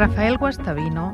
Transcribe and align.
Rafael 0.00 0.38
Guastavino 0.40 1.10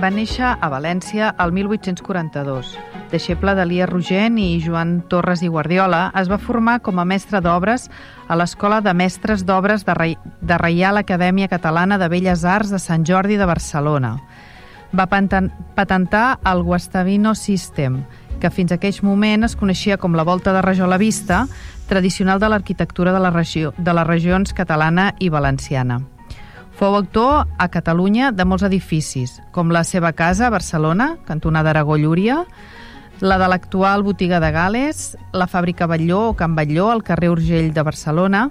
va 0.00 0.08
néixer 0.08 0.46
a 0.48 0.68
València 0.72 1.26
el 1.44 1.50
1842. 1.52 2.70
Deixeble 3.12 3.52
d'Elia 3.52 3.84
Rogent 3.90 4.38
i 4.40 4.62
Joan 4.64 4.94
Torres 5.12 5.42
i 5.44 5.50
Guardiola, 5.52 6.06
es 6.16 6.30
va 6.32 6.38
formar 6.40 6.78
com 6.80 6.96
a 6.96 7.04
mestre 7.04 7.42
d'obres 7.44 7.90
a 8.32 8.38
l'Escola 8.40 8.78
de 8.80 8.94
Mestres 8.96 9.44
d'Obres 9.44 9.84
de, 9.84 9.92
Re... 9.98 10.14
de 10.40 10.56
Reial 10.56 10.96
Acadèmia 10.96 11.50
Catalana 11.52 11.98
de 12.00 12.08
Belles 12.08 12.46
Arts 12.48 12.72
de 12.72 12.80
Sant 12.80 13.04
Jordi 13.04 13.36
de 13.36 13.48
Barcelona. 13.50 14.14
Va 14.96 15.04
patentar 15.04 16.38
el 16.40 16.62
Guastavino 16.64 17.34
System, 17.34 18.06
que 18.40 18.48
fins 18.48 18.72
a 18.72 18.78
aquell 18.80 19.02
moment 19.04 19.44
es 19.44 19.52
coneixia 19.52 19.98
com 20.00 20.16
la 20.16 20.24
volta 20.24 20.56
de 20.56 20.64
rajola 20.64 20.96
vista, 20.96 21.42
tradicional 21.92 22.40
de 22.40 22.48
l'arquitectura 22.48 23.12
de, 23.12 23.20
la 23.20 23.34
regió, 23.36 23.74
de 23.76 23.92
les 23.92 24.08
regions 24.08 24.56
catalana 24.56 25.10
i 25.20 25.28
valenciana. 25.28 26.00
Fou 26.80 26.94
autor 26.96 27.44
a 27.60 27.66
Catalunya 27.68 28.30
de 28.32 28.46
molts 28.48 28.64
edificis, 28.64 29.34
com 29.52 29.68
la 29.68 29.82
seva 29.84 30.14
casa 30.16 30.46
a 30.46 30.50
Barcelona, 30.54 31.18
cantonada 31.28 31.74
Aragó 31.74 31.98
Llúria, 32.00 32.46
la 33.20 33.36
de 33.36 33.48
l'actual 33.52 34.00
botiga 34.00 34.38
de 34.40 34.48
Gales, 34.50 35.18
la 35.36 35.44
fàbrica 35.44 35.84
Batlló 35.84 36.30
o 36.30 36.36
Can 36.38 36.54
Batlló 36.56 36.86
al 36.88 37.02
carrer 37.04 37.28
Urgell 37.34 37.74
de 37.76 37.84
Barcelona, 37.84 38.46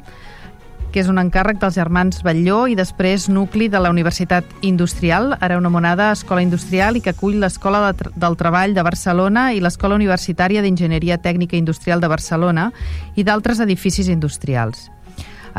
que 0.94 1.02
és 1.02 1.10
un 1.10 1.18
encàrrec 1.18 1.58
dels 1.58 1.74
germans 1.82 2.22
Batlló 2.22 2.68
i 2.70 2.78
després 2.78 3.26
nucli 3.34 3.66
de 3.66 3.82
la 3.82 3.90
Universitat 3.90 4.46
Industrial, 4.62 5.34
ara 5.42 5.58
una 5.58 5.74
monada 5.74 6.12
Escola 6.14 6.46
Industrial 6.46 7.02
i 7.02 7.02
que 7.02 7.16
acull 7.18 7.42
l'Escola 7.42 7.82
de 7.88 8.14
del 8.14 8.38
Treball 8.38 8.78
de 8.78 8.86
Barcelona 8.86 9.50
i 9.58 9.66
l'Escola 9.66 9.98
Universitària 9.98 10.62
d'Enginyeria 10.62 11.18
Tècnica 11.18 11.58
Industrial 11.58 11.98
de 11.98 12.14
Barcelona 12.14 12.70
i 13.16 13.26
d'altres 13.26 13.66
edificis 13.66 14.06
industrials. 14.06 14.92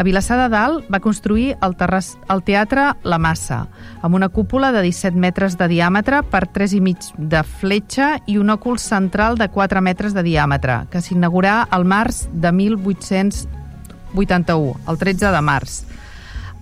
A 0.01 0.03
Vilassar 0.03 0.41
de 0.41 0.49
Dalt 0.49 0.87
va 0.89 1.05
construir 1.05 1.59
el, 1.61 1.75
terras, 1.77 2.17
el 2.33 2.41
Teatre 2.41 2.97
La 3.05 3.21
Massa, 3.21 3.69
amb 4.01 4.17
una 4.17 4.33
cúpula 4.33 4.73
de 4.73 4.81
17 4.87 5.13
metres 5.21 5.59
de 5.61 5.67
diàmetre 5.69 6.23
per 6.25 6.49
3 6.49 6.73
i 6.79 6.81
mig 6.81 6.97
de 7.19 7.43
fletxa 7.45 8.17
i 8.25 8.39
un 8.41 8.49
òcul 8.49 8.81
central 8.81 9.37
de 9.37 9.53
4 9.53 9.83
metres 9.85 10.17
de 10.17 10.25
diàmetre, 10.25 10.89
que 10.89 11.05
s'inaugurà 11.05 11.69
al 11.69 11.85
març 11.85 12.33
de 12.33 12.49
1881, 12.49 14.73
el 14.89 14.97
13 15.03 15.35
de 15.37 15.43
març. 15.45 15.85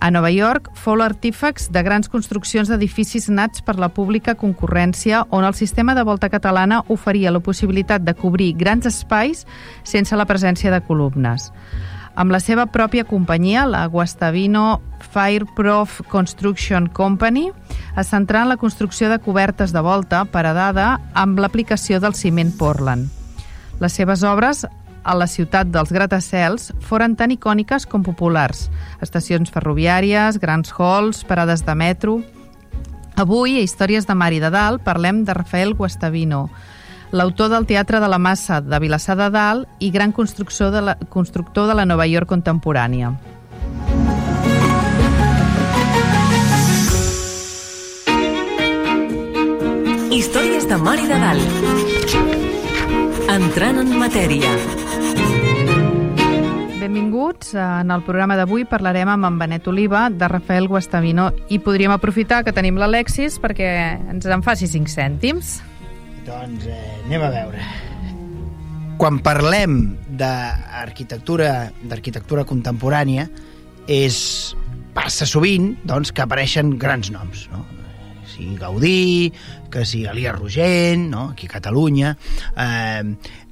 A 0.02 0.11
Nova 0.11 0.34
York 0.34 0.75
fou 0.75 0.98
l'artífex 0.98 1.70
de 1.70 1.83
grans 1.86 2.11
construccions 2.11 2.67
d'edificis 2.67 3.30
nats 3.30 3.62
per 3.62 3.78
la 3.78 3.95
pública 3.95 4.34
concurrència 4.34 5.23
on 5.30 5.47
el 5.47 5.55
sistema 5.55 5.95
de 5.95 6.02
volta 6.02 6.27
catalana 6.27 6.83
oferia 6.89 7.30
la 7.30 7.39
possibilitat 7.39 8.02
de 8.02 8.19
cobrir 8.19 8.58
grans 8.58 8.83
espais 8.91 9.47
sense 9.84 10.17
la 10.19 10.27
presència 10.27 10.75
de 10.75 10.83
columnes 10.83 11.55
amb 12.19 12.34
la 12.34 12.41
seva 12.42 12.66
pròpia 12.66 13.05
companyia, 13.06 13.62
la 13.70 13.84
Guastavino 13.86 14.80
Fireproof 15.12 16.00
Construction 16.11 16.88
Company, 16.91 17.52
es 17.94 18.11
centrà 18.11 18.42
en 18.42 18.50
la 18.50 18.56
construcció 18.58 19.06
de 19.08 19.20
cobertes 19.22 19.70
de 19.72 19.83
volta 19.86 20.24
paredada 20.27 20.96
amb 21.14 21.39
l'aplicació 21.39 22.00
del 22.02 22.19
ciment 22.19 22.50
Portland. 22.58 23.06
Les 23.78 23.94
seves 23.94 24.24
obres 24.27 24.64
a 24.67 25.14
la 25.14 25.28
ciutat 25.30 25.70
dels 25.70 25.92
gratacels 25.95 26.73
foren 26.83 27.14
tan 27.14 27.30
icòniques 27.30 27.86
com 27.86 28.02
populars. 28.02 28.67
Estacions 29.01 29.55
ferroviàries, 29.55 30.40
grans 30.42 30.74
halls, 30.74 31.23
parades 31.24 31.62
de 31.62 31.78
metro... 31.78 32.18
Avui, 33.18 33.57
a 33.58 33.62
Històries 33.67 34.05
de 34.07 34.14
Mar 34.14 34.30
i 34.30 34.39
de 34.39 34.46
Dalt, 34.55 34.84
parlem 34.86 35.24
de 35.27 35.34
Rafael 35.34 35.73
Guastavino, 35.74 36.45
l'autor 37.11 37.48
del 37.48 37.67
Teatre 37.67 38.01
de 38.01 38.08
la 38.08 38.19
Massa 38.19 38.61
de 38.61 38.79
Vilassar 38.79 39.17
de 39.17 39.30
Dalt 39.30 39.69
i 39.79 39.91
gran 39.91 40.13
constructor 40.13 40.70
de 40.70 40.83
la, 40.83 40.95
constructor 41.08 41.69
de 41.69 41.74
la 41.74 41.86
Nova 41.86 42.07
York 42.07 42.29
contemporània. 42.29 43.14
Històries 50.13 50.67
de 50.69 50.77
Mar 50.83 50.98
i 50.98 51.07
de 51.07 51.19
Dalt. 51.23 51.48
Entrant 53.29 53.79
en 53.85 53.92
matèria. 54.01 54.51
Benvinguts. 56.80 57.55
En 57.55 57.92
el 57.95 58.02
programa 58.02 58.36
d'avui 58.36 58.64
parlarem 58.67 59.08
amb 59.13 59.29
en 59.29 59.39
Benet 59.39 59.69
Oliva 59.69 60.08
de 60.11 60.29
Rafael 60.29 60.67
Guastavino 60.69 61.30
i 61.48 61.61
podríem 61.63 61.92
aprofitar 61.95 62.42
que 62.45 62.55
tenim 62.57 62.80
l'Alexis 62.80 63.39
perquè 63.40 63.70
ens 64.11 64.27
en 64.27 64.42
faci 64.42 64.67
5 64.67 64.90
cèntims. 64.90 65.58
Doncs 66.28 66.66
eh, 66.68 66.78
anem 67.06 67.24
a 67.24 67.30
veure. 67.33 67.66
Quan 69.00 69.20
parlem 69.24 69.78
d'arquitectura 70.20 71.70
d'arquitectura 71.89 72.44
contemporània 72.44 73.28
és 73.89 74.18
passa 74.92 75.24
sovint 75.30 75.70
doncs, 75.89 76.12
que 76.12 76.24
apareixen 76.24 76.74
grans 76.80 77.12
noms, 77.14 77.46
no? 77.52 77.64
sigui 78.28 78.58
Gaudí, 78.61 79.33
que 79.72 79.86
sigui 79.89 80.05
Elia 80.11 80.34
Rogent, 80.36 81.08
no? 81.14 81.30
aquí 81.33 81.48
a 81.48 81.55
Catalunya, 81.56 82.12
eh, 82.60 83.02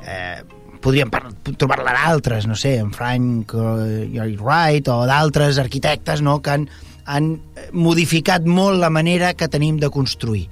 eh, 0.04 0.43
podríem 0.82 1.10
trobar-la 1.56 1.94
d'altres, 1.97 2.44
no 2.47 2.58
sé, 2.58 2.76
en 2.82 2.93
Frank 2.93 3.56
Lloyd 3.56 4.43
Wright 4.43 4.93
o 4.93 5.00
d'altres 5.08 5.58
arquitectes 5.62 6.20
no? 6.22 6.43
que 6.43 6.58
han, 6.58 6.69
han 7.06 7.32
modificat 7.72 8.44
molt 8.44 8.82
la 8.82 8.93
manera 8.93 9.32
que 9.34 9.48
tenim 9.48 9.81
de 9.81 9.91
construir. 9.91 10.50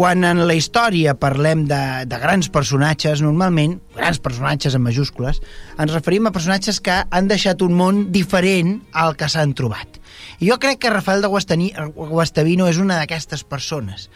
Quan 0.00 0.24
en 0.24 0.38
la 0.48 0.54
història 0.56 1.12
parlem 1.20 1.66
de, 1.68 1.78
de 2.08 2.18
grans 2.22 2.46
personatges, 2.48 3.20
normalment, 3.20 3.74
grans 3.92 4.16
personatges 4.24 4.72
en 4.72 4.80
majúscules, 4.80 5.42
ens 5.76 5.92
referim 5.92 6.24
a 6.24 6.32
personatges 6.32 6.78
que 6.80 6.94
han 7.04 7.28
deixat 7.28 7.60
un 7.60 7.74
món 7.76 7.98
diferent 8.14 8.78
al 8.96 9.12
que 9.20 9.28
s'han 9.28 9.52
trobat. 9.52 9.98
I 10.40 10.48
jo 10.48 10.56
crec 10.62 10.80
que 10.80 10.92
Rafael 10.94 11.20
de 11.20 11.28
Guastavino 11.28 12.70
és 12.70 12.80
una 12.80 12.96
d'aquestes 12.96 13.44
persones 13.44 14.06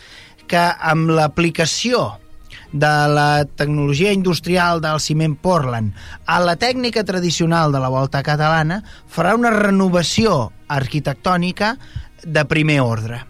que 0.48 0.62
amb 0.64 1.12
l'aplicació 1.18 2.14
de 2.72 2.94
la 3.12 3.44
tecnologia 3.44 4.16
industrial 4.16 4.80
del 4.80 5.04
ciment 5.04 5.36
Portland 5.36 5.92
a 6.24 6.40
la 6.40 6.56
tècnica 6.56 7.04
tradicional 7.04 7.76
de 7.76 7.84
la 7.84 7.92
volta 7.92 8.24
catalana 8.24 8.80
farà 9.04 9.36
una 9.36 9.52
renovació 9.52 10.48
arquitectònica 10.80 11.74
de 12.24 12.48
primer 12.48 12.80
ordre 12.88 13.20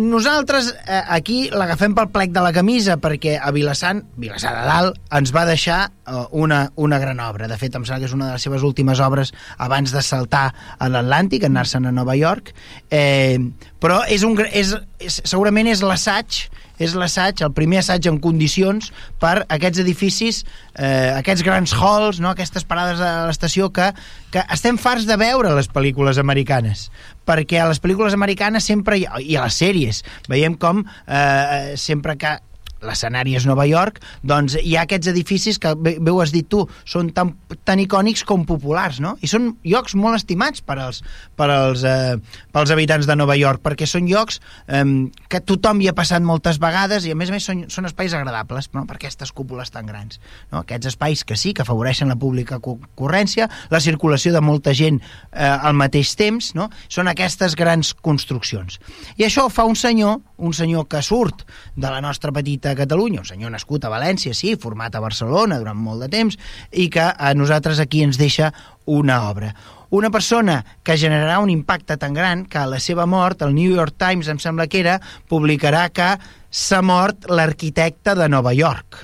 nosaltres 0.00 0.72
eh, 0.74 1.02
aquí 1.14 1.48
l'agafem 1.54 1.94
pel 1.94 2.08
plec 2.14 2.32
de 2.34 2.42
la 2.42 2.52
camisa 2.54 2.96
perquè 3.02 3.36
a 3.38 3.52
Vilassant, 3.54 4.02
Vilassar 4.18 4.52
de 4.56 4.64
Dalt, 4.66 4.98
ens 5.14 5.32
va 5.34 5.44
deixar 5.48 5.78
eh, 5.86 6.24
una, 6.32 6.64
una 6.74 6.98
gran 6.98 7.20
obra. 7.22 7.48
De 7.48 7.58
fet, 7.60 7.76
em 7.78 7.86
sembla 7.86 8.02
que 8.02 8.10
és 8.10 8.16
una 8.16 8.30
de 8.30 8.36
les 8.36 8.46
seves 8.48 8.66
últimes 8.66 9.00
obres 9.04 9.32
abans 9.62 9.94
de 9.94 10.02
saltar 10.02 10.48
a 10.78 10.90
l'Atlàntic, 10.90 11.46
anar-se'n 11.46 11.86
a 11.86 11.94
Nova 11.94 12.16
York. 12.18 12.52
Eh, 12.90 13.38
però 13.80 14.02
és 14.10 14.26
un, 14.26 14.38
és, 14.50 14.74
és, 14.98 15.20
segurament 15.24 15.70
és 15.70 15.84
l'assaig 15.86 16.46
és 16.82 16.94
l'assaig, 16.98 17.42
el 17.44 17.52
primer 17.56 17.80
assaig 17.82 18.08
en 18.10 18.20
condicions 18.22 18.90
per 19.22 19.46
aquests 19.52 19.82
edificis, 19.82 20.42
eh, 20.74 21.12
aquests 21.16 21.44
grans 21.46 21.74
halls, 21.76 22.20
no? 22.20 22.32
aquestes 22.32 22.66
parades 22.68 23.00
a 23.00 23.26
l'estació 23.28 23.70
que, 23.74 23.92
que 24.34 24.44
estem 24.52 24.80
farts 24.80 25.08
de 25.08 25.16
veure 25.20 25.54
les 25.56 25.70
pel·lícules 25.72 26.20
americanes 26.22 26.90
perquè 27.26 27.58
a 27.58 27.66
les 27.66 27.80
pel·lícules 27.82 28.14
americanes 28.14 28.68
sempre, 28.68 29.00
i 29.00 29.34
a 29.34 29.46
les 29.46 29.56
sèries, 29.58 30.04
veiem 30.30 30.54
com 30.54 30.84
eh, 30.86 31.74
sempre 31.80 32.14
que 32.20 32.36
l'escenari 32.84 33.36
és 33.36 33.46
Nova 33.48 33.64
York, 33.68 34.00
doncs 34.26 34.56
hi 34.60 34.76
ha 34.76 34.84
aquests 34.84 35.08
edificis 35.12 35.58
que, 35.62 35.72
bé, 35.74 35.96
bé 36.00 36.12
ho 36.12 36.20
has 36.20 36.32
dit 36.34 36.46
tu, 36.48 36.64
són 36.88 37.08
tan, 37.16 37.32
tan 37.64 37.80
icònics 37.80 38.24
com 38.28 38.44
populars, 38.48 39.00
no? 39.00 39.14
I 39.24 39.30
són 39.30 39.54
llocs 39.64 39.96
molt 39.98 40.18
estimats 40.18 40.62
per 40.64 40.78
als, 40.82 41.02
per 41.36 41.48
als, 41.52 41.84
eh, 41.88 42.16
pels 42.52 42.72
habitants 42.74 43.08
de 43.08 43.16
Nova 43.16 43.36
York, 43.38 43.62
perquè 43.64 43.88
són 43.88 44.08
llocs 44.10 44.40
eh, 44.68 44.84
que 45.28 45.40
tothom 45.40 45.80
hi 45.82 45.90
ha 45.90 45.96
passat 45.96 46.24
moltes 46.26 46.60
vegades 46.62 47.06
i 47.06 47.14
a 47.14 47.18
més 47.18 47.32
a 47.32 47.36
més 47.36 47.48
són, 47.48 47.64
són 47.72 47.88
espais 47.88 48.14
agradables 48.16 48.70
no? 48.76 48.84
per 48.86 48.98
aquestes 49.00 49.32
cúpules 49.32 49.72
tan 49.74 49.88
grans. 49.88 50.20
No? 50.52 50.62
Aquests 50.62 50.92
espais 50.92 51.24
que 51.26 51.36
sí, 51.36 51.54
que 51.56 51.64
afavoreixen 51.64 52.12
la 52.12 52.18
pública 52.20 52.60
concurrència, 52.62 53.48
la 53.72 53.80
circulació 53.80 54.34
de 54.36 54.44
molta 54.44 54.74
gent 54.76 55.00
eh, 55.00 55.46
al 55.46 55.76
mateix 55.78 56.14
temps, 56.18 56.52
no? 56.58 56.68
són 56.92 57.10
aquestes 57.10 57.56
grans 57.58 57.94
construccions. 58.04 58.78
I 59.16 59.26
això 59.26 59.48
fa 59.52 59.66
un 59.66 59.76
senyor, 59.78 60.20
un 60.36 60.54
senyor 60.56 60.86
que 60.90 61.02
surt 61.02 61.46
de 61.74 61.88
la 61.88 62.02
nostra 62.04 62.32
petita 62.32 62.75
Catalunya, 62.76 63.22
un 63.24 63.28
senyor 63.28 63.54
nascut 63.54 63.84
a 63.84 63.92
València, 63.92 64.34
sí, 64.36 64.54
format 64.60 64.94
a 64.94 65.02
Barcelona 65.04 65.58
durant 65.62 65.78
molt 65.78 66.04
de 66.04 66.10
temps, 66.12 66.38
i 66.72 66.90
que 66.92 67.08
a 67.08 67.32
nosaltres 67.34 67.80
aquí 67.82 68.04
ens 68.06 68.20
deixa 68.20 68.52
una 68.86 69.24
obra 69.30 69.54
una 69.90 70.10
persona 70.10 70.64
que 70.82 70.96
generarà 70.98 71.38
un 71.38 71.50
impacte 71.50 71.96
tan 71.96 72.14
gran 72.14 72.44
que 72.44 72.58
a 72.58 72.66
la 72.66 72.80
seva 72.80 73.06
mort, 73.06 73.42
el 73.42 73.54
New 73.54 73.74
York 73.74 73.94
Times, 73.98 74.28
em 74.28 74.40
sembla 74.42 74.66
que 74.66 74.80
era, 74.80 74.98
publicarà 75.30 75.88
que 75.94 76.16
s'ha 76.50 76.82
mort 76.82 77.28
l'arquitecte 77.30 78.16
de 78.18 78.28
Nova 78.28 78.52
York. 78.56 78.98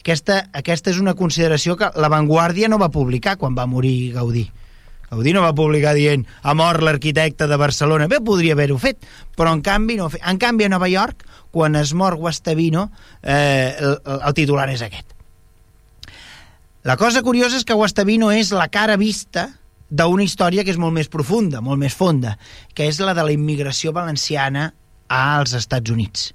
Aquesta, 0.00 0.42
aquesta 0.56 0.90
és 0.90 0.98
una 0.98 1.14
consideració 1.14 1.76
que 1.76 1.90
la 1.94 2.08
Vanguardia 2.08 2.68
no 2.68 2.80
va 2.80 2.90
publicar 2.90 3.36
quan 3.38 3.56
va 3.56 3.68
morir 3.68 4.12
Gaudí. 4.16 4.48
Gaudí 5.10 5.32
no 5.34 5.42
va 5.42 5.54
publicar 5.56 5.92
dient 5.96 6.22
ha 6.42 6.54
mort 6.54 6.84
l'arquitecte 6.86 7.48
de 7.50 7.58
Barcelona. 7.58 8.06
Bé, 8.10 8.20
podria 8.24 8.54
haver-ho 8.54 8.78
fet, 8.78 9.02
però 9.36 9.54
en 9.56 9.62
canvi 9.66 9.98
no 9.98 10.10
En 10.20 10.38
canvi, 10.38 10.64
a 10.64 10.68
Nova 10.68 10.88
York, 10.88 11.24
quan 11.50 11.76
es 11.76 11.94
mor 11.94 12.16
Guastavino, 12.16 12.90
eh, 13.22 13.74
el, 13.78 13.96
el 14.20 14.34
titular 14.34 14.68
és 14.70 14.82
aquest. 14.82 15.16
La 16.84 16.96
cosa 16.96 17.22
curiosa 17.22 17.58
és 17.58 17.66
que 17.66 17.74
Guastavino 17.74 18.30
és 18.32 18.52
la 18.52 18.68
cara 18.68 18.96
vista 18.96 19.50
d'una 19.90 20.22
història 20.22 20.64
que 20.64 20.70
és 20.70 20.78
molt 20.78 20.94
més 20.94 21.10
profunda, 21.10 21.60
molt 21.60 21.80
més 21.80 21.94
fonda, 21.94 22.36
que 22.74 22.86
és 22.86 23.00
la 23.02 23.14
de 23.14 23.26
la 23.26 23.34
immigració 23.34 23.92
valenciana 23.92 24.70
als 25.10 25.52
Estats 25.58 25.90
Units 25.90 26.30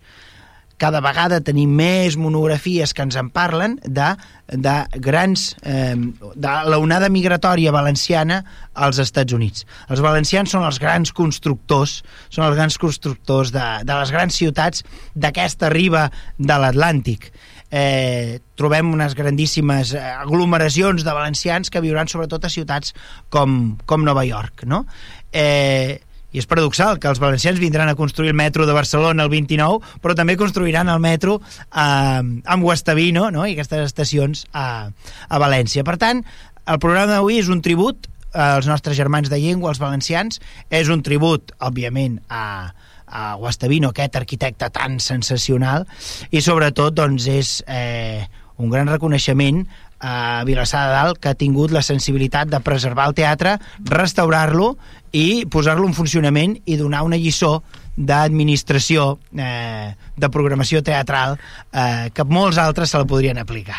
cada 0.82 1.00
vegada 1.04 1.40
tenim 1.44 1.72
més 1.72 2.18
monografies 2.20 2.94
que 2.94 3.04
ens 3.06 3.16
en 3.20 3.30
parlen 3.34 3.78
de, 3.84 4.10
de 4.52 4.76
grans 5.04 5.48
eh, 5.64 5.96
de 5.96 6.54
l'onada 6.72 7.10
migratòria 7.10 7.74
valenciana 7.76 8.42
als 8.74 9.00
Estats 9.04 9.36
Units. 9.36 9.66
Els 9.90 10.04
valencians 10.04 10.52
són 10.52 10.66
els 10.68 10.80
grans 10.84 11.14
constructors, 11.16 12.02
són 12.30 12.48
els 12.50 12.58
grans 12.60 12.80
constructors 12.82 13.54
de, 13.56 13.66
de 13.88 14.00
les 14.02 14.14
grans 14.16 14.36
ciutats 14.36 14.84
d'aquesta 15.16 15.72
riba 15.74 16.10
de 16.38 16.60
l'Atlàntic. 16.60 17.32
Eh, 17.76 18.40
trobem 18.56 18.92
unes 18.94 19.16
grandíssimes 19.18 19.96
aglomeracions 19.98 21.04
de 21.04 21.16
valencians 21.16 21.72
que 21.72 21.82
viuran 21.84 22.08
sobretot 22.08 22.46
a 22.46 22.52
ciutats 22.52 22.94
com, 23.34 23.76
com 23.90 24.06
Nova 24.06 24.24
York, 24.28 24.64
no? 24.70 24.86
Eh, 25.34 26.00
i 26.36 26.42
és 26.42 26.50
paradoxal 26.52 27.00
que 27.00 27.08
els 27.08 27.22
valencians 27.24 27.62
vindran 27.64 27.88
a 27.88 27.96
construir 27.96 28.34
el 28.34 28.36
metro 28.36 28.66
de 28.68 28.76
Barcelona 28.76 29.24
el 29.24 29.32
29, 29.32 29.80
però 30.04 30.16
també 30.20 30.36
construiran 30.36 30.92
el 30.92 31.00
metro 31.00 31.40
eh, 31.40 32.20
amb 32.20 32.66
Guastavino 32.66 33.30
no? 33.32 33.46
i 33.48 33.56
aquestes 33.56 33.88
estacions 33.88 34.44
a, 34.52 34.92
a 35.30 35.40
València. 35.40 35.86
Per 35.88 35.96
tant, 36.02 36.26
el 36.68 36.82
programa 36.84 37.14
d'avui 37.16 37.40
és 37.40 37.52
un 37.54 37.64
tribut 37.64 38.10
als 38.36 38.68
nostres 38.68 38.98
germans 39.00 39.32
de 39.32 39.40
llengua, 39.40 39.72
els 39.72 39.80
valencians, 39.80 40.42
és 40.68 40.92
un 40.92 41.00
tribut, 41.08 41.54
òbviament, 41.64 42.20
a, 42.28 42.74
a 43.08 43.28
Guastavino, 43.40 43.94
aquest 43.94 44.20
arquitecte 44.20 44.68
tan 44.76 45.00
sensacional, 45.00 45.88
i 46.36 46.44
sobretot 46.44 46.98
doncs, 47.00 47.30
és 47.32 47.62
eh, 47.72 48.28
un 48.60 48.72
gran 48.72 48.92
reconeixement 48.92 49.64
a 50.00 50.44
Vilassar 50.48 50.86
de 50.88 50.94
Dalt 50.94 51.20
que 51.22 51.32
ha 51.32 51.40
tingut 51.40 51.72
la 51.72 51.84
sensibilitat 51.86 52.52
de 52.52 52.60
preservar 52.64 53.08
el 53.10 53.16
teatre, 53.18 53.58
restaurar-lo 53.90 54.76
i 55.16 55.46
posar-lo 55.52 55.88
en 55.88 55.96
funcionament 55.98 56.58
i 56.66 56.78
donar 56.80 57.06
una 57.08 57.20
lliçó 57.20 57.62
d'administració 57.96 59.18
eh, 59.38 59.96
de 60.16 60.30
programació 60.32 60.82
teatral 60.84 61.38
eh, 61.72 62.12
que 62.14 62.26
molts 62.28 62.60
altres 62.60 62.92
se 62.92 63.00
la 63.00 63.08
podrien 63.08 63.40
aplicar. 63.40 63.78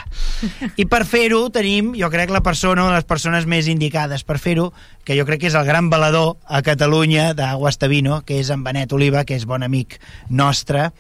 I 0.76 0.86
per 0.88 1.04
fer-ho 1.08 1.46
tenim, 1.52 1.92
jo 1.98 2.08
crec, 2.12 2.32
la 2.32 2.42
persona, 2.44 2.86
de 2.88 2.96
les 2.96 3.08
persones 3.08 3.46
més 3.48 3.68
indicades 3.68 4.24
per 4.24 4.38
fer-ho, 4.40 4.70
que 5.04 5.16
jo 5.18 5.26
crec 5.28 5.44
que 5.44 5.50
és 5.50 5.56
el 5.58 5.68
gran 5.68 5.90
balador 5.92 6.36
a 6.46 6.62
Catalunya 6.66 7.30
de 7.36 7.52
Guastavino, 7.60 8.22
que 8.26 8.40
és 8.40 8.50
en 8.50 8.64
Benet 8.64 8.92
Oliva, 8.96 9.24
que 9.28 9.36
és 9.36 9.46
bon 9.46 9.62
amic 9.62 10.00
nostre, 10.28 10.90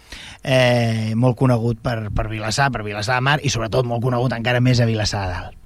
eh, 0.44 1.12
molt 1.16 1.38
conegut 1.40 1.80
per, 1.82 2.12
per 2.14 2.28
Vilassar, 2.30 2.70
per 2.72 2.84
Vilassar 2.86 3.20
de 3.20 3.28
Mar, 3.28 3.38
i 3.42 3.52
sobretot 3.52 3.88
molt 3.88 4.04
conegut 4.04 4.36
encara 4.36 4.60
més 4.60 4.80
a 4.80 4.88
Vilassar 4.88 5.26
de 5.26 5.36
Dalt. 5.36 5.62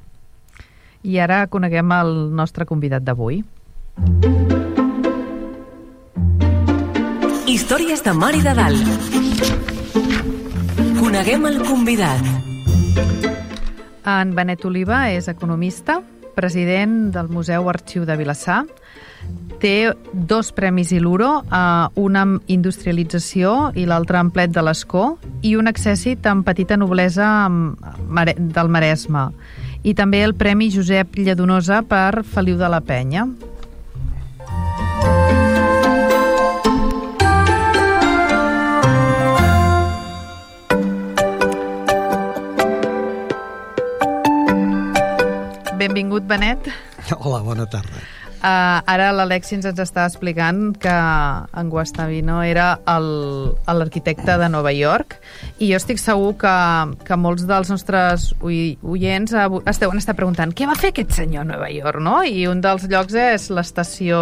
I 1.02 1.16
ara 1.18 1.46
coneguem 1.48 1.92
el 1.96 2.12
nostre 2.36 2.66
convidat 2.68 3.04
d'avui. 3.04 3.42
Històries 7.50 8.04
de 8.06 8.12
Mar 8.14 8.30
i 8.38 8.44
de 8.46 8.52
Dalt. 8.54 9.14
Coneguem 11.00 11.48
el 11.48 11.56
convidat. 11.66 12.22
En 14.06 14.36
Benet 14.36 14.62
Oliva 14.68 15.00
és 15.10 15.26
economista, 15.26 15.96
president 16.36 17.10
del 17.10 17.26
Museu 17.34 17.66
Arxiu 17.72 18.06
de 18.06 18.14
Vilassar, 18.20 18.60
té 19.58 19.90
dos 20.14 20.52
premis 20.54 20.94
Iluro, 20.94 21.42
eh, 21.42 21.90
un 21.98 22.22
amb 22.22 22.46
industrialització 22.46 23.72
i 23.74 23.82
l'altre 23.82 24.22
amb 24.22 24.30
plet 24.30 24.54
de 24.54 24.62
l'escó, 24.62 25.16
i 25.42 25.56
un 25.58 25.66
accèssit 25.66 26.30
amb 26.30 26.46
petita 26.46 26.78
noblesa 26.78 27.50
del 27.50 28.68
Maresme, 28.70 29.32
i 29.82 29.98
també 29.98 30.22
el 30.22 30.38
Premi 30.38 30.70
Josep 30.70 31.18
Lladonosa 31.18 31.82
per 31.82 32.22
Feliu 32.22 32.62
de 32.62 32.70
la 32.70 32.80
Penya. 32.80 33.26
Benvingut, 45.80 46.26
Benet. 46.28 46.66
Hola, 47.24 47.40
bona 47.40 47.64
tarda. 47.70 48.02
Uh, 48.40 48.80
ara 48.88 49.10
l'Alexi 49.12 49.58
ens 49.58 49.66
està 49.68 50.06
explicant 50.08 50.70
que 50.80 50.92
en 51.60 51.70
Guastavino 51.72 52.38
era 52.40 52.70
l'arquitecte 52.88 54.38
de 54.40 54.48
Nova 54.48 54.72
York 54.72 55.18
i 55.58 55.68
jo 55.68 55.76
estic 55.76 56.00
segur 56.00 56.30
que, 56.40 56.54
que 57.04 57.18
molts 57.20 57.44
dels 57.48 57.68
nostres 57.72 58.30
oients 58.40 59.36
es 59.36 59.82
deuen 59.82 60.00
estar 60.00 60.16
preguntant 60.16 60.56
què 60.56 60.68
va 60.68 60.76
fer 60.80 60.94
aquest 60.94 61.12
senyor 61.20 61.44
a 61.44 61.50
Nova 61.50 61.68
York, 61.72 62.00
no? 62.00 62.16
I 62.24 62.48
un 62.48 62.64
dels 62.64 62.88
llocs 62.88 63.16
és 63.20 63.50
l'estació 63.52 64.20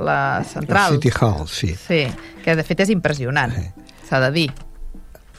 la 0.00 0.40
central. 0.48 0.96
El 0.96 1.00
City 1.00 1.12
Hall, 1.20 1.46
sí. 1.48 1.74
Sí, 1.84 2.02
que 2.44 2.56
de 2.56 2.64
fet 2.64 2.84
és 2.84 2.96
impressionant, 2.96 3.56
s'ha 4.08 4.24
de 4.24 4.32
dir. 4.36 4.50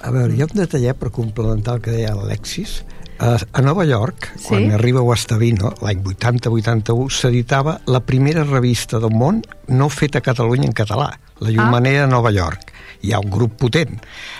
A 0.01 0.13
veure, 0.13 0.33
hi 0.33 0.41
ha 0.41 0.49
un 0.49 0.57
detallet 0.57 0.97
per 0.97 1.09
complementar 1.13 1.77
el 1.77 1.85
que 1.85 1.93
deia 1.93 2.13
l'Alexis. 2.17 2.83
A 3.21 3.61
Nova 3.61 3.85
York, 3.85 4.31
sí? 4.33 4.47
quan 4.47 4.71
arriba 4.73 5.03
Guastavino, 5.05 5.75
l'any 5.85 6.01
80-81, 6.09 7.09
s'editava 7.13 7.75
la 7.85 8.01
primera 8.01 8.41
revista 8.47 8.97
del 8.97 9.13
món 9.13 9.43
no 9.69 9.89
feta 9.93 10.23
a 10.23 10.25
Catalunya 10.25 10.65
en 10.71 10.73
català, 10.73 11.11
la 11.37 11.53
Llumanera 11.53 12.03
ah. 12.03 12.07
de 12.07 12.11
Nova 12.15 12.31
York. 12.33 12.73
Hi 13.05 13.13
ha 13.13 13.21
un 13.21 13.29
grup 13.29 13.59
potent. 13.61 13.99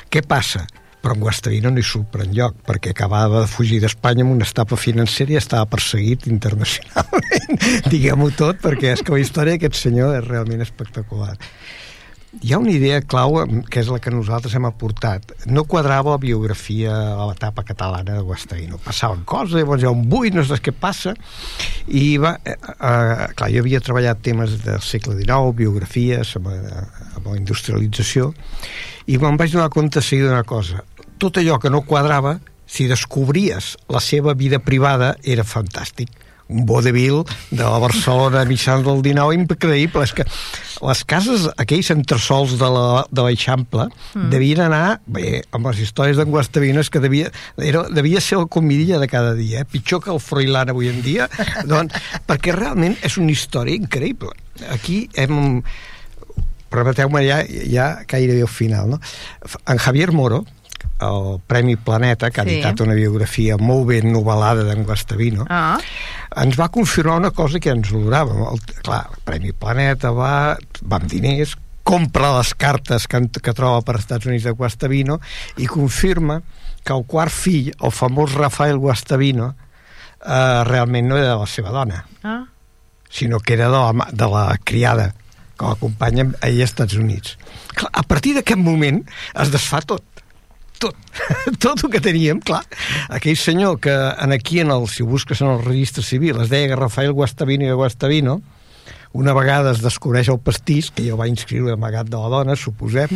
Què 0.10 0.26
passa? 0.26 0.66
però 1.02 1.16
en 1.16 1.22
Guastavino 1.24 1.72
no 1.74 1.82
hi 1.82 1.86
surt 1.86 2.12
per 2.14 2.20
enlloc, 2.28 2.60
perquè 2.68 2.92
acabava 2.94 3.40
de 3.42 3.50
fugir 3.50 3.80
d'Espanya 3.82 4.22
amb 4.22 4.36
una 4.36 4.46
estapa 4.46 4.78
financera 4.78 5.34
i 5.34 5.40
estava 5.40 5.66
perseguit 5.66 6.28
internacionalment. 6.30 7.58
Diguem-ho 7.94 8.30
tot, 8.38 8.62
perquè 8.62 8.94
és 8.94 9.02
que 9.02 9.16
la 9.16 9.22
història 9.24 9.58
d'aquest 9.58 9.80
senyor 9.82 10.20
és 10.20 10.28
realment 10.28 10.62
espectacular 10.62 11.34
hi 12.40 12.54
ha 12.54 12.60
una 12.60 12.72
idea 12.72 13.02
clau 13.04 13.42
que 13.68 13.82
és 13.82 13.90
la 13.92 14.00
que 14.00 14.12
nosaltres 14.14 14.54
hem 14.56 14.64
aportat. 14.70 15.34
No 15.52 15.66
quadrava 15.68 16.14
la 16.14 16.22
biografia 16.22 16.94
a 16.94 17.26
l'etapa 17.28 17.66
catalana 17.68 18.16
de 18.16 18.24
Guastavino 18.24 18.80
passaven 18.80 19.26
coses, 19.28 19.58
llavors 19.60 19.84
hi 19.84 19.90
ha 19.90 19.92
un 19.92 20.06
buit, 20.08 20.34
no 20.36 20.46
saps 20.48 20.64
què 20.64 20.72
passa. 20.72 21.12
I 21.92 22.16
va 22.24 22.38
eh, 22.46 22.56
eh, 22.56 23.26
clar, 23.36 23.52
jo 23.52 23.66
havia 23.66 23.84
treballat 23.84 24.24
temes 24.24 24.56
del 24.64 24.80
segle 24.86 25.18
XIX 25.20 25.52
biografies 25.60 26.38
amb, 26.40 26.48
eh, 26.56 26.86
amb 27.18 27.28
la 27.28 27.36
industrialització 27.42 28.32
i 29.12 29.20
me'n 29.20 29.36
vaig 29.36 29.52
donar 29.52 29.68
compte 29.74 30.00
seguida 30.00 30.32
d'una 30.32 30.48
cosa. 30.48 30.86
Tot 31.20 31.42
allò 31.42 31.60
que 31.60 31.74
no 31.74 31.84
quadrava 31.84 32.38
si 32.64 32.88
descobries 32.88 33.76
la 33.92 34.00
seva 34.00 34.38
vida 34.40 34.64
privada 34.64 35.18
era 35.28 35.44
fantàstic 35.44 36.21
un 36.52 36.66
vodevil 36.68 37.24
de 37.50 37.64
la 37.64 37.80
Barcelona 37.80 38.44
mitjans 38.50 38.86
del 38.86 39.02
19 39.06 39.38
increïble. 39.40 40.04
És 40.04 40.14
que 40.16 40.26
les 40.82 41.04
cases, 41.06 41.48
aquells 41.62 41.92
entresols 41.94 42.58
de 42.60 42.70
l'Eixample, 43.22 43.88
la, 43.88 44.02
mm. 44.18 44.30
devien 44.34 44.64
anar, 44.66 45.00
bé, 45.06 45.42
amb 45.56 45.70
les 45.70 45.82
històries 45.86 46.20
d'en 46.20 46.32
Guastavino, 46.34 46.84
és 46.84 46.92
que 46.92 47.02
devia, 47.04 47.32
era, 47.62 47.86
devia 47.94 48.22
ser 48.24 48.40
el 48.42 48.50
comidilla 48.52 49.00
de 49.02 49.10
cada 49.12 49.36
dia, 49.38 49.62
eh? 49.62 49.70
pitjor 49.70 50.04
que 50.04 50.12
el 50.14 50.22
Froilán 50.24 50.74
avui 50.74 50.92
en 50.92 51.02
dia, 51.06 51.30
doncs, 51.72 51.96
perquè 52.28 52.56
realment 52.58 52.98
és 53.06 53.18
una 53.22 53.34
història 53.34 53.78
increïble. 53.78 54.36
Aquí 54.74 55.06
hem... 55.16 55.62
Permeteu-me 56.72 57.20
ja, 57.26 57.42
ja 57.68 57.86
gairebé 58.08 58.46
al 58.46 58.48
final, 58.48 58.94
no? 58.94 59.00
En 59.68 59.80
Javier 59.84 60.14
Moro, 60.16 60.46
el 61.02 61.40
Premi 61.48 61.76
Planeta, 61.76 62.30
que 62.32 62.42
ha 62.42 62.46
sí. 62.46 62.58
editat 62.58 62.84
una 62.86 62.96
biografia 62.98 63.58
molt 63.58 63.88
ben 63.90 64.12
novel·lada 64.14 64.66
d'en 64.68 64.86
Guastavino, 64.88 65.48
ah. 65.50 65.80
ens 66.44 66.60
va 66.60 66.70
confirmar 66.74 67.18
una 67.24 67.34
cosa 67.36 67.60
que 67.60 67.74
ens 67.74 67.92
oloràvem. 67.92 68.44
El, 68.52 68.62
clar, 68.86 69.04
el 69.10 69.26
Premi 69.28 69.54
Planeta 69.58 70.14
va, 70.16 70.34
va 70.86 71.02
amb 71.02 71.10
diners, 71.12 71.58
compra 71.84 72.36
les 72.38 72.54
cartes 72.54 73.08
que, 73.10 73.24
que 73.42 73.56
troba 73.58 73.82
per 73.86 73.98
Estats 74.00 74.30
Units 74.30 74.46
de 74.46 74.54
Guastavino 74.56 75.18
i 75.58 75.68
confirma 75.68 76.42
que 76.86 76.94
el 76.94 77.06
quart 77.10 77.34
fill, 77.34 77.72
el 77.74 77.94
famós 77.94 78.36
Rafael 78.38 78.78
Guastavino, 78.82 79.52
eh, 80.22 80.62
realment 80.70 81.10
no 81.10 81.18
era 81.18 81.34
de 81.34 81.40
la 81.42 81.50
seva 81.50 81.74
dona, 81.74 82.06
ah. 82.24 82.44
sinó 83.10 83.40
que 83.40 83.58
era 83.58 83.70
de 83.70 83.82
la, 83.82 84.08
de 84.12 84.30
la 84.30 84.46
criada 84.64 85.12
que 85.58 85.70
l'acompanya 85.70 86.26
allà 86.42 86.64
als 86.64 86.72
Estats 86.72 86.98
Units. 86.98 87.36
Clar, 87.78 87.92
a 87.94 88.04
partir 88.08 88.34
d'aquest 88.38 88.60
moment 88.60 89.04
es 89.44 89.52
desfà 89.54 89.82
tot 89.86 90.04
tot, 90.82 90.98
tot 91.64 91.86
el 91.86 91.92
que 91.94 92.02
teníem, 92.04 92.42
clar. 92.44 92.64
Aquell 93.14 93.38
senyor 93.40 93.80
que 93.84 93.94
en 93.94 94.34
aquí, 94.36 94.60
en 94.64 94.74
el, 94.74 94.88
si 94.90 95.06
ho 95.06 95.10
busques 95.10 95.42
en 95.42 95.54
el 95.54 95.64
registre 95.64 96.04
civil, 96.04 96.42
es 96.42 96.50
deia 96.50 96.72
que 96.72 96.80
Rafael 96.80 97.14
Guastavino 97.14 97.68
i 97.68 97.78
Guastavino, 97.78 98.42
una 99.14 99.34
vegada 99.36 99.74
es 99.76 99.82
descobreix 99.84 100.30
el 100.32 100.40
pastís, 100.40 100.90
que 100.96 101.04
jo 101.10 101.18
va 101.20 101.28
inscriure 101.28 101.76
amagat 101.76 102.10
de 102.10 102.20
la 102.20 102.30
dona, 102.32 102.56
suposem, 102.56 103.12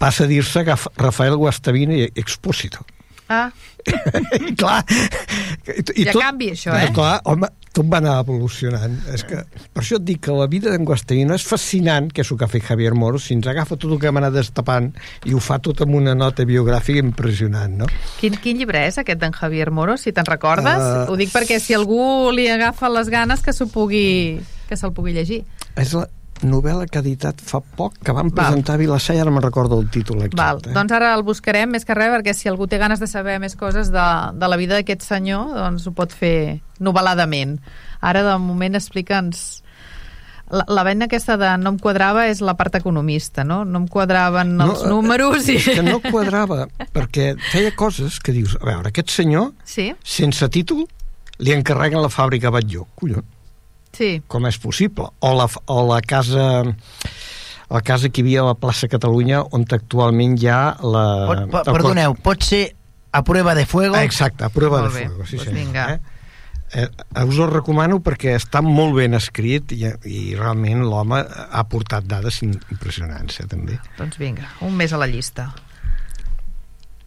passa 0.00 0.24
a 0.24 0.30
dir-se 0.30 0.64
Rafael 0.96 1.36
Guastavino 1.36 1.96
i 1.96 2.08
Expósito. 2.16 2.86
Ah. 3.28 3.50
I 3.88 4.54
clar... 4.60 4.82
I, 5.68 5.80
I 6.00 6.04
tot, 6.08 6.20
canvi, 6.22 6.52
això, 6.54 6.72
eh? 6.76 6.88
Clar, 6.96 7.18
home, 7.28 7.50
tot 7.76 7.88
va 7.90 8.00
anar 8.00 8.16
evolucionant. 8.22 8.96
És 9.14 9.24
que, 9.28 9.42
per 9.74 9.82
això 9.82 9.98
et 10.00 10.06
dic 10.08 10.22
que 10.26 10.34
la 10.34 10.48
vida 10.50 10.72
d'en 10.72 10.86
Guastavino 10.88 11.36
és 11.36 11.44
fascinant, 11.46 12.10
que 12.12 12.24
és 12.24 12.32
el 12.32 12.40
que 12.40 12.46
ha 12.46 12.50
fet 12.50 12.66
Javier 12.68 12.94
Moro, 12.98 13.20
si 13.22 13.36
ens 13.36 13.48
agafa 13.50 13.76
tot 13.76 13.92
el 13.92 14.00
que 14.02 14.10
hem 14.10 14.20
anat 14.20 14.36
destapant 14.36 14.90
i 15.28 15.36
ho 15.36 15.42
fa 15.44 15.60
tot 15.62 15.84
amb 15.84 15.98
una 16.00 16.16
nota 16.18 16.46
biogràfica 16.48 17.02
impressionant, 17.04 17.78
no? 17.84 17.90
Quin, 18.18 18.38
quin 18.42 18.60
llibre 18.60 18.82
és 18.88 19.00
aquest 19.00 19.20
d'en 19.22 19.36
Javier 19.36 19.70
Moro, 19.74 19.98
si 20.00 20.14
te'n 20.16 20.28
recordes? 20.28 20.82
Uh, 20.82 21.08
ho 21.12 21.18
dic 21.20 21.32
perquè 21.34 21.60
si 21.62 21.76
algú 21.76 22.32
li 22.34 22.48
agafa 22.50 22.90
les 22.92 23.12
ganes 23.12 23.44
que 23.44 23.54
s'ho 23.54 23.68
pugui 23.72 24.38
que 24.68 24.76
se'l 24.76 24.92
pugui 24.92 25.14
llegir. 25.16 25.42
És 25.80 25.94
la, 25.96 26.04
novel·la 26.46 26.86
que 26.86 27.00
ha 27.00 27.02
editat 27.02 27.40
fa 27.44 27.60
poc, 27.60 27.98
que 28.04 28.14
van 28.14 28.30
presentar 28.34 28.74
Val. 28.74 28.80
a 28.80 28.82
Vilassar 28.82 29.16
i 29.16 29.22
ara 29.22 29.32
me'n 29.32 29.44
recordo 29.44 29.78
el 29.80 29.88
títol 29.90 30.22
exacte. 30.22 30.40
Val. 30.40 30.62
Eh? 30.64 30.74
Doncs 30.76 30.94
ara 30.96 31.12
el 31.16 31.24
buscarem 31.26 31.70
més 31.74 31.86
que 31.88 31.96
res, 31.96 32.10
perquè 32.14 32.34
si 32.36 32.50
algú 32.50 32.68
té 32.70 32.78
ganes 32.80 33.02
de 33.02 33.08
saber 33.10 33.38
més 33.42 33.56
coses 33.58 33.92
de, 33.94 34.08
de 34.34 34.50
la 34.50 34.58
vida 34.60 34.78
d'aquest 34.78 35.06
senyor, 35.06 35.54
doncs 35.56 35.88
ho 35.88 35.94
pot 35.96 36.14
fer 36.14 36.60
novel·ladament. 36.80 37.58
Ara, 38.00 38.24
de 38.26 38.36
moment, 38.42 38.78
explica'ns... 38.78 39.64
La, 40.48 40.62
la 40.72 40.80
venda 40.80 41.04
aquesta 41.04 41.34
de 41.36 41.48
no 41.60 41.74
em 41.74 41.78
quadrava 41.82 42.22
és 42.30 42.38
la 42.40 42.54
part 42.56 42.78
economista, 42.78 43.44
no? 43.44 43.66
No 43.68 43.82
em 43.82 43.88
quadraven 43.92 44.54
els 44.64 44.80
no, 44.86 44.94
números 44.94 45.44
i... 45.52 45.58
És 45.60 45.66
que 45.76 45.84
no 45.84 45.98
quadrava, 46.00 46.62
perquè 46.96 47.34
feia 47.50 47.74
coses 47.76 48.16
que 48.24 48.32
dius, 48.32 48.56
a 48.56 48.70
veure, 48.70 48.88
aquest 48.88 49.12
senyor, 49.12 49.50
sí? 49.68 49.90
sense 50.00 50.48
títol, 50.48 50.86
li 51.44 51.52
encarreguen 51.52 52.00
la 52.00 52.08
fàbrica 52.08 52.48
Batlló, 52.54 52.88
collons 52.96 53.34
Sí. 53.96 54.18
Com 54.28 54.46
és 54.48 54.58
possible? 54.60 55.08
O 55.24 55.34
la, 55.36 55.48
o 55.66 55.78
la 55.88 56.00
casa 56.04 56.48
la 57.68 57.80
casa 57.84 58.08
que 58.08 58.22
hi 58.22 58.24
havia 58.24 58.42
a 58.42 58.50
la 58.50 58.56
plaça 58.56 58.88
Catalunya 58.88 59.42
on 59.52 59.66
actualment 59.76 60.38
hi 60.40 60.48
ha 60.48 60.60
la... 60.80 61.06
Pot, 61.28 61.42
po, 61.52 61.64
perdoneu, 61.68 62.14
pot 62.24 62.44
ser 62.44 62.62
a 63.12 63.22
prova 63.24 63.54
de 63.54 63.66
fuego? 63.66 63.96
Exacte, 64.00 64.44
a 64.44 64.48
prova 64.52 64.82
de 64.86 64.94
fuego, 64.94 65.26
sí, 65.26 65.36
pues 65.36 65.48
sí. 65.48 65.54
Vinga. 65.54 65.92
Eh? 65.94 66.00
Eh, 66.70 66.88
us 67.24 67.38
ho 67.40 67.46
recomano 67.48 68.00
perquè 68.04 68.34
està 68.36 68.60
molt 68.64 68.96
ben 68.98 69.16
escrit 69.16 69.72
i, 69.76 69.86
i 70.04 70.34
realment 70.36 70.84
l'home 70.84 71.22
ha 71.24 71.64
portat 71.68 72.04
dades 72.08 72.42
impressionants, 72.44 73.40
eh, 73.40 73.48
també. 73.48 73.78
Doncs 73.96 74.20
vinga, 74.20 74.50
un 74.64 74.76
més 74.76 74.92
a 74.92 75.00
la 75.00 75.08
llista. 75.08 75.48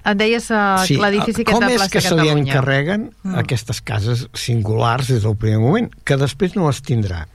Em 0.01 0.17
deies 0.17 0.47
uh, 0.49 0.81
sí. 0.87 0.97
l'edifici 0.97 1.43
aquest 1.43 1.61
de 1.61 1.67
Plaça 1.67 1.67
Catalunya. 1.67 1.77
Com 1.77 1.87
és 1.87 1.93
que 1.93 2.01
se 2.05 2.15
li 2.17 2.31
encarreguen 2.33 3.09
mm. 3.11 3.35
aquestes 3.43 3.81
cases 3.85 4.25
singulars 4.33 5.11
des 5.13 5.25
del 5.27 5.35
primer 5.37 5.59
moment, 5.61 5.91
que 6.05 6.17
després 6.17 6.57
no 6.57 6.69
les 6.69 6.81
tindrà? 6.85 7.25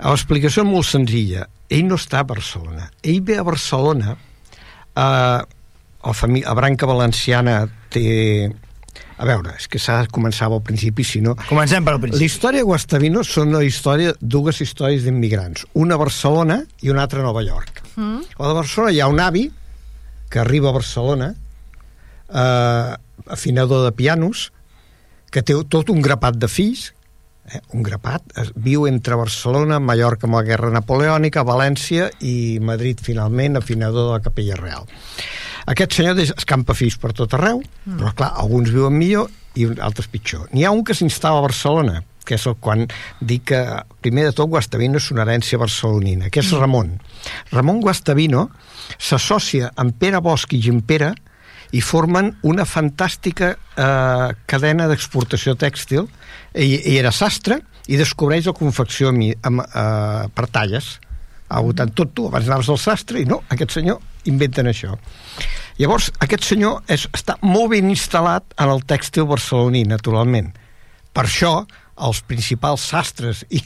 L'explicació 0.00 0.64
és 0.64 0.68
molt 0.68 0.88
senzilla. 0.88 1.46
Ell 1.72 1.86
no 1.88 1.96
està 2.00 2.22
a 2.22 2.28
Barcelona. 2.28 2.88
Ell 3.04 3.20
ve 3.24 3.36
a 3.40 3.44
Barcelona, 3.46 4.16
eh, 4.96 5.00
a, 5.00 6.12
a 6.12 6.58
Branca 6.58 6.88
Valenciana 6.88 7.62
té... 7.92 8.50
A 9.20 9.26
veure, 9.28 9.52
és 9.60 9.66
que 9.68 9.76
s'ha 9.76 9.98
de 10.00 10.08
començar 10.08 10.46
al 10.48 10.62
principi, 10.64 11.04
si 11.04 11.20
no... 11.20 11.34
Comencem 11.44 11.84
pel 11.84 11.98
principi. 12.00 12.22
La 12.22 12.28
història 12.30 12.62
de 12.62 12.68
Guastavino 12.70 13.20
són 13.28 13.52
una 13.52 13.60
història, 13.66 14.14
dues 14.20 14.62
històries 14.64 15.04
d'immigrants. 15.04 15.66
Una 15.76 15.98
a 15.98 16.00
Barcelona 16.00 16.62
i 16.80 16.88
una 16.88 17.04
altra 17.04 17.20
a 17.20 17.26
Nova 17.26 17.42
York. 17.44 17.82
Mm. 17.98 18.22
A 18.40 18.48
de 18.48 18.54
Barcelona 18.56 18.94
hi 18.96 19.02
ha 19.04 19.10
un 19.12 19.20
avi 19.20 19.44
que 20.32 20.40
arriba 20.40 20.70
a 20.70 20.72
Barcelona, 20.72 21.34
eh, 22.32 22.96
afinador 23.26 23.84
de 23.84 23.92
pianos, 23.96 24.50
que 25.30 25.42
té 25.46 25.54
tot 25.70 25.90
un 25.92 26.02
grapat 26.02 26.38
de 26.40 26.48
fills, 26.50 26.90
eh, 27.50 27.60
un 27.74 27.84
grapat, 27.86 28.24
es, 28.40 28.52
viu 28.56 28.86
entre 28.90 29.18
Barcelona, 29.18 29.80
Mallorca 29.80 30.26
amb 30.28 30.40
la 30.40 30.44
guerra 30.46 30.72
napoleònica, 30.74 31.46
València 31.46 32.10
i 32.20 32.58
Madrid 32.62 33.02
finalment, 33.02 33.58
afinador 33.58 34.08
de 34.08 34.16
la 34.16 34.24
Capella 34.24 34.58
Real. 34.58 34.88
Aquest 35.70 35.94
senyor 35.94 36.18
escampa 36.24 36.74
fills 36.74 36.96
per 36.98 37.12
tot 37.14 37.34
arreu, 37.36 37.60
mm. 37.60 37.98
però 37.98 38.14
clar, 38.16 38.32
alguns 38.42 38.72
viuen 38.74 38.96
millor 38.96 39.30
i 39.58 39.66
altres 39.82 40.08
pitjor. 40.10 40.48
N'hi 40.54 40.64
ha 40.64 40.72
un 40.74 40.82
que 40.86 40.96
s'instal·la 40.96 41.42
a 41.42 41.46
Barcelona, 41.46 42.00
que 42.26 42.36
és 42.36 42.46
el 42.46 42.56
quan 42.62 42.84
dic 43.20 43.48
que 43.50 43.60
primer 44.02 44.28
de 44.28 44.34
tot 44.36 44.50
Guastavino 44.50 45.00
és 45.00 45.08
una 45.14 45.24
herència 45.24 45.58
barcelonina, 45.58 46.30
que 46.30 46.42
és 46.42 46.52
mm. 46.52 46.60
Ramon. 46.62 46.92
Ramon 47.54 47.80
Guastavino 47.82 48.48
s'associa 48.98 49.72
amb 49.80 49.96
Pere 49.98 50.20
Bosch 50.22 50.54
i 50.54 50.62
Gimpera 50.62 51.12
i 51.76 51.80
formen 51.84 52.32
una 52.46 52.66
fantàstica 52.66 53.52
eh, 53.54 54.28
cadena 54.50 54.88
d'exportació 54.90 55.54
tèxtil. 55.58 56.08
I, 56.54 56.80
i 56.92 56.96
era 56.98 57.12
sastre 57.14 57.60
i 57.90 57.98
descobreix 57.98 58.48
la 58.48 58.56
confecció 58.56 59.10
amb, 59.12 59.30
amb, 59.46 59.62
eh, 59.64 60.28
per 60.34 60.48
talles. 60.50 60.96
Ha 61.50 61.60
votat 61.66 61.94
tot 61.98 62.14
tu, 62.14 62.28
abans 62.28 62.46
anaves 62.46 62.70
al 62.70 62.78
sastre 62.78 63.22
i 63.22 63.26
no, 63.26 63.40
aquest 63.50 63.78
senyor 63.78 63.98
inventen 64.30 64.70
això. 64.70 64.94
Llavors 65.80 66.10
aquest 66.20 66.44
senyor 66.44 66.82
és, 66.92 67.06
està 67.16 67.38
molt 67.42 67.72
ben 67.72 67.88
instal·lat 67.90 68.44
en 68.60 68.70
el 68.74 68.82
tèxtil 68.86 69.26
barceloní 69.30 69.86
naturalment. 69.88 70.50
Per 71.14 71.24
això 71.26 71.54
els 72.06 72.20
principals 72.26 72.84
sastres 72.92 73.42
i, 73.52 73.60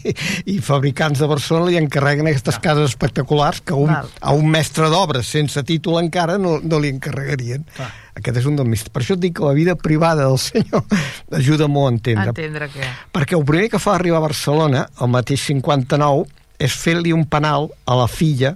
i 0.50 0.58
fabricants 0.64 1.22
de 1.22 1.28
Barcelona 1.30 1.70
li 1.70 1.78
encarreguen 1.80 2.28
aquestes 2.30 2.58
cases 2.62 2.90
espectaculars 2.92 3.62
que 3.64 3.76
un, 3.78 3.92
a 3.94 4.34
un 4.34 4.48
mestre 4.50 4.90
d'obres 4.92 5.30
sense 5.30 5.62
títol 5.66 6.00
encara 6.02 6.38
no, 6.40 6.56
no 6.62 6.80
li 6.82 6.90
encarregarien. 6.94 7.66
Clar. 7.76 7.90
Aquest 8.14 8.42
és 8.42 8.46
un 8.46 8.58
dels 8.58 8.70
misteri. 8.70 8.94
Per 8.94 9.02
això 9.02 9.16
et 9.16 9.22
dic 9.24 9.36
que 9.38 9.46
la 9.46 9.54
vida 9.56 9.74
privada 9.78 10.28
del 10.28 10.38
senyor 10.38 10.84
ajuda 11.40 11.68
molt 11.70 11.90
a 11.90 11.94
entendre. 11.96 12.34
Entendre 12.34 12.70
què? 12.74 12.90
Perquè 13.14 13.38
el 13.38 13.46
primer 13.48 13.70
que 13.72 13.82
fa 13.82 13.96
arribar 13.98 14.20
a 14.22 14.26
Barcelona, 14.28 14.84
el 15.02 15.10
mateix 15.14 15.48
59, 15.50 16.28
és 16.62 16.76
fer-li 16.78 17.14
un 17.14 17.24
penal 17.26 17.70
a 17.90 17.98
la 17.98 18.06
filla 18.10 18.54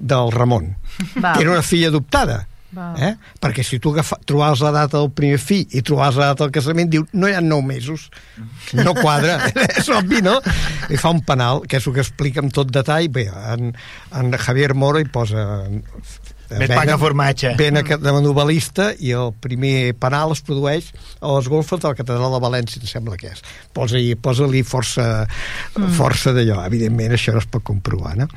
del 0.00 0.32
Ramon, 0.32 0.70
Val. 1.16 1.34
que 1.34 1.42
era 1.44 1.52
una 1.52 1.64
filla 1.66 1.90
adoptada 1.92 2.46
Eh? 2.70 3.14
Perquè 3.42 3.64
si 3.66 3.80
tu 3.82 3.90
agafa, 3.94 4.18
trobaves 4.26 4.62
la 4.62 4.70
data 4.74 4.98
del 4.98 5.10
primer 5.14 5.40
fill 5.42 5.66
i 5.74 5.82
trobaves 5.82 6.18
la 6.20 6.30
data 6.32 6.46
del 6.46 6.54
casament, 6.54 6.90
diu, 6.92 7.06
no 7.12 7.28
hi 7.28 7.34
ha 7.34 7.42
nou 7.42 7.62
mesos. 7.66 8.08
No 8.78 8.94
quadra. 8.98 9.38
és 9.80 9.90
obvi, 9.94 10.22
no? 10.22 10.36
I 10.90 11.00
fa 11.00 11.12
un 11.14 11.22
penal, 11.26 11.64
que 11.66 11.80
és 11.80 11.88
el 11.88 11.96
que 11.96 12.04
explica 12.04 12.44
amb 12.44 12.54
tot 12.54 12.70
detall. 12.72 13.10
Bé, 13.12 13.26
en, 13.30 13.72
en 14.16 14.36
Javier 14.38 14.74
Moro 14.78 15.02
hi 15.02 15.08
posa 15.10 15.46
més 16.58 16.72
pa 16.72 16.84
que 16.88 16.96
formatge. 17.00 17.52
Ben 17.58 17.78
de 17.78 18.14
novel·lista 18.24 18.90
i 18.98 19.12
el 19.16 19.32
primer 19.42 19.92
penal 20.00 20.34
es 20.34 20.42
produeix 20.46 20.90
a 21.20 21.34
les 21.36 21.48
golfes 21.50 21.82
de 21.82 21.90
la 21.90 21.98
Catedral 21.98 22.34
de 22.34 22.40
València, 22.42 22.82
em 22.82 22.90
sembla 22.90 23.18
que 23.20 23.30
és. 23.30 23.42
Posa-li 23.76 24.14
posa 24.18 24.48
força, 24.66 25.06
mm. 25.76 25.92
força 25.98 26.34
d'allò. 26.36 26.60
Evidentment, 26.66 27.14
això 27.16 27.34
no 27.34 27.42
es 27.42 27.48
pot 27.50 27.64
comprovar, 27.66 28.16
no? 28.18 28.28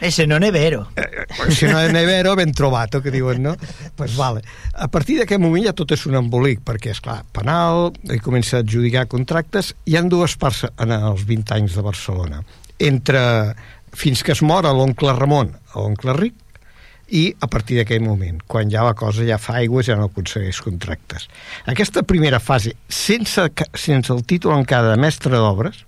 Ese 0.00 0.26
no 0.26 0.38
nevero. 0.42 0.84
Eh, 0.96 1.26
si 1.54 1.68
no 1.70 1.80
nevero, 1.92 2.34
ben 2.36 2.52
trobat, 2.52 2.98
que 3.02 3.12
diuen, 3.14 3.42
no? 3.42 3.56
pues 3.96 4.16
vale. 4.16 4.42
A 4.74 4.88
partir 4.88 5.18
d'aquest 5.20 5.40
moment 5.40 5.64
ja 5.64 5.74
tot 5.76 5.92
és 5.94 6.04
un 6.08 6.18
embolic, 6.18 6.62
perquè, 6.66 6.94
és 6.94 7.00
clar, 7.04 7.22
penal, 7.34 7.92
i 8.10 8.20
comença 8.22 8.58
a 8.58 8.64
adjudicar 8.64 9.06
contractes, 9.10 9.74
hi 9.86 9.96
han 9.98 10.10
dues 10.12 10.36
parts 10.40 10.64
en 10.68 10.94
els 10.94 11.24
20 11.26 11.56
anys 11.56 11.78
de 11.78 11.84
Barcelona. 11.86 12.42
Entre 12.82 13.22
fins 13.94 14.24
que 14.26 14.34
es 14.34 14.42
mor 14.42 14.66
l'oncle 14.66 15.14
Ramon, 15.14 15.54
l'oncle 15.74 16.16
Ric, 16.18 16.34
i 17.14 17.24
a 17.38 17.46
partir 17.46 17.78
d'aquell 17.78 18.02
moment, 18.02 18.40
quan 18.50 18.70
ja 18.72 18.82
la 18.82 18.94
cosa 18.98 19.22
ja 19.26 19.38
fa 19.38 19.60
aigües, 19.60 19.86
ja 19.86 19.96
no 19.98 20.08
aconsegueix 20.08 20.58
contractes. 20.64 21.28
Aquesta 21.70 22.02
primera 22.02 22.40
fase, 22.42 22.74
sense, 22.90 23.46
sense 23.78 24.12
el 24.12 24.24
títol 24.26 24.56
encara 24.56 24.90
de 24.90 25.00
mestre 25.00 25.38
d'obres, 25.38 25.84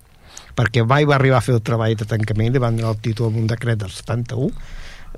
perquè 0.57 0.85
va 0.87 1.01
i 1.03 1.09
va 1.09 1.17
arribar 1.19 1.41
a 1.41 1.45
fer 1.45 1.57
el 1.57 1.65
treball 1.67 1.97
de 1.99 2.07
tancament, 2.09 2.53
li 2.55 2.63
van 2.63 2.79
donar 2.79 2.95
el 2.95 3.03
títol 3.03 3.33
amb 3.33 3.41
un 3.43 3.49
decret 3.51 3.81
del 3.83 3.91
71, 3.91 4.53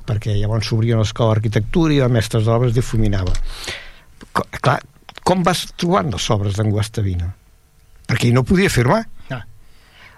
perquè 0.08 0.38
llavors 0.38 0.70
s'obria 0.70 0.96
l'escola 0.96 1.34
d'arquitectura 1.34 1.94
i 1.94 2.00
el 2.04 2.14
mestre 2.14 2.40
d'obres 2.44 2.72
difuminava. 2.76 3.34
Clar, 4.32 4.78
com 5.28 5.44
vas 5.44 5.66
trobant 5.76 6.08
les 6.14 6.30
obres 6.32 6.56
d'en 6.56 6.72
Guastavino? 6.72 7.28
Perquè 8.08 8.32
no 8.32 8.46
podia 8.48 8.72
firmar. 8.72 9.02
No. 9.28 9.42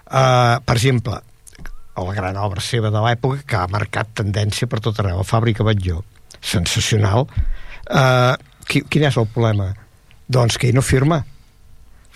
Uh, 0.07 0.55
per 0.63 0.77
exemple, 0.77 1.19
o 1.95 2.07
la 2.07 2.15
gran 2.15 2.37
obra 2.39 2.63
seva 2.63 2.91
de 2.93 3.01
l'època 3.03 3.43
que 3.45 3.59
ha 3.59 3.67
marcat 3.71 4.13
tendència 4.21 4.67
per 4.67 4.79
tot 4.79 4.99
arreu, 4.99 5.19
la 5.21 5.27
fàbrica 5.27 5.65
Batlló 5.67 6.01
sensacional 6.41 7.27
uh, 7.27 8.35
quin 8.67 9.03
és 9.07 9.17
el 9.17 9.27
problema? 9.33 9.73
doncs 10.31 10.57
que 10.57 10.69
ell 10.69 10.77
no 10.77 10.85
firma 10.85 11.23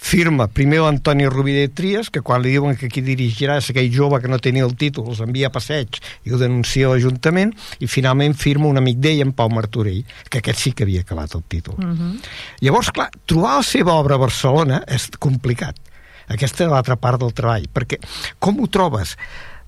firma 0.05 0.45
primer 0.47 0.83
l'Antoni 0.83 1.25
Rovira 1.25 1.65
Trias, 1.73 2.11
que 2.13 2.21
quan 2.21 2.43
li 2.43 2.51
diuen 2.53 2.75
que 2.77 2.89
qui 2.93 3.01
dirigirà 3.01 3.57
és 3.57 3.71
aquell 3.71 3.89
jove 3.93 4.19
que 4.21 4.29
no 4.29 4.37
tenia 4.43 4.65
el 4.67 4.75
títol, 4.77 5.07
els 5.09 5.21
envia 5.23 5.49
a 5.49 5.53
passeig 5.55 5.97
i 6.27 6.33
ho 6.33 6.37
denuncia 6.37 6.85
a 6.85 6.91
l'Ajuntament, 6.93 7.55
i 7.81 7.89
finalment 7.89 8.35
firma 8.37 8.69
un 8.69 8.77
amic 8.77 8.99
d'ell, 9.01 9.23
en 9.25 9.33
Pau 9.33 9.49
Martorell, 9.49 10.03
que 10.29 10.43
aquest 10.43 10.61
sí 10.61 10.75
que 10.75 10.85
havia 10.85 11.01
acabat 11.01 11.33
el 11.33 11.43
títol. 11.49 11.79
Uh 11.79 11.87
mhm. 11.87 12.11
-huh. 12.11 12.29
Llavors, 12.61 12.91
clar, 12.91 13.09
trobar 13.25 13.57
la 13.57 13.63
seva 13.63 13.93
obra 13.93 14.15
a 14.15 14.23
Barcelona 14.27 14.83
és 14.87 15.09
complicat. 15.17 15.75
Aquesta 16.27 16.65
és 16.65 16.69
l'altra 16.69 16.95
part 16.95 17.19
del 17.19 17.33
treball, 17.33 17.67
perquè 17.73 17.97
com 18.39 18.59
ho 18.59 18.67
trobes? 18.67 19.17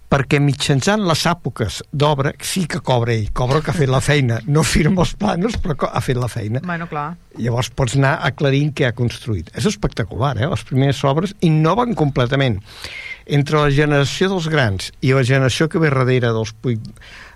Perquè 0.07 0.39
mitjançant 0.39 1.03
les 1.03 1.23
èpoques 1.27 1.81
d'obra 1.91 2.31
sí 2.39 2.65
que 2.71 2.79
cobra 2.79 3.13
ell, 3.13 3.27
cobra 3.35 3.59
que 3.63 3.73
ha 3.73 3.77
fet 3.77 3.91
la 3.91 4.01
feina 4.03 4.39
no 4.47 4.63
firma 4.63 5.03
els 5.03 5.15
planos 5.19 5.57
però 5.63 5.89
ha 5.91 6.03
fet 6.03 6.19
la 6.19 6.29
feina 6.31 6.61
bueno, 6.63 6.87
clar. 6.87 7.09
llavors 7.35 7.69
pots 7.75 7.97
anar 7.99 8.15
aclarint 8.29 8.71
què 8.77 8.87
ha 8.87 8.95
construït 8.95 9.51
és 9.57 9.67
espectacular, 9.67 10.37
eh? 10.39 10.47
les 10.47 10.63
primeres 10.67 11.03
obres 11.07 11.35
innoven 11.43 11.95
completament 11.99 12.61
entre 13.27 13.59
la 13.59 13.71
generació 13.73 14.29
dels 14.31 14.47
grans 14.51 14.91
i 15.03 15.11
la 15.13 15.25
generació 15.27 15.67
que 15.67 15.81
ve 15.83 15.91
darrere 15.91 16.31
dels, 16.33 16.53
Puig, 16.63 16.79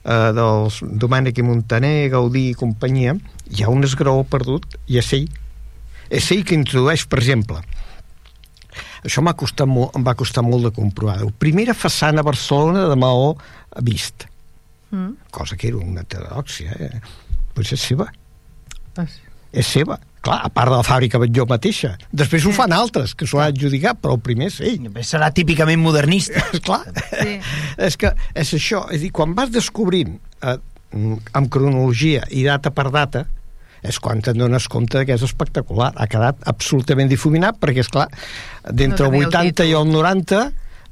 eh, 0.05 0.31
dels 0.35 0.79
Domènec 0.81 1.39
i 1.41 1.45
Montaner, 1.45 2.09
Gaudí 2.13 2.49
i 2.51 2.57
companyia, 2.57 3.17
hi 3.51 3.63
ha 3.63 3.71
un 3.71 3.83
esgraó 3.87 4.23
perdut 4.23 4.79
i 4.87 5.01
és 5.01 5.11
ell. 5.17 5.27
És 6.11 6.31
ell 6.31 6.43
que 6.47 6.57
introdueix, 6.57 7.05
per 7.07 7.19
exemple, 7.19 7.59
això 9.03 9.23
m'ha 9.25 9.33
costat 9.37 9.69
molt, 9.69 9.95
em 9.97 10.05
va 10.05 10.15
costar 10.17 10.43
molt 10.45 10.67
de 10.69 10.73
comprovar. 10.75 11.19
La 11.23 11.33
primera 11.41 11.73
façana 11.77 12.21
a 12.21 12.27
Barcelona 12.27 12.87
de 12.89 12.97
Maó 12.99 13.33
vist. 13.81 14.27
Mm. 14.91 15.15
Cosa 15.31 15.57
que 15.57 15.69
era 15.71 15.81
una 15.81 16.03
heterodòxia, 16.05 16.77
eh? 16.77 17.01
Pues 17.55 17.71
és 17.73 17.81
seva. 17.81 18.07
Ah, 18.95 19.07
sí. 19.07 19.21
És 19.51 19.67
seva. 19.67 19.99
Clar, 20.21 20.37
a 20.45 20.51
part 20.53 20.69
de 20.69 20.77
la 20.77 20.85
fàbrica 20.85 21.19
jo 21.33 21.47
mateixa. 21.49 21.95
Després 22.13 22.45
ho 22.45 22.51
fan 22.53 22.73
altres, 22.75 23.15
que 23.17 23.25
s'ho 23.25 23.39
han 23.41 23.55
adjudicat, 23.55 23.97
però 23.97 24.13
el 24.19 24.21
primer 24.21 24.51
és 24.51 24.59
ell. 24.61 24.85
Serà 25.07 25.31
típicament 25.33 25.81
modernista. 25.81 26.43
Clar, 26.67 26.83
sí. 27.09 27.39
és 27.81 27.97
que 27.97 28.13
és 28.37 28.53
això. 28.59 28.85
És 28.93 29.01
dir, 29.01 29.09
quan 29.15 29.33
vas 29.37 29.49
descobrint 29.49 30.19
eh, 30.45 30.57
amb 30.93 31.49
cronologia 31.49 32.27
i 32.29 32.45
data 32.45 32.69
per 32.75 32.91
data, 32.93 33.25
és 33.81 33.97
quan 33.99 34.21
te'n 34.21 34.37
dones 34.37 34.67
compte 34.71 35.03
que 35.05 35.15
és 35.17 35.23
espectacular. 35.25 35.91
Ha 35.95 36.07
quedat 36.11 36.41
absolutament 36.49 37.09
difuminat 37.11 37.57
perquè, 37.61 37.85
és 37.85 37.91
clar, 37.91 38.07
d'entre 38.69 39.09
no 39.09 39.21
el 39.21 39.29
80 39.29 39.65
el 39.65 39.71
i 39.71 39.77
el 39.79 39.89
90 39.91 40.41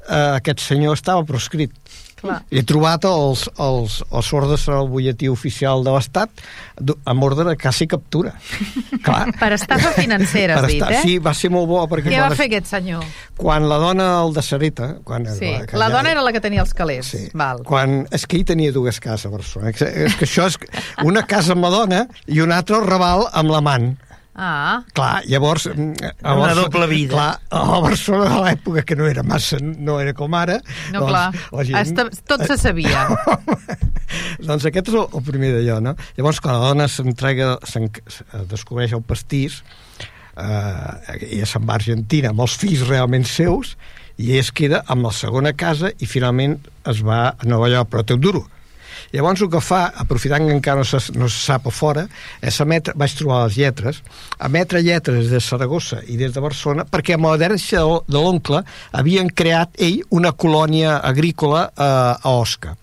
eh, 0.09 0.39
aquest 0.39 0.63
senyor 0.65 0.97
estava 0.97 1.25
proscrit. 1.27 1.73
Clar. 2.19 2.39
He 2.51 2.63
trobat 2.67 3.05
els, 3.07 3.45
els, 3.61 3.99
els 4.09 4.31
ordres 4.35 4.65
al 4.71 4.89
butlletí 4.91 5.29
oficial 5.31 5.85
de 5.85 5.93
l'Estat 5.95 6.43
amb 6.79 7.23
ordre 7.23 7.45
de 7.47 7.55
quasi 7.59 7.87
captura. 7.87 8.33
Clar. 9.05 9.29
per 9.39 9.51
estafa 9.55 9.93
financera, 9.95 10.59
has 10.59 10.67
dit, 10.71 10.83
eh? 10.83 11.01
Sí, 11.03 11.17
va 11.23 11.33
ser 11.37 11.51
molt 11.53 11.69
bo. 11.69 11.81
Perquè 11.89 12.11
Què 12.11 12.21
va 12.21 12.35
fer 12.35 12.49
aquest 12.49 12.69
senyor? 12.71 13.05
Quan 13.39 13.69
la 13.69 13.79
dona 13.81 14.09
el 14.23 14.35
de 14.35 14.43
Sareta... 14.45 14.89
Quan, 15.05 15.25
sí, 15.37 15.53
la, 15.71 15.79
la 15.85 15.89
dona 15.93 16.11
era 16.11 16.23
la 16.25 16.33
que 16.35 16.43
tenia 16.43 16.63
els 16.65 16.75
calés. 16.75 17.13
Sí. 17.13 17.23
Val. 17.37 17.63
Quan, 17.67 18.03
és 18.15 18.27
que 18.27 18.39
ell 18.39 18.45
tenia 18.47 18.75
dues 18.75 18.99
cases 19.03 19.29
a 19.29 19.33
Barcelona. 19.33 19.73
És 19.73 20.17
que 20.19 20.27
això 20.27 20.49
és 20.49 20.59
una 21.07 21.23
casa 21.29 21.55
amb 21.55 21.65
la 21.67 21.73
dona 21.73 22.03
i 22.27 22.43
una 22.43 22.59
altra 22.61 22.79
al 22.79 22.87
Raval 22.89 23.27
amb 23.31 23.55
l'amant. 23.55 23.91
Ah. 24.39 24.85
Clar, 24.95 25.25
llavors... 25.27 25.67
Mm, 25.67 26.11
a 26.23 26.33
Una 26.39 26.53
doble 26.55 26.87
vida. 26.87 27.11
Clar, 27.11 27.31
a 27.51 27.63
la 27.67 27.79
Barcelona 27.83 28.29
de 28.31 28.39
l'època, 28.45 28.85
que 28.87 28.95
no 28.95 29.07
era 29.09 29.23
massa, 29.27 29.59
no 29.59 29.97
era 29.99 30.13
com 30.15 30.37
ara... 30.39 30.55
No, 30.93 31.01
doncs, 31.01 31.09
clar, 31.11 31.25
la 31.57 31.65
gent... 31.67 31.77
Hasta, 31.81 32.05
tot 32.31 32.45
se 32.47 32.55
sabia. 32.61 33.03
doncs 34.47 34.69
aquest 34.69 34.93
és 34.93 34.95
el, 34.95 35.05
el 35.19 35.25
primer 35.27 35.51
d'allò, 35.57 35.81
no? 35.83 35.95
Llavors, 36.15 36.39
quan 36.45 36.55
la 36.55 36.71
dona 36.71 36.87
s'entrega, 36.87 37.57
descobreix 38.47 38.95
el 38.95 39.03
pastís, 39.03 39.59
eh, 40.39 41.17
ella 41.33 41.49
se'n 41.49 41.67
va 41.67 41.75
a 41.75 41.81
Argentina 41.81 42.31
amb 42.31 42.47
els 42.47 42.55
fills 42.61 42.87
realment 42.87 43.27
seus, 43.27 43.75
i 44.19 44.37
es 44.39 44.53
queda 44.55 44.85
amb 44.91 45.07
la 45.07 45.11
segona 45.15 45.51
casa 45.55 45.91
i 45.99 46.07
finalment 46.07 46.57
es 46.91 47.03
va 47.03 47.25
a 47.31 47.47
Nova 47.47 47.67
York, 47.71 47.91
però 47.91 48.07
té 48.07 48.15
un 48.15 48.23
duro 48.23 48.47
Llavors 49.13 49.43
el 49.45 49.51
que 49.53 49.61
fa, 49.63 49.85
aprofitant 50.03 50.47
que 50.47 50.55
encara 50.55 50.83
no 50.83 50.87
se, 50.87 50.99
no 51.17 51.29
se 51.29 51.39
sap 51.43 51.69
a 51.69 51.73
fora, 51.73 52.07
és 52.41 52.59
emetre, 52.63 52.95
vaig 52.99 53.15
trobar 53.19 53.45
les 53.47 53.57
lletres, 53.59 54.03
emetre 54.45 54.83
lletres 54.85 55.31
de 55.31 55.41
Saragossa 55.43 56.01
i 56.07 56.17
des 56.19 56.35
de 56.35 56.43
Barcelona, 56.43 56.85
perquè 56.89 57.17
amb 57.17 57.29
la 57.29 57.37
herència 57.49 57.85
de 58.07 58.19
l'oncle 58.19 58.63
havien 58.91 59.29
creat 59.29 59.79
ell 59.79 60.03
una 60.09 60.33
colònia 60.33 60.99
agrícola 61.05 61.69
a, 61.75 61.89
a 62.21 62.37
Osca. 62.37 62.75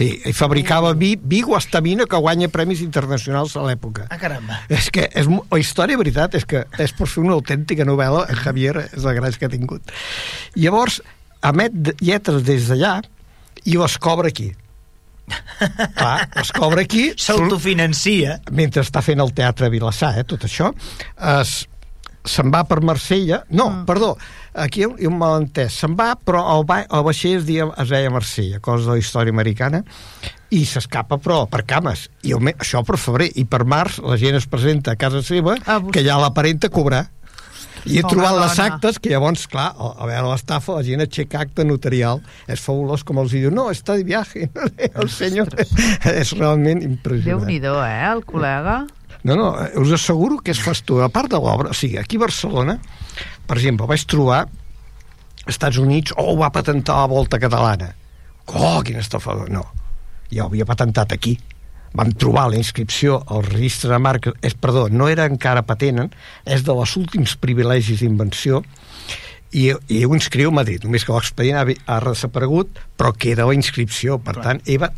Sí, 0.00 0.14
i 0.24 0.32
fabricava 0.32 0.94
vi, 0.96 1.10
vi 1.20 1.42
guastavina 1.44 2.06
que 2.08 2.16
guanya 2.24 2.48
premis 2.48 2.80
internacionals 2.80 3.52
a 3.60 3.66
l'època. 3.66 4.06
Ah, 4.08 4.16
caramba. 4.16 4.62
És 4.72 4.88
que 4.88 5.04
és, 5.12 5.28
la 5.28 5.58
història, 5.60 6.00
veritat, 6.00 6.38
és 6.38 6.46
que 6.48 6.62
és 6.80 6.94
per 6.96 7.04
fer 7.04 7.20
una 7.20 7.34
autèntica 7.36 7.84
novel·la, 7.84 8.22
en 8.32 8.40
Javier 8.40 8.86
és 8.86 9.04
la 9.04 9.12
gràcia 9.18 9.42
que 9.42 9.50
ha 9.50 9.52
tingut. 9.52 9.92
Llavors, 10.56 11.02
emet 11.44 11.92
lletres 12.00 12.46
des 12.48 12.70
d'allà 12.70 12.94
i 13.68 13.76
les 13.76 13.98
cobra 14.00 14.32
aquí. 14.32 14.54
Clar, 15.98 16.28
es 16.40 16.52
cobra 16.56 16.84
aquí... 16.86 17.10
S'autofinancia. 17.20 18.40
Mentre 18.56 18.84
està 18.86 19.02
fent 19.04 19.22
el 19.22 19.34
Teatre 19.36 19.70
Vilassar, 19.72 20.14
eh, 20.20 20.26
tot 20.28 20.46
això, 20.48 20.70
es, 21.40 21.54
se'n 22.24 22.52
va 22.52 22.64
per 22.68 22.80
Marsella... 22.84 23.42
No, 23.50 23.68
mm. 23.70 23.84
perdó, 23.88 24.14
aquí 24.54 24.84
hi 24.84 24.88
ha 24.88 25.10
un 25.10 25.18
malentès. 25.20 25.78
Se'n 25.82 25.96
va, 25.98 26.12
però 26.16 26.42
el, 26.56 26.66
va, 26.68 26.82
el 26.84 27.04
vaixell 27.06 27.38
es, 27.38 27.46
dia, 27.48 27.68
es 27.80 27.92
deia 27.92 28.12
Marsella, 28.12 28.60
cosa 28.64 28.90
de 28.90 28.98
la 28.98 29.04
història 29.04 29.34
americana, 29.34 29.82
i 30.50 30.64
s'escapa, 30.66 31.20
però, 31.22 31.44
per 31.50 31.62
cames. 31.68 32.08
I 32.26 32.34
el, 32.36 32.52
això 32.56 32.82
per 32.86 32.98
febrer. 33.00 33.30
I 33.40 33.46
per 33.48 33.62
març 33.68 34.00
la 34.04 34.18
gent 34.20 34.38
es 34.40 34.48
presenta 34.50 34.94
a 34.94 35.00
casa 35.00 35.22
seva, 35.26 35.56
ah, 35.66 35.80
que 35.92 36.04
ja 36.06 36.18
l'aparenta 36.20 36.72
cobrar. 36.72 37.06
I 37.88 37.98
he 38.00 38.04
trobat 38.04 38.36
les 38.36 38.58
actes, 38.60 38.98
que 39.00 39.12
llavors, 39.12 39.46
clar, 39.50 39.70
a 39.72 40.06
veure 40.08 40.28
l'estafa, 40.28 40.76
la 40.78 40.84
gent 40.86 41.02
aixeca 41.04 41.40
acte 41.44 41.64
notarial, 41.64 42.20
és 42.50 42.60
fabulós 42.60 43.04
com 43.06 43.20
els 43.22 43.34
diu, 43.36 43.50
no, 43.54 43.68
està 43.72 43.96
de 43.98 44.04
viatge, 44.08 44.48
el 45.00 45.12
senyor 45.12 45.52
és 46.12 46.32
realment 46.36 46.82
impressionant. 46.86 47.44
Déu-n'hi-do, 47.46 47.76
eh, 47.86 48.00
el 48.10 48.24
col·lega? 48.28 48.80
No, 49.24 49.36
no, 49.36 49.50
us 49.80 49.92
asseguro 49.96 50.40
que 50.44 50.54
és 50.54 50.62
fastuós. 50.64 51.04
A 51.04 51.12
part 51.12 51.32
de 51.32 51.40
l'obra, 51.40 51.72
o 51.72 51.76
sigui, 51.76 51.98
aquí 52.00 52.20
a 52.20 52.24
Barcelona, 52.24 52.78
per 53.48 53.58
exemple, 53.58 53.88
vaig 53.90 54.04
trobar 54.08 54.46
Estats 55.48 55.80
Units, 55.80 56.14
oh, 56.20 56.36
va 56.40 56.52
patentar 56.52 57.00
la 57.02 57.10
volta 57.10 57.40
catalana. 57.40 57.94
Oh, 58.50 58.80
quin 58.84 59.00
estafador. 59.00 59.48
No, 59.52 59.64
ja 60.32 60.44
ho 60.44 60.50
havia 60.50 60.68
patentat 60.68 61.16
aquí 61.16 61.38
vam 61.96 62.12
trobar 62.14 62.48
la 62.50 62.58
inscripció 62.60 63.20
al 63.26 63.44
registre 63.46 63.90
de 63.90 63.98
marques, 64.02 64.36
és, 64.46 64.54
perdó, 64.54 64.86
no 64.92 65.08
era 65.10 65.26
encara 65.30 65.64
patenen, 65.66 66.12
és 66.46 66.62
de 66.66 66.76
les 66.76 66.96
últims 67.00 67.34
privilegis 67.40 68.04
d'invenció, 68.04 68.62
i, 69.50 69.70
i 69.90 70.04
ho 70.06 70.14
inscriu 70.14 70.52
a 70.52 70.58
Madrid, 70.60 70.84
només 70.86 71.04
que 71.04 71.14
l'expedient 71.14 71.58
ha, 71.58 71.64
ha 71.66 72.00
desaparegut, 72.04 72.78
però 72.98 73.10
queda 73.16 73.48
la 73.48 73.56
inscripció. 73.56 74.20
Per 74.22 74.36
Clar. 74.36 74.44
tant, 74.46 74.60
ella, 74.70 74.92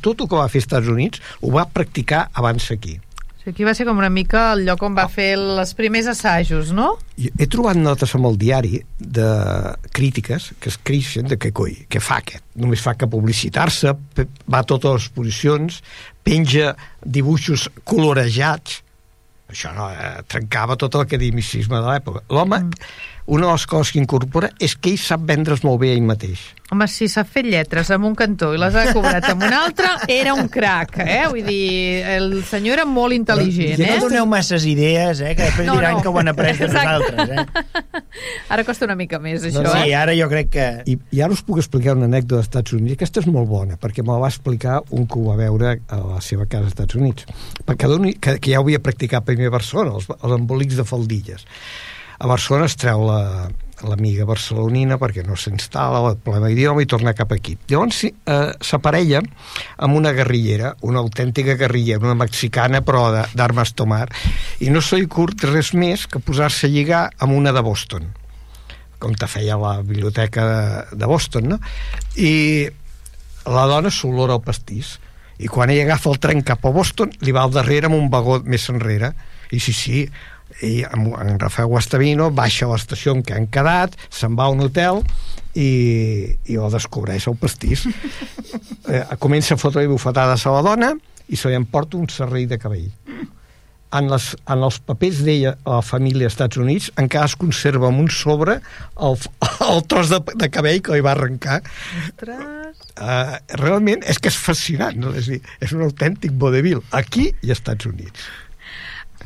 tot 0.00 0.20
el 0.20 0.28
que 0.28 0.38
va 0.38 0.48
fer 0.48 0.62
als 0.62 0.68
Estats 0.70 0.88
Units 0.88 1.20
ho 1.42 1.52
va 1.52 1.66
practicar 1.68 2.28
abans 2.32 2.70
aquí. 2.72 2.96
Aquí 3.44 3.66
va 3.66 3.74
ser 3.76 3.84
com 3.84 3.98
una 4.00 4.08
mica 4.08 4.46
el 4.54 4.62
lloc 4.64 4.82
on 4.86 4.94
va 4.96 5.04
fer 5.12 5.34
els 5.36 5.74
primers 5.76 6.06
assajos, 6.08 6.70
no? 6.72 6.94
He 7.20 7.48
trobat 7.52 7.76
notes 7.76 8.14
amb 8.16 8.30
el 8.30 8.38
diari 8.40 8.78
de 8.98 9.26
crítiques 9.92 10.52
que 10.56 10.72
es 10.72 10.78
creixen 10.80 11.28
de 11.28 11.36
que 11.40 11.52
coi, 11.52 11.76
que 11.92 12.00
fa 12.00 12.22
aquest. 12.22 12.44
Només 12.56 12.80
fa 12.80 12.96
que 12.96 13.10
publicitar-se, 13.10 13.92
va 14.48 14.62
a 14.62 14.68
totes 14.68 14.96
les 14.96 15.10
posicions, 15.12 15.82
penja 16.24 16.72
dibuixos 17.04 17.68
colorejats, 17.84 18.80
això 19.52 19.74
no, 19.76 19.90
eh, 19.92 20.22
trencava 20.24 20.78
tot 20.80 20.96
l'academicisme 20.96 21.80
de 21.80 21.90
l'època. 21.90 22.24
L'home... 22.32 22.64
Mm 22.64 23.10
una 23.26 23.46
de 23.46 23.52
les 23.52 23.66
coses 23.66 23.92
que 23.92 24.00
incorpora 24.02 24.50
és 24.60 24.74
que 24.76 24.92
ell 24.92 25.00
sap 25.00 25.22
vendre's 25.24 25.64
molt 25.64 25.80
bé 25.80 25.94
ell 25.94 26.04
mateix. 26.04 26.42
Home, 26.72 26.86
si 26.90 27.06
s'ha 27.08 27.22
fet 27.28 27.46
lletres 27.46 27.90
amb 27.94 28.08
un 28.08 28.14
cantó 28.18 28.50
i 28.54 28.58
les 28.60 28.74
ha 28.76 28.86
cobrat 28.96 29.26
amb 29.30 29.44
un 29.46 29.52
altre, 29.54 29.88
era 30.10 30.34
un 30.36 30.48
crac, 30.52 30.96
eh? 31.04 31.22
Vull 31.30 31.44
dir, 31.46 32.02
el 32.16 32.28
senyor 32.48 32.80
era 32.80 32.86
molt 32.88 33.16
intel·ligent, 33.16 33.78
eh? 33.78 33.94
No 33.94 34.08
doneu 34.08 34.26
masses 34.28 34.66
idees, 34.68 35.22
eh? 35.24 35.34
Que 35.36 35.46
després 35.46 35.68
no, 35.68 35.76
diran 35.78 35.98
no. 35.98 36.02
que 36.04 36.12
ho 36.12 36.20
han 36.20 36.32
après 36.32 36.60
de 36.60 36.68
nosaltres, 36.72 37.32
eh? 37.32 38.24
Ara 38.54 38.64
costa 38.66 38.88
una 38.88 38.96
mica 38.98 39.20
més, 39.22 39.44
això, 39.44 39.62
no, 39.64 39.72
sí, 39.72 39.92
eh? 39.92 39.96
ara 39.96 40.16
jo 40.16 40.28
crec 40.32 40.52
que... 40.56 40.66
I, 40.90 40.98
I 41.16 41.24
ara 41.24 41.36
us 41.36 41.44
puc 41.46 41.60
explicar 41.62 41.96
una 41.96 42.08
anècdota 42.10 42.40
dels 42.40 42.50
Estats 42.50 42.76
Units. 42.76 42.98
Aquesta 42.98 43.24
és 43.24 43.30
molt 43.30 43.48
bona, 43.48 43.78
perquè 43.80 44.04
me 44.04 44.12
la 44.12 44.20
va 44.24 44.32
explicar 44.32 44.80
un 44.90 45.08
que 45.08 45.20
ho 45.20 45.30
va 45.30 45.38
veure 45.40 45.78
a 45.88 46.02
la 46.02 46.20
seva 46.24 46.48
casa 46.48 46.66
als 46.66 46.76
Estats 46.76 47.00
Units. 47.00 47.28
Perquè 47.64 47.92
que, 48.18 48.38
que 48.40 48.52
ja 48.52 48.60
ho 48.60 48.66
havia 48.66 48.82
practicat 48.84 49.24
primer 49.28 49.52
a 49.52 49.56
Barcelona, 49.56 49.98
els, 50.00 50.08
els 50.16 50.38
embolics 50.40 50.80
de 50.80 50.88
faldilles 50.88 51.44
a 52.24 52.26
Barcelona 52.26 52.64
es 52.70 52.76
treu 52.80 53.02
la, 53.04 53.50
l'amiga 53.84 54.24
barcelonina 54.24 54.96
perquè 55.00 55.26
no 55.26 55.36
s'instal·la, 55.36 56.00
el 56.08 56.16
problema 56.24 56.48
d'idioma 56.48 56.80
i 56.80 56.88
torna 56.88 57.12
cap 57.16 57.34
aquí. 57.36 57.52
Llavors 57.68 58.00
eh, 58.06 58.14
s'aparella 58.64 59.20
amb 59.84 59.98
una 59.98 60.14
guerrillera, 60.16 60.72
una 60.88 61.02
autèntica 61.04 61.58
guerrillera, 61.60 62.00
una 62.00 62.16
mexicana 62.16 62.80
però 62.86 63.10
d'armes 63.34 63.74
tomar, 63.76 64.06
i 64.64 64.72
no 64.72 64.80
li 64.80 65.10
curt 65.10 65.44
res 65.50 65.74
més 65.76 66.06
que 66.08 66.22
posar-se 66.22 66.70
a 66.70 66.72
lligar 66.72 67.04
amb 67.20 67.36
una 67.36 67.52
de 67.52 67.64
Boston, 67.66 68.08
com 69.02 69.12
te 69.12 69.28
feia 69.28 69.60
la 69.60 69.76
biblioteca 69.82 70.48
de, 70.48 70.64
de 70.96 71.10
Boston, 71.10 71.52
no? 71.52 71.60
I 72.16 72.70
la 73.52 73.68
dona 73.68 73.92
s'olora 73.92 74.38
al 74.38 74.44
pastís, 74.46 74.96
i 75.36 75.50
quan 75.50 75.68
ella 75.68 75.90
agafa 75.90 76.08
el 76.14 76.22
tren 76.24 76.40
cap 76.46 76.64
a 76.64 76.72
Boston, 76.72 77.12
li 77.20 77.36
va 77.36 77.44
al 77.44 77.52
darrere 77.52 77.90
amb 77.90 77.98
un 77.98 78.08
vagó 78.08 78.40
més 78.48 78.70
enrere, 78.72 79.12
i 79.52 79.60
sí, 79.60 79.74
sí, 79.76 80.06
i 80.62 80.84
en 80.86 81.38
Rafael 81.40 81.68
Guastavino 81.68 82.30
baixa 82.30 82.66
a 82.66 82.72
l'estació 82.74 83.14
en 83.16 83.24
què 83.26 83.36
han 83.38 83.48
quedat, 83.52 83.96
se'n 84.10 84.36
va 84.38 84.46
a 84.46 84.54
un 84.54 84.62
hotel 84.66 85.02
i, 85.54 86.34
i 86.50 86.58
ho 86.58 86.70
descobreix 86.72 87.28
el 87.30 87.38
pastís. 87.40 87.86
eh, 88.92 89.02
comença 89.22 89.54
a 89.54 89.60
fotre 89.60 89.86
bufetades 89.90 90.46
a 90.46 90.54
la 90.54 90.62
dona 90.66 90.92
i 91.28 91.38
se 91.40 91.50
li 91.50 91.58
emporta 91.58 91.98
un 91.98 92.10
serrell 92.12 92.48
de 92.50 92.60
cabell. 92.60 92.90
En, 93.94 94.08
les, 94.10 94.32
en 94.50 94.64
els 94.66 94.80
papers 94.82 95.20
d'ella 95.22 95.52
a 95.62 95.76
la 95.76 95.82
família 95.86 96.26
als 96.26 96.34
Estats 96.34 96.58
Units 96.58 96.88
encara 96.98 97.30
es 97.30 97.36
conserva 97.38 97.86
amb 97.92 98.02
un 98.02 98.08
sobre 98.10 98.56
el, 98.58 99.18
el 99.70 99.84
tros 99.90 100.10
de, 100.10 100.18
de 100.34 100.50
cabell 100.50 100.82
que 100.82 100.96
li 100.96 101.04
va 101.04 101.14
arrencar. 101.14 101.60
Ostres! 102.02 102.82
Uh, 102.94 103.38
realment 103.58 104.04
és 104.06 104.20
que 104.22 104.30
és 104.30 104.36
fascinant, 104.38 104.94
no? 105.02 105.10
és, 105.18 105.26
dir, 105.30 105.40
és 105.62 105.72
un 105.74 105.82
autèntic 105.82 106.34
vodevil, 106.38 106.78
aquí 106.94 107.24
i 107.42 107.50
als 107.50 107.58
Estats 107.58 107.88
Units. 107.90 108.26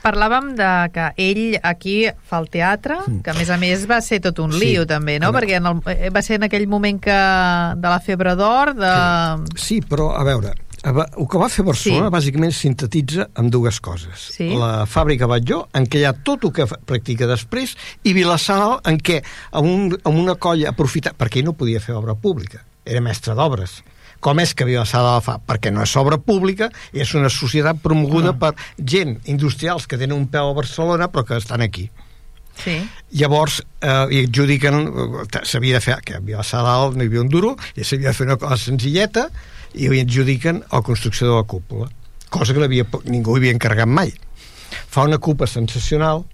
Parlàvem 0.03 0.53
de 0.59 0.69
que 0.95 1.09
ell 1.17 1.59
aquí 1.63 2.07
fa 2.29 2.39
el 2.43 2.49
teatre, 2.53 2.99
que 3.25 3.31
a 3.31 3.35
més 3.35 3.51
a 3.51 3.59
més 3.61 3.85
va 3.91 4.01
ser 4.05 4.21
tot 4.25 4.39
un 4.39 4.51
lío 4.55 4.83
Sí. 4.83 4.87
també, 4.87 5.19
no? 5.19 5.29
A 5.29 5.31
veure. 5.33 5.47
Perquè 5.47 5.57
en 5.59 5.67
el, 5.67 5.83
eh, 5.97 6.11
va 6.15 6.23
ser 6.23 6.37
en 6.37 6.45
aquell 6.49 6.67
moment 6.69 7.01
que 7.01 7.19
de 7.77 7.89
la 7.89 8.01
febre 8.01 8.35
d'or, 8.39 8.75
de... 8.79 8.95
Sí, 9.59 9.81
però, 9.83 10.13
a 10.17 10.23
veure, 10.25 10.55
el 10.85 11.27
que 11.29 11.39
va 11.43 11.49
fer 11.51 11.65
Barcelona 11.67 12.07
Sí. 12.09 12.15
bàsicament 12.15 12.53
sintetitza 12.55 13.29
amb 13.35 13.51
dues 13.51 13.81
coses. 13.81 14.29
Sí. 14.37 14.49
La 14.57 14.87
fàbrica 14.87 15.27
Batlló, 15.27 15.67
en 15.75 15.87
què 15.87 15.99
hi 16.01 16.05
ha 16.05 16.13
tot 16.15 16.45
el 16.45 16.53
que 16.53 16.67
practica 16.67 17.27
després, 17.27 17.77
i 18.05 18.13
Vilassar, 18.15 18.79
en 18.87 18.99
què 18.99 19.23
amb, 19.53 19.67
un, 19.67 19.99
amb 20.05 20.17
una 20.17 20.37
colla 20.37 20.71
aprofita... 20.71 21.13
Perquè 21.19 21.41
ell 21.43 21.45
no 21.51 21.53
podia 21.59 21.81
fer 21.81 21.95
obra 21.99 22.15
pública, 22.15 22.63
era 22.87 23.01
mestre 23.01 23.35
d'obres. 23.35 23.83
Com 24.21 24.41
és 24.43 24.53
que 24.55 24.67
Vilassar 24.67 25.01
la 25.05 25.21
fa? 25.23 25.37
Perquè 25.39 25.71
no 25.71 25.85
és 25.85 25.95
obra 26.01 26.19
pública, 26.19 26.71
és 26.93 27.15
una 27.15 27.31
societat 27.31 27.79
promoguda 27.83 28.33
per 28.35 28.55
gent 28.79 29.19
industrials 29.31 29.87
que 29.87 29.99
tenen 29.99 30.17
un 30.17 30.27
peu 30.33 30.51
a 30.51 30.57
Barcelona 30.57 31.07
però 31.13 31.25
que 31.25 31.39
estan 31.39 31.63
aquí. 31.63 31.89
Sí. 32.59 32.75
Llavors, 33.21 33.61
eh, 33.81 34.07
i 34.11 34.25
adjudiquen, 34.27 34.81
eh, 34.89 35.45
s'havia 35.47 35.79
de 35.79 35.81
fer, 35.81 36.01
que 36.03 36.17
a 36.17 36.21
Vilassar 36.21 36.65
dalt 36.67 36.97
no 36.97 37.05
hi 37.05 37.07
havia 37.07 37.23
un 37.23 37.29
duro, 37.29 37.55
i 37.77 37.85
s'havia 37.85 38.11
de 38.11 38.15
fer 38.15 38.27
una 38.27 38.37
cosa 38.37 38.57
senzilleta, 38.59 39.29
i 39.75 39.87
hi 39.87 40.01
adjudiquen 40.01 40.65
la 40.73 40.83
construcció 40.83 41.29
de 41.29 41.37
la 41.37 41.45
cúpula, 41.45 41.87
cosa 42.29 42.53
que 42.53 42.59
no 42.59 42.67
havia, 42.67 42.87
ningú 43.05 43.37
havia 43.37 43.55
encarregat 43.55 43.87
mai. 43.87 44.13
Fa 44.91 45.07
una 45.07 45.19
cupa 45.19 45.47
sensacional, 45.47 46.25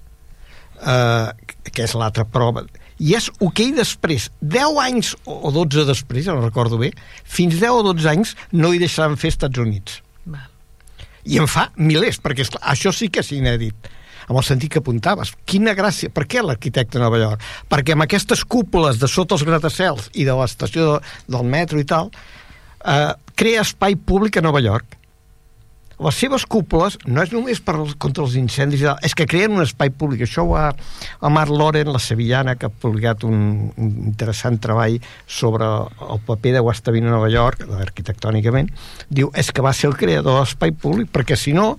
eh, 0.81 1.29
que 1.71 1.85
és 1.85 1.95
l'altra 1.95 2.25
prova, 2.25 2.65
i 2.99 3.15
és 3.19 3.31
ell 3.41 3.75
després, 3.75 4.29
10 4.41 4.79
anys 4.85 5.15
o 5.27 5.51
12 5.55 5.87
després, 5.89 6.29
no 6.31 6.41
recordo 6.41 6.79
bé, 6.79 6.93
fins 7.25 7.59
10 7.59 7.81
o 7.81 7.83
12 7.91 8.11
anys 8.11 8.37
no 8.53 8.73
hi 8.73 8.81
deixaven 8.83 9.19
fer 9.19 9.33
als 9.33 9.39
Estats 9.39 9.59
Units 9.59 10.01
Val. 10.27 10.47
i 11.25 11.41
en 11.43 11.51
fa 11.51 11.71
milers, 11.77 12.21
perquè 12.23 12.47
esclar, 12.47 12.63
això 12.71 12.93
sí 12.95 13.11
que 13.11 13.25
és 13.25 13.33
inèdit 13.35 13.91
amb 14.29 14.39
el 14.39 14.45
sentit 14.47 14.73
que 14.73 14.81
apuntaves. 14.81 15.35
Quina 15.45 15.75
gràcia, 15.77 16.09
per 16.09 16.25
què 16.25 16.41
l'arquitecte 16.41 16.99
de 16.99 17.05
Nova 17.05 17.21
York? 17.21 17.43
Perquè 17.69 17.93
amb 17.93 18.07
aquestes 18.07 18.45
cúpules 18.49 18.97
de 19.01 19.11
sota 19.11 19.37
els 19.37 19.45
gratacels 19.45 20.09
i 20.15 20.25
de 20.25 20.37
l'estació 20.39 20.87
de, 20.87 21.15
del 21.35 21.45
metro 21.45 21.81
i 21.81 21.85
tal, 21.89 22.09
eh, 22.85 23.13
crea 23.37 23.65
espai 23.65 23.97
públic 23.97 24.39
a 24.39 24.45
Nova 24.45 24.63
York. 24.65 24.97
Les 26.03 26.15
seves 26.19 26.45
cúpules 26.51 26.97
no 27.07 27.23
és 27.23 27.31
només 27.33 27.61
per, 27.63 27.77
contra 28.03 28.25
els 28.25 28.35
incendis, 28.37 28.83
és 29.03 29.15
que 29.15 29.27
creen 29.31 29.53
un 29.55 29.63
espai 29.63 29.91
públic. 29.95 30.25
Això 30.27 30.43
ho 30.43 30.57
ha 30.59 30.73
a 30.75 31.31
Marc 31.31 31.51
Loren, 31.55 31.93
la 31.93 32.01
sevillana, 32.03 32.57
que 32.57 32.67
ha 32.67 32.73
publicat 32.73 33.23
un, 33.25 33.71
un 33.77 33.93
interessant 34.09 34.59
treball 34.59 34.99
sobre 35.27 35.65
el 35.65 36.21
paper 36.27 36.55
de 36.57 36.65
Guastavino 36.65 37.09
a 37.09 37.17
Nova 37.17 37.31
York, 37.31 37.63
arquitectònicament, 37.79 38.71
diu, 39.09 39.31
és 39.35 39.53
que 39.55 39.63
va 39.63 39.73
ser 39.73 39.91
el 39.93 39.97
creador 40.01 40.35
de 40.35 40.41
l'espai 40.41 40.73
públic, 40.73 41.11
perquè 41.15 41.37
si 41.39 41.53
no, 41.55 41.77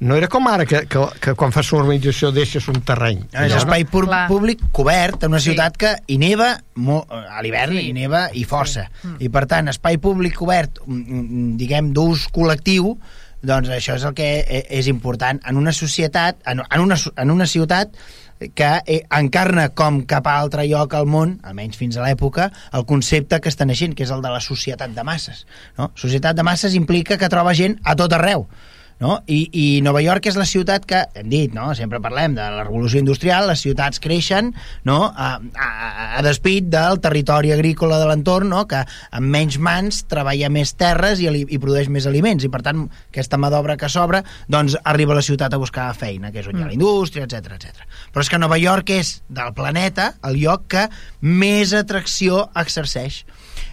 no 0.00 0.14
era 0.16 0.28
com 0.28 0.46
ara, 0.48 0.66
que, 0.68 0.84
que, 0.86 1.02
que 1.20 1.34
quan 1.34 1.52
fas 1.54 1.70
una 1.72 1.82
urbanització 1.86 2.30
deixes 2.36 2.68
un 2.68 2.80
terreny. 2.86 3.24
És 3.32 3.46
Allò, 3.48 3.60
espai 3.64 3.86
pur, 3.90 4.04
Clar. 4.06 4.26
públic 4.30 4.62
cobert 4.76 5.24
en 5.24 5.32
una 5.34 5.40
Sí. 5.40 5.50
ciutat 5.50 5.76
que 5.76 5.94
hi 6.06 6.18
neva 6.22 6.54
molt, 6.76 7.10
a 7.10 7.42
l'hivern 7.42 7.72
Sí. 7.76 7.88
hi 7.88 7.92
neva 7.96 8.26
i 8.32 8.44
força. 8.44 8.88
I 9.18 9.28
per 9.32 9.46
tant, 9.50 9.68
espai 9.72 9.98
públic 9.98 10.34
cobert, 10.36 10.78
mm, 10.86 11.02
mm, 11.02 11.56
diguem, 11.56 11.92
d'ús 11.96 12.28
col·lectiu, 12.32 12.96
doncs 13.46 13.70
això 13.72 13.96
és 13.96 14.04
el 14.06 14.14
que 14.18 14.28
e- 14.42 14.66
és 14.78 14.90
important 14.92 15.40
en 15.46 15.56
una 15.56 15.72
societat, 15.72 16.38
en 16.46 16.62
una, 16.82 16.98
en 17.16 17.30
una 17.30 17.46
ciutat 17.46 17.94
que 18.54 18.70
eh, 18.84 19.00
encarna 19.16 19.70
com 19.72 20.02
cap 20.04 20.26
a 20.28 20.36
altre 20.38 20.66
lloc 20.68 20.94
al 20.94 21.06
món, 21.08 21.38
almenys 21.46 21.78
fins 21.80 21.96
a 21.96 22.04
l'època, 22.04 22.50
el 22.76 22.84
concepte 22.84 23.40
que 23.40 23.48
està 23.52 23.64
naixent, 23.64 23.94
que 23.96 24.04
és 24.04 24.12
el 24.12 24.24
de 24.24 24.32
la 24.32 24.42
societat 24.44 24.92
de 24.92 25.04
masses. 25.06 25.46
No? 25.78 25.90
Societat 25.96 26.36
de 26.36 26.44
masses 26.44 26.76
implica 26.76 27.16
que 27.16 27.32
troba 27.32 27.54
gent 27.56 27.78
a 27.84 27.96
tot 27.96 28.12
arreu 28.12 28.44
no? 29.00 29.18
I, 29.26 29.40
i 29.52 29.64
Nova 29.84 30.00
York 30.04 30.26
és 30.30 30.38
la 30.38 30.46
ciutat 30.48 30.86
que, 30.88 31.02
hem 31.18 31.28
dit, 31.32 31.54
no? 31.54 31.68
sempre 31.76 32.00
parlem 32.02 32.36
de 32.36 32.44
la 32.44 32.64
revolució 32.64 33.00
industrial, 33.02 33.48
les 33.50 33.62
ciutats 33.64 34.00
creixen 34.02 34.52
no? 34.88 34.98
a, 35.10 35.28
a, 35.36 35.68
a 36.18 36.24
despit 36.24 36.70
del 36.72 37.00
territori 37.04 37.52
agrícola 37.52 38.00
de 38.00 38.08
l'entorn, 38.08 38.50
no? 38.52 38.64
que 38.70 38.82
amb 38.86 39.32
menys 39.32 39.58
mans 39.62 40.02
treballa 40.08 40.50
més 40.52 40.74
terres 40.78 41.20
i, 41.20 41.28
i 41.28 41.60
produeix 41.62 41.90
més 41.92 42.08
aliments, 42.08 42.46
i 42.46 42.52
per 42.52 42.62
tant 42.66 42.86
aquesta 43.10 43.40
mà 43.40 43.52
d'obra 43.52 43.78
que 43.80 43.90
s'obre 43.92 44.22
doncs 44.52 44.78
arriba 44.84 45.14
a 45.14 45.20
la 45.20 45.26
ciutat 45.26 45.54
a 45.54 45.60
buscar 45.60 45.90
feina, 45.96 46.32
que 46.32 46.42
és 46.42 46.50
on 46.50 46.56
hi 46.56 46.64
ha 46.64 46.70
la 46.70 46.76
indústria, 46.76 47.28
etc 47.28 47.56
etc. 47.58 47.86
Però 48.12 48.24
és 48.24 48.32
que 48.32 48.40
Nova 48.40 48.58
York 48.60 48.92
és 48.96 49.16
del 49.28 49.52
planeta 49.56 50.14
el 50.26 50.40
lloc 50.40 50.66
que 50.72 50.88
més 51.20 51.74
atracció 51.76 52.46
exerceix 52.56 53.24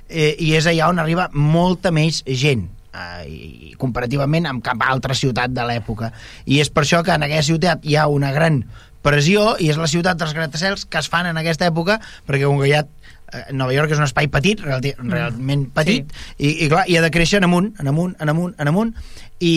eh, 0.09 0.33
i 0.39 0.53
és 0.57 0.67
allà 0.69 0.91
on 0.91 1.01
arriba 1.01 1.29
molta 1.33 1.93
més 1.95 2.23
gent 2.27 2.67
eh, 2.93 3.27
i 3.27 3.75
comparativament 3.79 4.47
amb 4.49 4.63
cap 4.63 4.81
altra 4.87 5.15
ciutat 5.17 5.53
de 5.53 5.65
l'època. 5.67 6.11
I 6.45 6.61
és 6.63 6.69
per 6.69 6.85
això 6.85 7.03
que 7.03 7.13
en 7.15 7.25
aquesta 7.27 7.51
ciutat 7.51 7.85
hi 7.85 7.97
ha 7.97 8.07
una 8.07 8.31
gran 8.31 8.63
pressió 9.03 9.57
i 9.59 9.67
és 9.73 9.77
la 9.77 9.89
ciutat 9.91 10.19
dels 10.19 10.31
gratacels 10.33 10.85
que 10.87 11.01
es 11.01 11.09
fan 11.11 11.27
en 11.27 11.37
aquesta 11.41 11.67
època 11.67 11.97
perquè 12.27 12.45
com 12.47 12.61
que 12.61 12.69
hi 12.69 12.75
ha 12.77 12.85
eh, 12.85 13.41
Nova 13.51 13.73
York 13.75 13.91
és 13.91 13.99
un 13.99 14.05
espai 14.07 14.29
petit, 14.31 14.61
realti- 14.63 14.95
realment 15.01 15.65
petit, 15.75 16.07
sí. 16.07 16.37
i, 16.37 16.53
i 16.65 16.69
clar, 16.71 16.85
i 16.87 16.95
ha 16.97 17.03
de 17.03 17.11
créixer 17.11 17.41
en 17.41 17.49
amunt, 17.49 17.73
en 17.83 17.91
amunt, 17.91 18.15
en 18.23 18.31
amunt, 18.31 18.55
en 18.57 18.71
amunt, 18.71 18.95
i, 19.43 19.53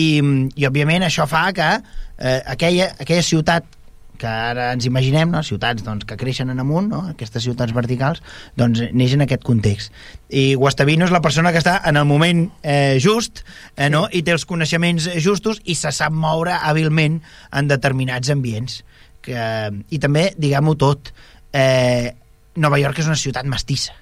i 0.59 0.67
òbviament 0.67 1.07
això 1.07 1.29
fa 1.31 1.45
que 1.55 1.69
eh, 1.77 2.41
aquella, 2.43 2.91
aquella 2.99 3.23
ciutat 3.23 3.76
que 4.19 4.27
ara 4.27 4.71
ens 4.75 4.87
imaginem, 4.89 5.31
no? 5.33 5.43
ciutats 5.45 5.85
doncs, 5.85 6.05
que 6.07 6.17
creixen 6.19 6.51
en 6.53 6.61
amunt, 6.63 6.89
no? 6.91 7.03
aquestes 7.11 7.45
ciutats 7.45 7.75
verticals, 7.75 8.23
doncs 8.59 8.81
neix 8.97 9.15
en 9.15 9.25
aquest 9.25 9.45
context. 9.47 9.93
I 10.29 10.55
Guastavino 10.59 11.07
és 11.07 11.13
la 11.13 11.21
persona 11.23 11.53
que 11.55 11.61
està 11.61 11.77
en 11.87 11.99
el 11.99 12.07
moment 12.09 12.47
eh, 12.63 12.97
just 13.03 13.43
eh, 13.75 13.89
no? 13.93 14.07
i 14.11 14.23
té 14.25 14.35
els 14.35 14.47
coneixements 14.49 15.09
justos 15.23 15.61
i 15.65 15.77
se 15.77 15.93
sap 15.95 16.15
moure 16.15 16.57
hàbilment 16.57 17.21
en 17.51 17.69
determinats 17.71 18.33
ambients. 18.33 18.81
Que, 19.21 19.37
I 19.71 20.01
també, 20.03 20.31
diguem-ho 20.39 20.75
tot, 20.79 21.13
eh, 21.53 22.13
Nova 22.57 22.79
York 22.81 22.99
és 23.03 23.09
una 23.09 23.19
ciutat 23.19 23.47
mestissa. 23.49 23.93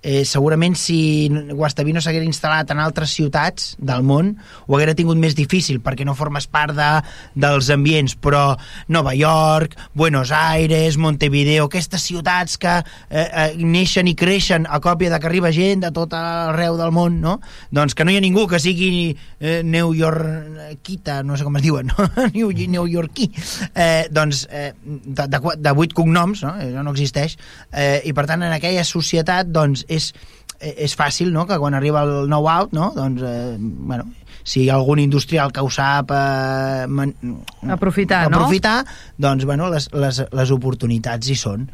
Eh, 0.00 0.22
segurament 0.22 0.76
si 0.78 1.26
Guastavino 1.50 1.98
s'haguera 1.98 2.22
instal·lat 2.22 2.68
en 2.70 2.78
altres 2.78 3.10
ciutats 3.16 3.72
del 3.82 4.04
món 4.06 4.28
ho 4.38 4.76
haguera 4.76 4.92
tingut 4.94 5.18
més 5.18 5.34
difícil 5.34 5.80
perquè 5.82 6.04
no 6.06 6.12
formes 6.14 6.44
part 6.46 6.70
de, 6.76 6.90
dels 7.34 7.66
ambients 7.74 8.14
però 8.14 8.52
Nova 8.86 9.10
York, 9.18 9.74
Buenos 9.98 10.30
Aires 10.30 11.00
Montevideo, 11.02 11.64
aquestes 11.66 12.04
ciutats 12.06 12.54
que 12.62 12.76
eh, 12.78 13.24
eh, 13.26 13.48
neixen 13.58 14.06
i 14.06 14.14
creixen 14.14 14.68
a 14.70 14.78
còpia 14.78 15.10
de 15.10 15.18
que 15.18 15.26
arriba 15.26 15.50
gent 15.50 15.82
de 15.82 15.90
tot 15.90 16.14
arreu 16.14 16.78
del 16.78 16.94
món 16.94 17.18
no? 17.18 17.34
doncs 17.74 17.98
que 17.98 18.06
no 18.06 18.14
hi 18.14 18.20
ha 18.20 18.22
ningú 18.22 18.46
que 18.46 18.62
sigui 18.62 19.16
eh, 19.40 19.64
New 19.66 19.90
Yorkita 19.98 21.24
no 21.26 21.34
sé 21.34 21.42
com 21.42 21.58
es 21.58 21.66
diuen 21.66 21.90
no? 21.90 22.08
New, 22.36 22.54
New 22.54 22.86
Yorkí 22.86 23.32
eh, 23.74 24.06
doncs 24.14 24.46
eh, 24.46 24.70
de, 24.78 25.26
de, 25.26 25.42
de 25.58 25.74
vuit 25.74 25.90
cognoms 25.90 26.46
no? 26.46 26.54
això 26.54 26.86
no 26.86 26.94
existeix 26.94 27.34
eh, 27.72 27.98
i 28.06 28.14
per 28.14 28.28
tant 28.30 28.46
en 28.46 28.54
aquella 28.54 28.86
societat 28.86 29.50
doncs 29.50 29.87
és, 29.88 30.12
és 30.60 30.96
fàcil 30.98 31.32
no? 31.34 31.46
que 31.48 31.58
quan 31.58 31.76
arriba 31.78 32.04
el 32.06 32.30
nou 32.30 32.48
out 32.50 32.74
no? 32.76 32.92
doncs, 32.96 33.22
eh, 33.24 33.56
bueno, 33.58 34.08
si 34.42 34.64
hi 34.64 34.70
ha 34.70 34.78
algun 34.78 35.02
industrial 35.02 35.52
que 35.52 35.64
ho 35.64 35.70
sap 35.70 36.12
eh, 36.14 36.86
man, 36.88 37.14
Aprofitar, 37.68 38.26
no? 38.30 38.38
aprofitar 38.38 38.82
doncs, 39.16 39.46
bueno, 39.48 39.70
les, 39.72 39.90
les, 39.92 40.24
les 40.32 40.52
oportunitats 40.54 41.28
hi 41.30 41.38
són 41.38 41.68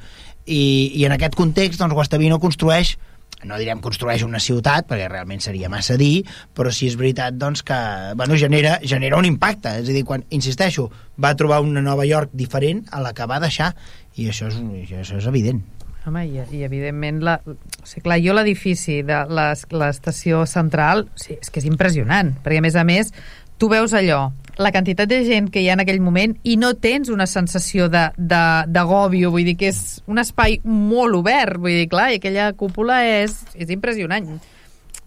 i, 0.45 0.93
i 0.95 1.05
en 1.09 1.17
aquest 1.17 1.37
context 1.39 1.81
doncs, 1.81 1.97
Guastavino 1.97 2.41
construeix 2.43 2.97
no 3.45 3.59
direm 3.61 3.81
construeix 3.85 4.25
una 4.25 4.41
ciutat, 4.41 4.87
perquè 4.89 5.09
realment 5.11 5.43
seria 5.45 5.69
massa 5.69 5.99
dir, 6.01 6.25
però 6.57 6.73
sí 6.73 6.89
és 6.89 6.97
veritat 7.01 7.37
doncs, 7.37 7.61
que 7.67 7.77
bueno, 8.17 8.39
genera, 8.41 8.79
genera 8.83 9.19
un 9.21 9.29
impacte. 9.29 9.75
És 9.83 9.91
a 9.91 9.97
dir, 9.97 10.05
quan, 10.09 10.25
insisteixo, 10.35 10.89
va 11.21 11.35
trobar 11.37 11.61
una 11.65 11.83
Nova 11.85 12.07
York 12.09 12.33
diferent 12.33 12.85
a 12.91 13.03
la 13.05 13.13
que 13.17 13.29
va 13.29 13.41
deixar, 13.43 13.75
i 14.17 14.31
això 14.33 14.49
és, 14.49 14.61
això 15.05 15.21
és 15.21 15.29
evident. 15.29 15.61
Home, 16.07 16.27
i, 16.29 16.41
i 16.53 16.63
evidentment, 16.67 17.23
la, 17.25 17.39
o 17.47 17.55
sigui, 17.89 18.03
clar, 18.05 18.19
jo 18.21 18.35
l'edifici 18.37 18.99
de 19.09 19.23
les- 19.33 19.65
l'estació 19.73 20.43
central, 20.47 21.07
o 21.09 21.19
sigui, 21.19 21.39
és 21.41 21.51
que 21.51 21.63
és 21.63 21.69
impressionant, 21.71 22.35
perquè 22.45 22.59
a 22.61 22.65
més 22.65 22.77
a 22.77 22.85
més, 22.85 23.13
tu 23.57 23.71
veus 23.73 23.95
allò, 23.97 24.27
la 24.61 24.71
quantitat 24.71 25.09
de 25.09 25.23
gent 25.25 25.49
que 25.51 25.63
hi 25.63 25.71
ha 25.71 25.75
en 25.79 25.81
aquell 25.83 26.03
moment 26.05 26.37
i 26.45 26.59
no 26.61 26.75
tens 26.77 27.09
una 27.09 27.27
sensació 27.27 27.89
de- 27.89 28.11
de- 28.19 28.65
d'agòbio, 28.69 29.31
vull 29.33 29.45
dir 29.49 29.57
que 29.57 29.69
és 29.73 30.03
un 30.07 30.19
espai 30.19 30.61
molt 30.65 31.15
obert, 31.17 31.57
vull 31.57 31.73
dir, 31.73 31.89
clar, 31.89 32.11
i 32.13 32.21
aquella 32.21 32.53
cúpula 32.53 33.01
és, 33.07 33.41
és 33.55 33.71
impressionant. 33.71 34.29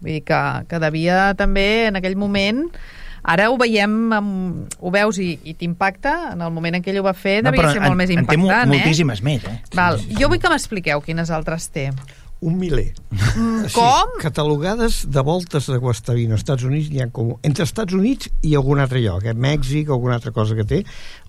Vull 0.00 0.12
dir 0.12 0.24
que, 0.24 0.42
que 0.68 0.78
devia 0.78 1.34
també 1.34 1.86
en 1.88 1.96
aquell 1.96 2.16
moment 2.16 2.64
Ara 3.28 3.50
ho 3.52 3.58
veiem, 3.60 3.96
amb, 4.16 4.76
ho 4.80 4.92
veus 4.94 5.18
i, 5.20 5.34
i 5.44 5.52
t'impacta, 5.58 6.14
en 6.32 6.44
el 6.46 6.54
moment 6.54 6.78
en 6.78 6.84
què 6.84 6.94
ell 6.94 7.02
ho 7.02 7.08
va 7.08 7.12
fer 7.16 7.40
devia 7.42 7.60
però 7.60 7.74
ser 7.74 7.82
molt 7.82 7.92
en, 7.92 7.98
més 8.00 8.12
en 8.14 8.22
té 8.22 8.38
impactant, 8.38 8.72
eh? 8.72 8.78
moltíssimes 8.78 9.20
més, 9.26 9.44
eh? 9.44 9.58
Val. 9.76 10.00
Jo 10.16 10.30
vull 10.32 10.40
que 10.40 10.52
m'expliqueu 10.52 11.04
quines 11.04 11.32
altres 11.34 11.68
té. 11.74 11.90
Un 12.40 12.54
miler. 12.54 12.92
Mm, 13.10 13.66
Així, 13.66 13.74
com? 13.74 14.14
Catalogades 14.22 15.02
de 15.10 15.22
voltes 15.26 15.66
de 15.66 15.78
Guastavino. 15.82 16.36
Als 16.36 16.44
Estats 16.44 16.64
Units 16.68 16.88
n'hi 16.92 17.02
ha 17.02 17.08
com... 17.12 17.34
Entre 17.42 17.66
Estats 17.66 17.96
Units 17.98 18.30
i 18.46 18.54
algun 18.56 18.80
altre 18.80 19.02
lloc, 19.02 19.26
eh? 19.26 19.34
Mèxic, 19.34 19.90
alguna 19.90 20.16
altra 20.20 20.32
cosa 20.32 20.56
que 20.56 20.66
té, 20.68 20.84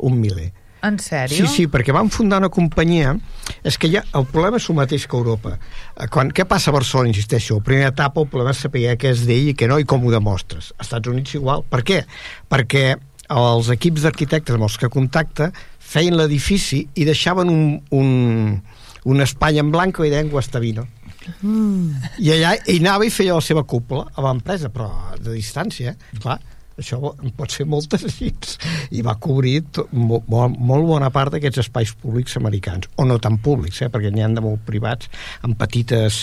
un 0.06 0.20
miler. 0.22 0.52
En 0.86 0.96
sèrio? 1.02 1.36
Sí, 1.36 1.48
sí, 1.52 1.65
perquè 1.72 1.94
van 1.96 2.12
fundar 2.13 2.39
una 2.44 2.52
companyia... 2.54 3.15
És 3.65 3.80
que 3.82 3.89
ja, 3.92 4.04
el 4.15 4.28
problema 4.30 4.60
és 4.62 4.68
el 4.70 4.78
mateix 4.78 5.08
que 5.10 5.18
Europa. 5.18 5.56
Eh, 5.98 6.08
Quan, 6.13 6.30
què 6.36 6.46
passa 6.48 6.70
a 6.72 6.76
Barcelona, 6.76 7.10
insisteixo? 7.12 7.58
La 7.58 7.65
primera 7.65 7.89
etapa 7.92 8.22
el 8.22 8.30
problema 8.32 8.54
és 8.54 8.62
saber 8.63 8.94
què 9.02 9.12
és 9.12 9.26
d'ell 9.28 9.50
i 9.52 9.56
què 9.58 9.68
no 9.68 9.80
i 9.82 9.88
com 9.89 10.06
ho 10.06 10.13
demostres. 10.13 10.70
Als 10.78 10.88
Estats 10.88 11.12
Units 11.12 11.36
igual. 11.36 11.65
Per 11.68 11.82
què? 11.88 12.04
Perquè 12.52 12.86
els 13.30 13.72
equips 13.74 14.06
d'arquitectes 14.06 14.56
amb 14.56 14.65
els 14.70 14.78
que 14.80 14.89
contacta 14.94 15.50
feien 15.89 16.15
l'edifici 16.18 16.86
i 16.96 17.06
deixaven 17.06 17.52
un, 17.52 17.65
un, 17.98 18.13
un 19.06 19.26
espai 19.26 19.60
en 19.62 19.74
blanc 19.74 20.00
i 20.06 20.13
deien 20.13 20.32
Guastavino. 20.32 20.88
Mm. 21.42 22.13
I 22.24 22.32
allà 22.38 22.56
ell 22.63 22.80
anava 22.86 23.06
i 23.06 23.12
feia 23.13 23.36
la 23.38 23.46
seva 23.46 23.65
cúpula 23.68 24.08
a 24.15 24.24
l'empresa, 24.26 24.72
però 24.74 24.89
de 25.20 25.36
distància, 25.36 25.94
eh? 25.94 26.22
clar 26.24 26.39
això 26.80 27.13
pot 27.38 27.54
ser 27.54 27.68
moltes 27.70 28.06
llits 28.20 28.58
i 28.96 29.04
va 29.06 29.15
cobrir 29.22 29.62
molt, 29.92 30.28
molt 30.30 30.88
bona 30.88 31.10
part 31.13 31.34
d'aquests 31.36 31.63
espais 31.65 31.94
públics 31.94 32.38
americans. 32.39 32.89
O 32.98 33.06
no 33.08 33.20
tan 33.22 33.38
públics, 33.44 33.82
eh, 33.84 33.89
perquè 33.92 34.12
n'hi 34.13 34.24
han 34.26 34.38
de 34.38 34.44
molt 34.46 34.63
privats 34.68 35.10
en 35.46 35.56
petites 35.60 36.22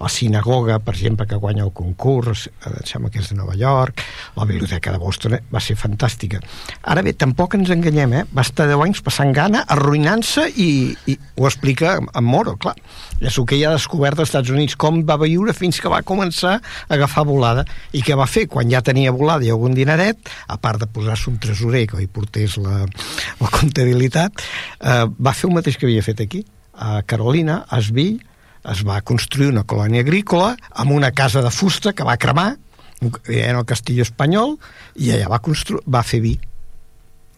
la 0.00 0.10
sinagoga, 0.12 0.78
per 0.84 0.94
exemple, 0.94 1.26
que 1.26 1.40
guanya 1.40 1.64
el 1.64 1.72
concurs 1.72 2.46
eh, 2.48 2.70
em 2.70 2.86
sembla 2.88 3.10
que 3.12 3.22
és 3.22 3.30
de 3.32 3.38
Nova 3.38 3.56
York 3.58 4.02
la 4.36 4.46
biblioteca 4.48 4.92
de 4.92 5.00
Boston, 5.02 5.38
eh, 5.38 5.42
va 5.52 5.62
ser 5.64 5.76
fantàstica. 5.80 6.40
Ara 6.82 7.02
bé, 7.02 7.14
tampoc 7.18 7.56
ens 7.58 7.72
enganyem 7.74 8.18
eh? 8.20 8.24
va 8.34 8.44
estar 8.46 8.68
10 8.70 8.84
anys 8.86 9.02
passant 9.04 9.32
gana, 9.34 9.64
arruïnant-se 9.74 10.48
i, 10.60 10.70
i 11.10 11.18
ho 11.38 11.48
explica 11.48 11.96
en 11.98 12.24
Moro, 12.24 12.56
clar. 12.60 12.74
És 13.20 13.38
el 13.38 13.46
que 13.48 13.58
ja 13.58 13.70
ha 13.70 13.78
descobert 13.78 14.18
als 14.18 14.32
Estats 14.32 14.52
Units 14.52 14.76
com 14.80 15.02
va 15.06 15.16
viure 15.20 15.54
fins 15.56 15.80
que 15.80 15.92
va 15.92 16.02
començar 16.06 16.58
a 16.58 16.94
agafar 16.96 17.24
volada 17.28 17.64
i 17.94 18.02
què 18.04 18.16
va 18.18 18.28
fer 18.30 18.46
quan 18.50 18.70
ja 18.70 18.82
tenia 18.84 19.14
volada 19.14 19.46
i 19.46 19.52
algun 19.54 19.76
dinar 19.76 19.93
dineret, 19.94 20.30
a 20.48 20.58
part 20.58 20.80
de 20.80 20.86
posar-se 20.86 21.30
un 21.30 21.38
tresorer 21.38 21.86
que 21.86 22.02
hi 22.02 22.08
portés 22.10 22.58
la, 22.58 22.84
la 23.40 23.50
comptabilitat, 23.50 24.44
eh, 24.80 25.04
va 25.18 25.32
fer 25.32 25.48
el 25.48 25.56
mateix 25.56 25.78
que 25.78 25.86
havia 25.86 26.02
fet 26.02 26.20
aquí. 26.20 26.44
A 26.74 27.02
Carolina, 27.06 27.64
a 27.68 27.78
Esvill, 27.78 28.18
es 28.64 28.80
va 28.86 29.00
construir 29.04 29.50
una 29.52 29.64
colònia 29.68 30.02
agrícola 30.02 30.54
amb 30.72 30.92
una 30.92 31.12
casa 31.12 31.42
de 31.44 31.52
fusta 31.52 31.92
que 31.92 32.04
va 32.04 32.16
cremar, 32.16 32.54
era 33.28 33.58
el 33.58 33.66
Castillo 33.68 34.02
Espanyol, 34.02 34.56
i 34.96 35.12
allà 35.12 35.28
va, 35.28 35.40
va 35.86 36.02
fer 36.02 36.20
vi. 36.24 36.38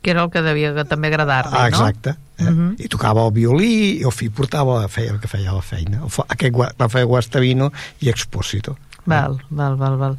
Que 0.03 0.13
era 0.13 0.23
el 0.23 0.31
que 0.31 0.43
devia 0.45 0.85
també 0.87 1.11
agradar-li, 1.11 1.57
ah, 1.59 1.67
exacte. 1.69 2.15
no? 2.15 2.23
Eh? 2.37 2.45
Uh 2.45 2.51
mhm. 2.51 2.69
-huh. 2.69 2.85
I 2.85 2.89
tocava 2.89 3.25
el 3.27 3.33
violí, 3.33 3.99
i 4.01 4.05
el 4.05 4.13
fill 4.13 4.31
portava, 4.31 4.87
feia 4.89 5.13
el 5.13 5.21
que 5.21 5.29
feia 5.29 5.53
la 5.53 5.63
feina. 5.63 6.03
Aquest 6.29 6.55
va 6.55 6.89
fer 6.89 7.05
Guastavino 7.05 7.73
i 8.01 8.09
Expósito. 8.09 8.77
Val, 9.07 9.39
val, 9.51 9.77
val, 9.79 9.97
val. 10.01 10.17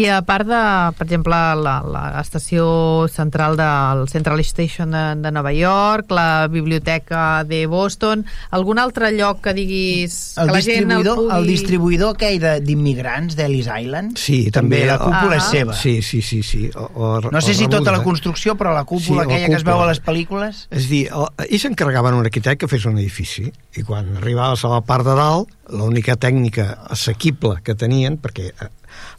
I 0.00 0.06
a 0.08 0.20
part 0.24 0.48
de, 0.48 0.60
per 0.96 1.06
exemple, 1.06 1.38
l'estació 1.60 2.64
central 3.12 3.58
del 3.60 4.06
Central 4.08 4.40
Station 4.40 4.96
de, 4.96 5.04
de 5.20 5.32
Nova 5.32 5.52
York, 5.52 6.10
la 6.16 6.48
biblioteca 6.48 7.44
de 7.44 7.66
Boston, 7.70 8.24
algun 8.56 8.80
altre 8.80 9.12
lloc 9.12 9.42
que 9.44 9.54
diguis 9.56 10.38
el 10.40 10.48
que 10.48 10.56
la 10.56 10.62
gent 10.64 10.96
el 10.96 11.04
pugui... 11.04 11.28
El 11.36 11.48
distribuïdor 11.50 12.16
aquell 12.16 12.64
d'immigrants 12.64 13.36
d'Ellis 13.38 13.68
Island, 13.68 14.16
sí, 14.20 14.40
també, 14.54 14.82
la 14.88 14.98
cúpula 15.00 15.36
ah. 15.36 15.40
és 15.40 15.50
seva. 15.52 15.76
Sí, 15.76 16.00
sí, 16.02 16.22
sí. 16.24 16.42
sí. 16.46 16.64
O, 16.74 16.88
o, 16.94 17.12
no 17.30 17.44
sé 17.44 17.54
si 17.54 17.68
tota 17.70 17.92
la 17.92 18.02
construcció, 18.04 18.56
però 18.56 18.74
la 18.74 18.86
cúpula 18.88 19.26
sí, 19.26 19.28
aquella 19.28 19.46
cúpula. 19.46 19.56
que 19.56 19.60
es 19.60 19.68
veu 19.68 19.84
a 19.84 19.88
les 19.90 20.02
pel·lícules... 20.04 20.64
És 20.72 20.88
dir, 20.90 21.04
ells 21.46 21.66
s'encarregaven 21.66 22.16
un 22.16 22.24
arquitecte 22.24 22.64
que 22.64 22.70
fes 22.72 22.88
un 22.88 22.98
edifici, 22.98 23.50
i 23.76 23.86
quan 23.86 24.16
arribaves 24.18 24.64
a 24.64 24.74
la 24.74 24.80
part 24.86 25.06
de 25.06 25.14
dalt, 25.16 25.52
l'única 25.72 26.16
tècnica 26.20 26.66
assequible 26.90 27.60
que 27.64 27.74
tenien, 27.78 28.16
perquè 28.20 28.50
eh, 28.50 28.68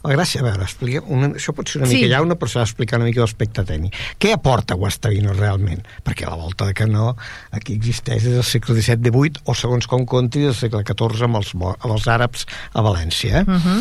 la 0.02 0.14
gràcia, 0.16 0.42
a 0.42 0.46
veure, 0.46 0.66
explica, 0.66 1.02
una, 1.14 1.30
això 1.38 1.54
pot 1.56 1.70
ser 1.70 1.80
una 1.80 1.88
sí. 1.90 1.98
mica 1.98 2.10
llauna, 2.12 2.36
però 2.38 2.50
s'ha 2.50 2.64
d'explicar 2.64 2.98
una 3.00 3.08
mica 3.08 3.22
l'aspecte 3.22 3.64
tècnic. 3.68 3.96
Què 4.22 4.32
aporta 4.36 4.76
Guastavino 4.78 5.34
realment? 5.36 5.84
Perquè 6.06 6.28
la 6.28 6.38
volta 6.38 6.68
de 6.68 6.76
canó 6.78 7.12
aquí 7.54 7.76
existeix 7.78 8.26
des 8.26 8.36
del 8.38 8.46
segle 8.46 8.76
XVII-XVIII 8.78 9.46
o 9.46 9.56
segons 9.58 9.88
com 9.90 10.06
conti 10.08 10.44
del 10.46 10.56
segle 10.58 10.82
XIV 10.88 11.26
amb 11.28 11.40
els, 11.40 11.54
amb 11.56 11.90
els 11.94 12.08
àrabs 12.10 12.46
a 12.72 12.84
València. 12.84 13.42
Eh? 13.42 13.44
Uh 13.46 13.66
-huh. 13.66 13.80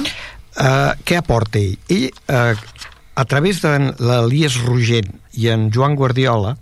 uh, 0.61 0.91
què 1.05 1.17
aporta 1.17 1.59
ell? 1.59 1.77
Ell, 1.89 2.09
uh, 2.29 2.55
a 3.15 3.25
través 3.25 3.61
de 3.61 3.93
l'Elies 3.99 4.61
Rogent 4.63 5.09
i 5.33 5.49
en 5.49 5.69
Joan 5.71 5.95
Guardiola, 5.95 6.55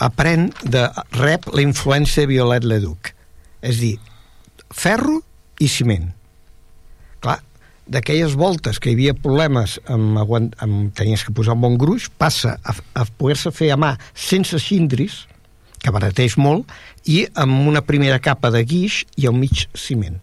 aprèn 0.00 0.52
de 0.64 0.88
rep 1.12 1.50
la 1.52 1.62
influència 1.62 2.22
de 2.22 2.30
Violet 2.32 2.64
Leduc. 2.64 3.12
És 3.60 3.78
dir, 3.82 3.98
ferro 4.70 5.20
i 5.60 5.68
ciment. 5.68 6.08
Clar, 7.20 7.38
d'aquelles 7.90 8.36
voltes 8.38 8.78
que 8.78 8.90
hi 8.90 8.96
havia 8.96 9.16
problemes 9.18 9.78
amb, 9.90 10.18
amb 10.22 10.92
tenies 10.96 11.24
que 11.26 11.34
posar 11.34 11.56
un 11.58 11.64
bon 11.64 11.76
gruix, 11.80 12.08
passa 12.18 12.56
a, 12.62 12.76
a 12.94 13.04
poder-se 13.18 13.52
fer 13.54 13.72
a 13.74 13.78
mà 13.80 13.96
sense 14.14 14.60
cindris, 14.62 15.24
que 15.80 15.92
barateix 15.92 16.36
molt, 16.38 16.70
i 17.08 17.24
amb 17.40 17.66
una 17.68 17.82
primera 17.82 18.20
capa 18.22 18.50
de 18.52 18.62
guix 18.68 19.02
i 19.16 19.26
al 19.26 19.36
mig 19.36 19.66
ciment. 19.74 20.20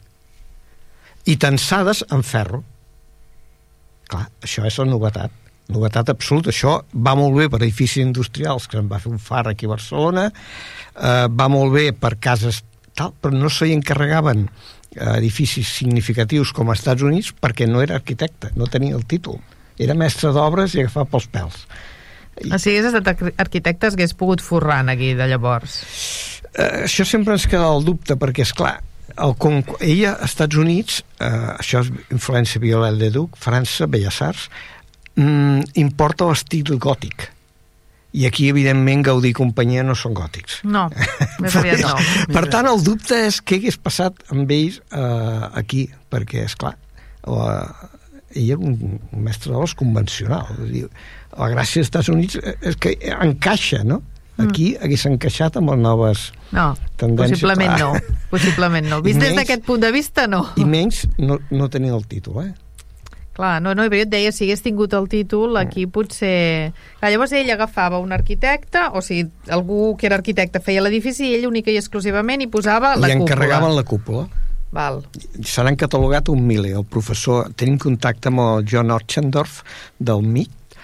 I 1.27 1.35
tensades 1.41 2.05
en 2.13 2.23
ferro. 2.23 2.61
Clar, 4.07 4.29
això 4.45 4.63
és 4.69 4.77
la 4.79 4.87
novetat. 4.87 5.33
Novetat 5.73 6.13
absoluta. 6.13 6.53
Això 6.53 6.77
va 6.93 7.17
molt 7.19 7.35
bé 7.35 7.49
per 7.51 7.59
edificis 7.59 8.05
industrials, 8.05 8.69
que 8.69 8.77
se'n 8.77 8.87
va 8.87 9.01
fer 9.03 9.11
un 9.11 9.19
far 9.19 9.43
aquí 9.49 9.67
a 9.67 9.73
Barcelona, 9.73 10.29
eh, 10.29 11.25
va 11.27 11.49
molt 11.51 11.73
bé 11.73 11.89
per 11.91 12.15
cases 12.23 12.61
tal, 12.97 13.13
però 13.21 13.35
no 13.35 13.51
s'hi 13.53 13.73
encarregaven 13.75 14.47
edificis 15.17 15.69
significatius 15.77 16.53
com 16.55 16.71
als 16.71 16.81
Estats 16.81 17.05
Units 17.05 17.33
perquè 17.35 17.67
no 17.69 17.83
era 17.83 17.97
arquitecte, 17.99 18.51
no 18.55 18.69
tenia 18.71 18.95
el 18.97 19.05
títol. 19.05 19.39
Era 19.77 19.93
mestre 19.97 20.31
d'obres 20.33 20.73
i 20.73 20.83
agafava 20.83 21.09
pels 21.11 21.29
pèls. 21.33 21.61
I... 22.41 22.49
Ah, 22.51 22.59
si 22.61 22.73
hagués 22.73 22.89
estat 22.89 23.23
arquitecte 23.41 23.91
hagués 23.91 24.15
pogut 24.17 24.41
forrar 24.45 24.83
aquí 24.89 25.13
de 25.17 25.27
llavors. 25.29 25.79
Uh, 26.57 26.85
això 26.85 27.05
sempre 27.05 27.37
ens 27.37 27.47
queda 27.49 27.69
el 27.73 27.85
dubte 27.85 28.17
perquè, 28.17 28.45
és 28.45 28.53
clar, 28.57 28.79
el, 29.17 29.33
com, 29.41 29.61
ella, 29.81 30.15
als 30.15 30.33
Estats 30.33 30.57
Units, 30.57 31.01
uh, 31.21 31.55
això 31.57 31.83
és 31.85 31.93
influència 32.13 32.61
Violet 32.61 32.97
de 33.01 33.11
Duc, 33.13 33.37
França, 33.41 33.89
Belles 33.89 34.21
Arts, 34.25 34.49
mm, 35.17 35.77
importa 35.85 36.29
l'estil 36.29 36.77
gòtic 36.81 37.29
i 38.17 38.25
aquí, 38.25 38.47
evidentment, 38.49 39.03
Gaudí 39.05 39.31
i 39.33 39.37
companyia 39.37 39.83
no 39.85 39.93
són 39.97 40.15
gòtics. 40.17 40.61
No, 40.65 40.87
més 41.43 41.57
aviat 41.59 41.83
no. 41.85 41.93
per 42.33 42.47
tant, 42.49 42.69
el 42.71 42.81
dubte 42.85 43.19
és 43.27 43.39
què 43.45 43.59
hagués 43.61 43.77
passat 43.77 44.17
amb 44.33 44.51
ells 44.53 44.81
eh, 44.89 45.45
aquí, 45.61 45.85
perquè, 46.11 46.47
és 46.49 46.57
clar, 46.57 46.73
la, 47.29 47.53
ell 48.33 48.51
era 48.55 48.59
un, 48.59 48.99
mestre 49.23 49.53
d'obres 49.53 49.75
convencional. 49.77 50.49
És 50.65 50.73
dir, 50.73 50.85
la 51.37 51.49
gràcia 51.53 51.81
dels 51.81 51.91
Estats 51.91 52.11
Units 52.13 52.39
és 52.41 52.77
que 52.81 52.97
encaixa, 53.17 53.83
no? 53.85 54.01
Aquí 54.37 54.71
mm. 54.75 54.85
hagués 54.85 55.05
encaixat 55.09 55.57
amb 55.57 55.71
les 55.73 55.79
noves 55.81 56.27
no, 56.53 56.69
tendències. 57.01 57.41
Possiblement 57.41 57.73
no. 57.81 57.91
Possiblement 58.29 58.85
no. 58.91 59.01
Vist 59.05 59.21
des 59.21 59.33
d'aquest 59.37 59.65
punt 59.65 59.81
de 59.81 59.89
vista, 59.93 60.27
no. 60.29 60.43
I 60.61 60.65
menys 60.69 61.05
no, 61.17 61.39
no 61.49 61.69
tenir 61.73 61.93
el 61.97 62.05
títol, 62.09 62.43
eh? 62.45 62.51
Clar, 63.37 63.61
no, 63.61 63.75
no, 63.77 63.83
però 63.85 63.99
jo 64.01 64.07
et 64.07 64.09
deia, 64.09 64.31
si 64.33 64.47
hagués 64.47 64.63
tingut 64.65 64.95
el 64.97 65.05
títol, 65.11 65.51
mm. 65.51 65.59
aquí 65.61 65.85
potser... 65.85 66.71
Clar, 66.97 67.11
llavors 67.13 67.35
ell 67.37 67.51
agafava 67.53 67.99
un 68.01 68.15
arquitecte, 68.15 68.87
o 68.97 69.03
sigui, 69.05 69.27
algú 69.53 69.91
que 69.99 70.09
era 70.09 70.17
arquitecte 70.17 70.61
feia 70.65 70.81
l'edifici 70.81 71.27
i 71.27 71.35
ell 71.37 71.45
única 71.45 71.69
i 71.69 71.77
exclusivament 71.77 72.41
hi 72.41 72.49
posava 72.49 72.95
la 72.95 73.05
cúpula. 73.05 73.13
I 73.13 73.21
encarregaven 73.21 73.75
la 73.77 73.85
cúpula. 73.85 74.25
Val. 74.73 75.03
Se 75.45 75.63
n'han 75.63 75.77
catalogat 75.79 76.31
un 76.33 76.41
miler. 76.47 76.73
El 76.81 76.87
professor, 76.89 77.51
tenim 77.55 77.77
contacte 77.81 78.31
amb 78.33 78.41
el 78.43 78.65
John 78.67 78.89
Orchendorf 78.91 79.61
del 79.99 80.25
MIT 80.25 80.77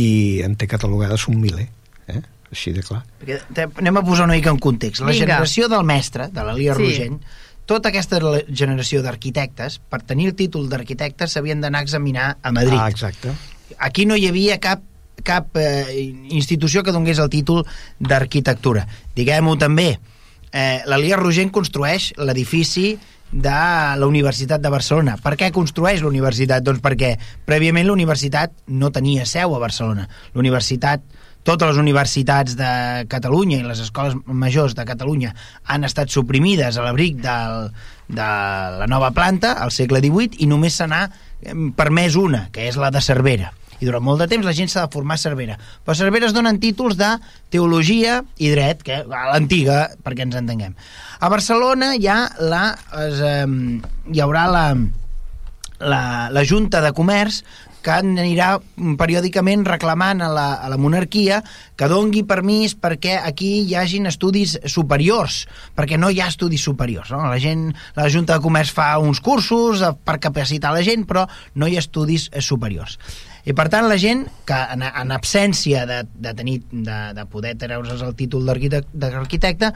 i 0.00 0.06
en 0.46 0.56
té 0.56 0.68
catalogades 0.70 1.28
un 1.28 1.38
miler. 1.42 1.68
Eh? 2.08 2.22
Així 2.48 2.72
de 2.72 2.82
clar. 2.86 3.02
Perquè 3.20 3.68
anem 3.68 4.00
a 4.00 4.04
posar 4.06 4.24
una 4.24 4.38
mica 4.38 4.48
en 4.54 4.58
context. 4.64 5.04
La 5.04 5.12
Vinga. 5.12 5.26
generació 5.26 5.68
del 5.68 5.84
mestre, 5.84 6.30
de 6.32 6.48
l'Elia 6.48 6.74
sí. 6.74 6.88
Rogent, 6.88 7.20
tota 7.68 7.92
aquesta 7.92 8.18
generació 8.48 9.02
d'arquitectes, 9.04 9.78
per 9.92 10.00
tenir 10.08 10.30
el 10.32 10.36
títol 10.38 10.70
d'arquitecte, 10.72 11.28
s'havien 11.28 11.60
d'anar 11.60 11.82
a 11.82 11.86
examinar 11.86 12.28
a 12.42 12.52
Madrid. 12.52 12.78
Ah, 12.80 12.88
exacte. 12.88 13.34
Aquí 13.78 14.06
no 14.08 14.16
hi 14.16 14.26
havia 14.30 14.56
cap 14.64 14.86
cap 15.26 15.56
eh, 15.58 16.14
institució 16.30 16.84
que 16.86 16.94
donés 16.94 17.18
el 17.18 17.28
títol 17.28 17.64
d'arquitectura. 17.98 18.86
Diguem-ho 19.18 19.56
també, 19.58 19.98
eh, 20.52 20.80
l'Elia 20.86 21.18
Rogent 21.18 21.50
construeix 21.52 22.12
l'edifici 22.16 22.96
de 23.32 23.60
la 24.00 24.06
Universitat 24.06 24.62
de 24.62 24.70
Barcelona. 24.72 25.18
Per 25.20 25.34
què 25.36 25.50
construeix 25.52 26.00
la 26.00 26.08
universitat? 26.08 26.64
Doncs 26.64 26.80
perquè 26.80 27.16
prèviament 27.44 27.86
la 27.86 27.92
universitat 27.92 28.54
no 28.68 28.90
tenia 28.94 29.26
seu 29.26 29.54
a 29.54 29.60
Barcelona. 29.60 30.08
La 30.32 30.40
universitat 30.40 31.02
totes 31.48 31.72
les 31.72 31.80
universitats 31.80 32.56
de 32.58 32.72
Catalunya 33.08 33.62
i 33.62 33.66
les 33.66 33.80
escoles 33.80 34.16
majors 34.26 34.76
de 34.76 34.84
Catalunya 34.88 35.34
han 35.72 35.88
estat 35.88 36.12
suprimides 36.12 36.76
a 36.76 36.84
l'abric 36.84 37.22
de 37.24 37.38
la 38.18 38.88
nova 38.90 39.12
planta 39.16 39.56
al 39.62 39.72
segle 39.72 40.02
XVIII 40.04 40.42
i 40.44 40.50
només 40.50 40.76
se 40.76 40.88
n'ha 40.90 41.06
permès 41.78 42.18
una, 42.20 42.48
que 42.52 42.68
és 42.68 42.76
la 42.76 42.92
de 42.92 43.00
Cervera 43.04 43.54
i 43.78 43.86
durant 43.86 44.02
molt 44.02 44.22
de 44.22 44.26
temps 44.30 44.46
la 44.46 44.54
gent 44.56 44.70
s'ha 44.70 44.86
de 44.86 44.92
formar 44.92 45.14
a 45.18 45.22
Cervera. 45.22 45.56
Però 45.84 45.94
a 45.94 45.98
Cervera 45.98 46.26
es 46.26 46.34
donen 46.34 46.58
títols 46.62 46.98
de 46.98 47.12
teologia 47.52 48.20
i 48.42 48.50
dret, 48.50 48.82
que 48.82 49.02
a 49.04 49.24
l'antiga, 49.30 49.84
perquè 50.04 50.26
ens 50.26 50.38
entenguem. 50.40 50.74
A 51.20 51.30
Barcelona 51.30 51.92
hi 51.94 52.08
ha 52.10 52.18
la, 52.42 52.64
es, 53.04 53.22
eh, 53.22 53.46
hi 54.14 54.24
haurà 54.24 54.46
la, 54.50 54.64
la, 55.78 56.02
la 56.34 56.44
Junta 56.44 56.82
de 56.82 56.92
Comerç 56.96 57.42
que 57.88 57.94
anirà 57.96 58.50
periòdicament 59.00 59.64
reclamant 59.68 60.20
a 60.24 60.28
la, 60.32 60.46
a 60.60 60.68
la 60.68 60.76
monarquia 60.80 61.40
que 61.78 61.88
dongui 61.88 62.24
permís 62.28 62.74
perquè 62.76 63.16
aquí 63.16 63.62
hi 63.62 63.74
hagin 63.80 64.10
estudis 64.10 64.58
superiors, 64.68 65.46
perquè 65.78 65.96
no 65.96 66.12
hi 66.12 66.20
ha 66.20 66.28
estudis 66.28 66.66
superiors. 66.68 67.14
No? 67.14 67.24
La 67.30 67.40
gent, 67.40 67.70
la 67.96 68.10
Junta 68.12 68.36
de 68.36 68.44
Comerç 68.44 68.74
fa 68.76 68.90
uns 69.00 69.22
cursos 69.24 69.84
per 70.04 70.18
capacitar 70.20 70.74
la 70.76 70.84
gent, 70.84 71.08
però 71.08 71.24
no 71.56 71.68
hi 71.68 71.78
ha 71.78 71.84
estudis 71.84 72.28
superiors. 72.44 72.98
I 73.48 73.54
per 73.56 73.64
tant 73.72 73.86
la 73.88 73.96
gent 73.96 74.26
que 74.48 74.56
en, 74.74 74.82
en 74.84 75.12
absència 75.14 75.86
de, 75.88 76.02
de, 76.20 76.32
tenir, 76.36 76.58
de, 76.68 76.98
de 77.16 77.24
poder 77.32 77.54
treure's 77.56 78.02
el 78.04 78.12
títol 78.18 78.44
d'arquitecte 78.44 79.70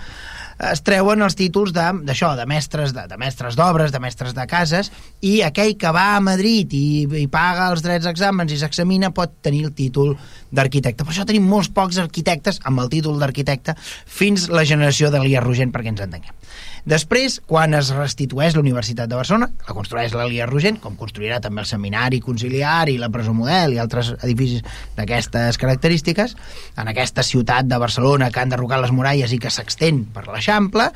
es 0.68 0.82
treuen 0.84 1.24
els 1.24 1.36
títols 1.38 1.72
d'això, 1.72 2.34
de, 2.36 2.42
de 2.42 2.46
mestres 2.50 2.92
de, 2.92 3.06
de 3.08 3.18
mestres 3.20 3.56
d'obres, 3.56 3.94
de 3.94 4.00
mestres 4.02 4.36
de 4.36 4.44
cases 4.50 4.92
i 5.24 5.38
aquell 5.46 5.72
que 5.80 5.92
va 5.94 6.10
a 6.16 6.20
Madrid 6.24 6.74
i, 6.76 6.84
i 7.22 7.26
paga 7.32 7.70
els 7.72 7.84
drets 7.84 8.10
exàmens 8.10 8.52
i 8.52 8.60
s'examina 8.60 9.12
pot 9.16 9.40
tenir 9.40 9.64
el 9.70 9.72
títol 9.78 10.14
d'arquitecte. 10.52 11.06
Per 11.06 11.14
això 11.14 11.24
tenim 11.28 11.48
molts 11.48 11.72
pocs 11.72 12.02
arquitectes 12.02 12.60
amb 12.68 12.84
el 12.84 12.92
títol 12.92 13.16
d'arquitecte 13.22 13.74
fins 14.04 14.50
la 14.52 14.66
generació 14.68 15.08
de 15.10 15.24
l'Ia 15.24 15.40
Rogent 15.40 15.72
perquè 15.72 15.94
ens 15.94 16.04
entenguem. 16.04 16.36
Després, 16.82 17.36
quan 17.46 17.76
es 17.78 17.92
restitueix 17.94 18.56
la 18.56 18.62
Universitat 18.62 19.10
de 19.10 19.14
Barcelona, 19.14 19.46
la 19.68 19.74
construeix 19.76 20.16
l'Elia 20.18 20.48
Rogent, 20.50 20.80
com 20.82 20.96
construirà 20.98 21.38
també 21.42 21.62
el 21.62 21.68
Seminari 21.70 22.18
Conciliar 22.24 22.88
i 22.90 22.96
la 22.98 23.10
Presó 23.14 23.34
Model 23.36 23.76
i 23.76 23.78
altres 23.78 24.10
edificis 24.18 24.64
d'aquestes 24.96 25.60
característiques, 25.62 26.34
en 26.74 26.90
aquesta 26.90 27.22
ciutat 27.22 27.70
de 27.70 27.78
Barcelona 27.78 28.32
que 28.34 28.42
han 28.42 28.50
derrocat 28.50 28.82
les 28.82 28.94
muralles 28.94 29.30
i 29.30 29.38
que 29.38 29.52
s'extén 29.54 30.02
per 30.10 30.26
l'Eixample, 30.26 30.88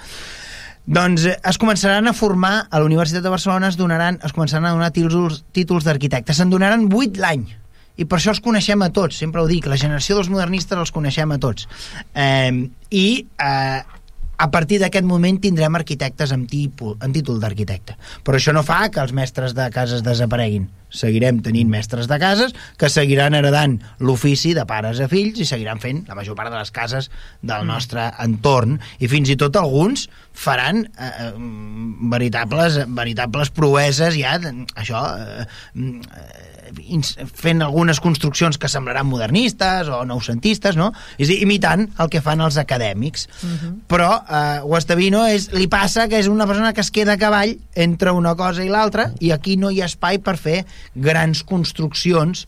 doncs 0.86 1.26
eh, 1.26 1.36
es 1.46 1.58
començaran 1.58 2.10
a 2.10 2.14
formar 2.14 2.56
a 2.66 2.80
la 2.80 2.86
Universitat 2.86 3.22
de 3.22 3.30
Barcelona 3.30 3.70
es, 3.70 3.78
donaran, 3.78 4.18
es 4.26 4.34
començaran 4.34 4.66
a 4.66 4.74
donar 4.74 4.90
títols, 4.94 5.44
títols 5.54 5.86
d'arquitectes. 5.86 6.38
Se'n 6.38 6.50
donaran 6.50 6.86
8 6.90 7.22
l'any 7.22 7.46
i 7.96 8.04
per 8.04 8.18
això 8.18 8.34
els 8.34 8.42
coneixem 8.44 8.82
a 8.84 8.90
tots, 8.92 9.16
sempre 9.22 9.40
ho 9.40 9.46
dic, 9.48 9.66
la 9.70 9.78
generació 9.80 10.18
dels 10.18 10.28
modernistes 10.28 10.78
els 10.78 10.92
coneixem 10.92 11.30
a 11.32 11.38
tots. 11.40 11.66
Eh, 12.12 12.68
I 12.90 13.06
eh, 13.24 13.95
a 14.36 14.50
partir 14.50 14.80
d'aquest 14.82 15.06
moment 15.08 15.38
tindrem 15.40 15.78
arquitectes 15.78 16.32
amb, 16.34 16.48
tipus, 16.50 16.96
amb 17.00 17.14
títol 17.16 17.40
d'arquitecte. 17.40 17.96
Però 18.24 18.38
això 18.38 18.54
no 18.56 18.64
fa 18.66 18.86
que 18.92 19.00
els 19.02 19.14
mestres 19.16 19.56
de 19.56 19.68
cases 19.74 20.04
desapareguin. 20.06 20.68
Seguirem 20.96 21.42
tenint 21.44 21.70
mestres 21.70 22.08
de 22.10 22.18
cases 22.22 22.54
que 22.80 22.90
seguiran 22.92 23.36
heredant 23.36 23.78
l'ofici 24.00 24.54
de 24.56 24.66
pares 24.68 25.00
a 25.00 25.08
fills 25.12 25.40
i 25.42 25.48
seguiran 25.48 25.82
fent 25.82 26.04
la 26.08 26.16
major 26.18 26.38
part 26.38 26.52
de 26.52 26.58
les 26.58 26.72
cases 26.74 27.10
del 27.42 27.64
mm. 27.64 27.70
nostre 27.70 28.08
entorn 28.24 28.78
i 28.98 29.10
fins 29.12 29.30
i 29.32 29.38
tot 29.40 29.56
alguns 29.60 30.08
faran 30.36 30.84
eh, 30.86 31.12
eh 31.28 31.32
veritables, 32.16 32.78
veritables 32.88 33.50
proeses 33.54 34.16
ja, 34.18 34.36
això 34.76 35.02
eh, 35.16 35.46
eh 35.76 36.54
fent 37.34 37.62
algunes 37.62 38.00
construccions 38.00 38.58
que 38.58 38.68
semblaran 38.68 39.06
modernistes 39.06 39.88
o 39.92 40.02
noucentistes, 40.08 40.76
no? 40.76 40.92
És 41.18 41.30
dir, 41.30 41.38
imitant 41.44 41.86
el 42.02 42.10
que 42.12 42.22
fan 42.24 42.42
els 42.44 42.58
acadèmics. 42.58 43.28
Uh 43.42 43.46
mhm. 43.46 43.56
-huh. 43.56 43.74
Però 43.86 44.10
eh, 44.28 44.60
Guastavino 44.62 45.26
és, 45.26 45.52
li 45.52 45.68
passa 45.68 46.08
que 46.08 46.18
és 46.18 46.28
una 46.28 46.46
persona 46.46 46.72
que 46.72 46.80
es 46.80 46.90
queda 46.90 47.12
a 47.12 47.18
cavall 47.18 47.58
entre 47.74 48.10
una 48.10 48.34
cosa 48.34 48.64
i 48.64 48.68
l'altra 48.68 49.12
i 49.20 49.30
aquí 49.30 49.56
no 49.56 49.70
hi 49.70 49.80
ha 49.80 49.86
espai 49.86 50.18
per 50.18 50.36
fer 50.36 50.66
grans 50.94 51.42
construccions 51.42 52.46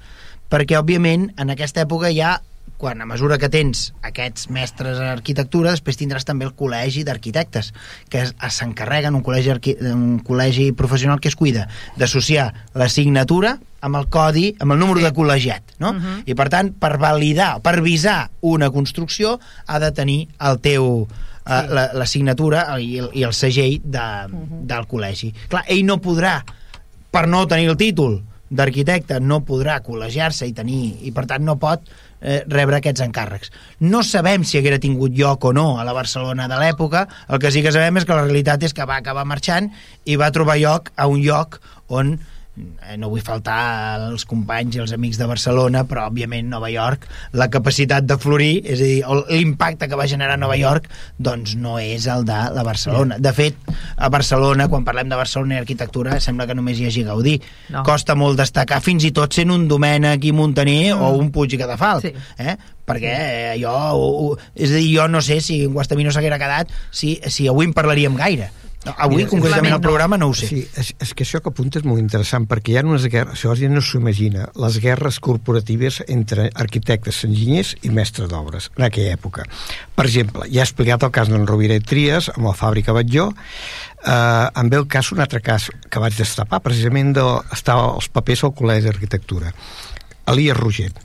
perquè, 0.49 0.79
òbviament, 0.79 1.33
en 1.37 1.51
aquesta 1.51 1.83
època 1.85 2.13
ha 2.25 2.39
quan 2.79 3.03
a 3.03 3.07
mesura 3.11 3.37
que 3.43 3.51
tens 3.51 3.91
aquests 4.07 4.47
mestres 4.55 5.01
d'arquitectura, 5.03 5.75
després 5.75 5.99
tindràs 5.99 6.25
també 6.25 6.47
el 6.47 6.55
col·legi 6.57 7.03
d'arquitectes, 7.05 7.73
que 8.09 8.23
s'encarreguen, 8.31 9.19
un, 9.19 9.25
col·legi 9.27 9.75
un 9.91 10.21
col·legi 10.25 10.71
professional 10.79 11.19
que 11.21 11.29
es 11.29 11.37
cuida 11.37 11.67
d'associar 11.99 12.53
la 12.79 12.89
signatura 12.89 13.57
amb 13.83 13.99
el 13.99 14.07
codi, 14.15 14.53
amb 14.63 14.75
el 14.75 14.81
número 14.81 15.03
sí. 15.03 15.09
de 15.09 15.13
col·legiat, 15.15 15.75
no? 15.83 15.91
Uh 15.91 15.99
-huh. 15.99 16.23
I 16.27 16.35
per 16.35 16.49
tant, 16.49 16.73
per 16.73 16.97
validar, 16.99 17.61
per 17.61 17.83
visar 17.83 18.31
una 18.41 18.71
construcció, 18.71 19.39
ha 19.67 19.79
de 19.79 19.91
tenir 19.93 20.29
el 20.39 20.61
teu 20.61 21.09
eh, 21.47 21.61
sí. 21.61 21.75
la, 21.75 21.91
la 21.93 22.07
signatura 22.07 22.79
i 22.79 22.99
el, 22.99 23.11
i 23.13 23.23
el 23.23 23.33
segell 23.33 23.81
de, 23.83 23.99
uh 23.99 24.39
-huh. 24.39 24.67
del 24.67 24.87
col·legi. 24.87 25.35
Clar, 25.49 25.65
ell 25.67 25.85
no 25.85 26.01
podrà, 26.01 26.45
per 27.11 27.27
no 27.27 27.47
tenir 27.47 27.69
el 27.69 27.77
títol 27.77 28.23
d'arquitecte, 28.51 29.21
no 29.21 29.43
podrà 29.47 29.79
col·legiar-se 29.85 30.49
i 30.49 30.55
tenir, 30.57 30.99
i 31.05 31.13
per 31.13 31.27
tant 31.29 31.45
no 31.45 31.59
pot 31.61 31.85
eh, 32.21 32.43
rebre 32.49 32.79
aquests 32.79 33.05
encàrrecs. 33.05 33.53
No 33.85 34.03
sabem 34.07 34.45
si 34.45 34.59
haguera 34.59 34.81
tingut 34.83 35.15
lloc 35.17 35.45
o 35.45 35.53
no 35.53 35.69
a 35.79 35.85
la 35.87 35.97
Barcelona 35.97 36.49
de 36.49 36.59
l'època, 36.61 37.07
el 37.29 37.43
que 37.43 37.53
sí 37.53 37.63
que 37.65 37.75
sabem 37.75 38.01
és 38.01 38.09
que 38.09 38.17
la 38.17 38.25
realitat 38.25 38.65
és 38.65 38.75
que 38.75 38.89
va 38.89 38.99
acabar 39.03 39.27
marxant 39.29 39.71
i 40.05 40.17
va 40.17 40.33
trobar 40.35 40.59
lloc 40.61 40.93
a 40.97 41.09
un 41.11 41.23
lloc 41.25 41.61
on 41.89 42.17
no 42.99 43.11
vull 43.13 43.25
faltar 43.25 43.59
als 44.09 44.25
companys 44.29 44.77
i 44.77 44.83
als 44.83 44.93
amics 44.97 45.19
de 45.21 45.27
Barcelona, 45.29 45.85
però 45.89 46.07
òbviament 46.09 46.49
Nova 46.51 46.71
York, 46.73 47.07
la 47.37 47.49
capacitat 47.53 48.07
de 48.09 48.19
florir, 48.21 48.63
és 48.65 48.81
a 48.81 48.89
dir, 48.89 49.19
l'impacte 49.33 49.89
que 49.89 49.99
va 49.99 50.09
generar 50.11 50.39
Nova 50.41 50.57
York, 50.59 50.89
doncs 51.19 51.57
no 51.61 51.79
és 51.83 52.07
el 52.11 52.25
de 52.29 52.39
la 52.55 52.65
Barcelona. 52.67 53.19
De 53.19 53.33
fet, 53.37 53.59
a 53.97 54.09
Barcelona, 54.13 54.69
quan 54.69 54.87
parlem 54.87 55.11
de 55.11 55.21
Barcelona 55.21 55.59
i 55.59 55.63
arquitectura, 55.63 56.21
sembla 56.21 56.49
que 56.49 56.57
només 56.59 56.81
hi 56.81 56.89
hagi 56.89 57.05
Gaudí. 57.09 57.37
No. 57.75 57.85
Costa 57.87 58.17
molt 58.19 58.41
destacar, 58.41 58.81
fins 58.85 59.07
i 59.09 59.13
tot 59.15 59.37
sent 59.37 59.53
un 59.55 59.69
Domènec 59.71 60.25
i 60.29 60.35
Montaner 60.35 60.95
mm. 60.95 61.05
o 61.05 61.15
un 61.19 61.33
Puig 61.35 61.55
i 61.55 61.61
Cadafalc. 61.61 62.09
Sí. 62.09 62.15
Eh? 62.39 62.57
perquè 62.89 63.11
eh, 63.13 63.57
jo, 63.61 63.75
és 64.57 64.71
a 64.73 64.79
dir, 64.79 64.87
jo 64.95 65.09
no 65.13 65.21
sé 65.21 65.43
si 65.45 65.59
en 65.67 65.75
Guastavino 65.75 66.09
s'haguera 66.15 66.39
quedat 66.41 66.73
si, 66.89 67.19
si 67.29 67.45
avui 67.51 67.69
en 67.69 67.75
parlaríem 67.77 68.17
gaire 68.17 68.49
no, 68.89 68.95
avui, 68.97 69.23
Mira, 69.23 69.31
concretament, 69.31 69.75
al 69.77 69.83
programa 69.85 70.19
no 70.21 70.31
ho 70.31 70.35
sé. 70.37 70.49
Sí, 70.51 70.63
és, 70.81 70.93
és 70.97 71.13
que 71.15 71.27
això 71.27 71.41
que 71.45 71.53
apunta 71.53 71.81
és 71.81 71.87
molt 71.89 72.01
interessant, 72.01 72.47
perquè 72.49 72.73
hi 72.73 72.79
ha 72.81 72.85
unes 72.87 73.05
guerres, 73.13 73.37
això 73.37 73.55
ja 73.59 73.69
no 73.71 73.83
s'ho 73.85 74.01
imagina, 74.01 74.49
les 74.65 74.79
guerres 74.83 75.21
corporatives 75.25 76.01
entre 76.09 76.49
arquitectes, 76.65 77.21
enginyers 77.29 77.75
i 77.85 77.93
mestres 77.95 78.31
d'obres 78.33 78.71
en 78.79 78.87
aquella 78.89 79.17
època. 79.19 79.45
Per 79.99 80.07
exemple, 80.09 80.47
ja 80.49 80.63
he 80.63 80.67
explicat 80.67 81.05
el 81.05 81.13
cas 81.15 81.31
d'en 81.31 81.47
Rovira 81.49 81.77
i 81.79 81.85
Trias, 81.85 82.31
amb 82.35 82.49
la 82.49 82.57
fàbrica 82.57 82.97
Batlló, 82.97 83.29
eh, 83.33 84.61
em 84.63 84.73
ve 84.73 84.81
el 84.81 84.89
cas, 84.89 85.13
un 85.13 85.21
altre 85.25 85.43
cas 85.45 85.69
que 85.91 86.03
vaig 86.03 86.17
destapar, 86.17 86.63
precisament 86.65 87.13
de, 87.19 87.27
estava 87.55 87.93
els 87.95 88.09
papers 88.13 88.47
al 88.49 88.55
Col·legi 88.57 88.89
d'Arquitectura. 88.89 89.53
Elias 90.33 90.57
Rogent. 90.59 91.05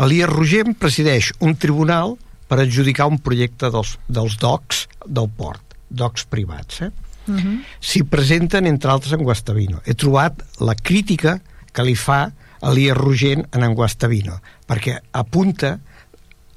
Elias 0.00 0.30
Rogent 0.30 0.76
presideix 0.80 1.32
un 1.40 1.56
tribunal 1.60 2.16
per 2.48 2.60
adjudicar 2.60 3.08
un 3.08 3.18
projecte 3.24 3.70
dels, 3.72 3.96
dels 4.08 4.36
docs 4.40 4.86
del 5.06 5.28
port, 5.36 5.76
docs 5.88 6.26
privats, 6.28 6.82
eh? 6.84 6.90
Uh 7.26 7.34
-huh. 7.34 7.58
s'hi 7.80 8.02
presenten, 8.04 8.66
entre 8.66 8.90
altres, 8.90 9.12
en 9.12 9.22
Guastavino. 9.22 9.80
He 9.84 9.94
trobat 9.94 10.42
la 10.60 10.74
crítica 10.74 11.40
que 11.72 11.82
li 11.82 11.96
fa 11.96 12.32
Elias 12.62 12.96
Rogent 12.96 13.46
en 13.52 13.62
en 13.62 13.74
Guastavino, 13.74 14.40
perquè 14.68 15.00
apunta 15.12 15.80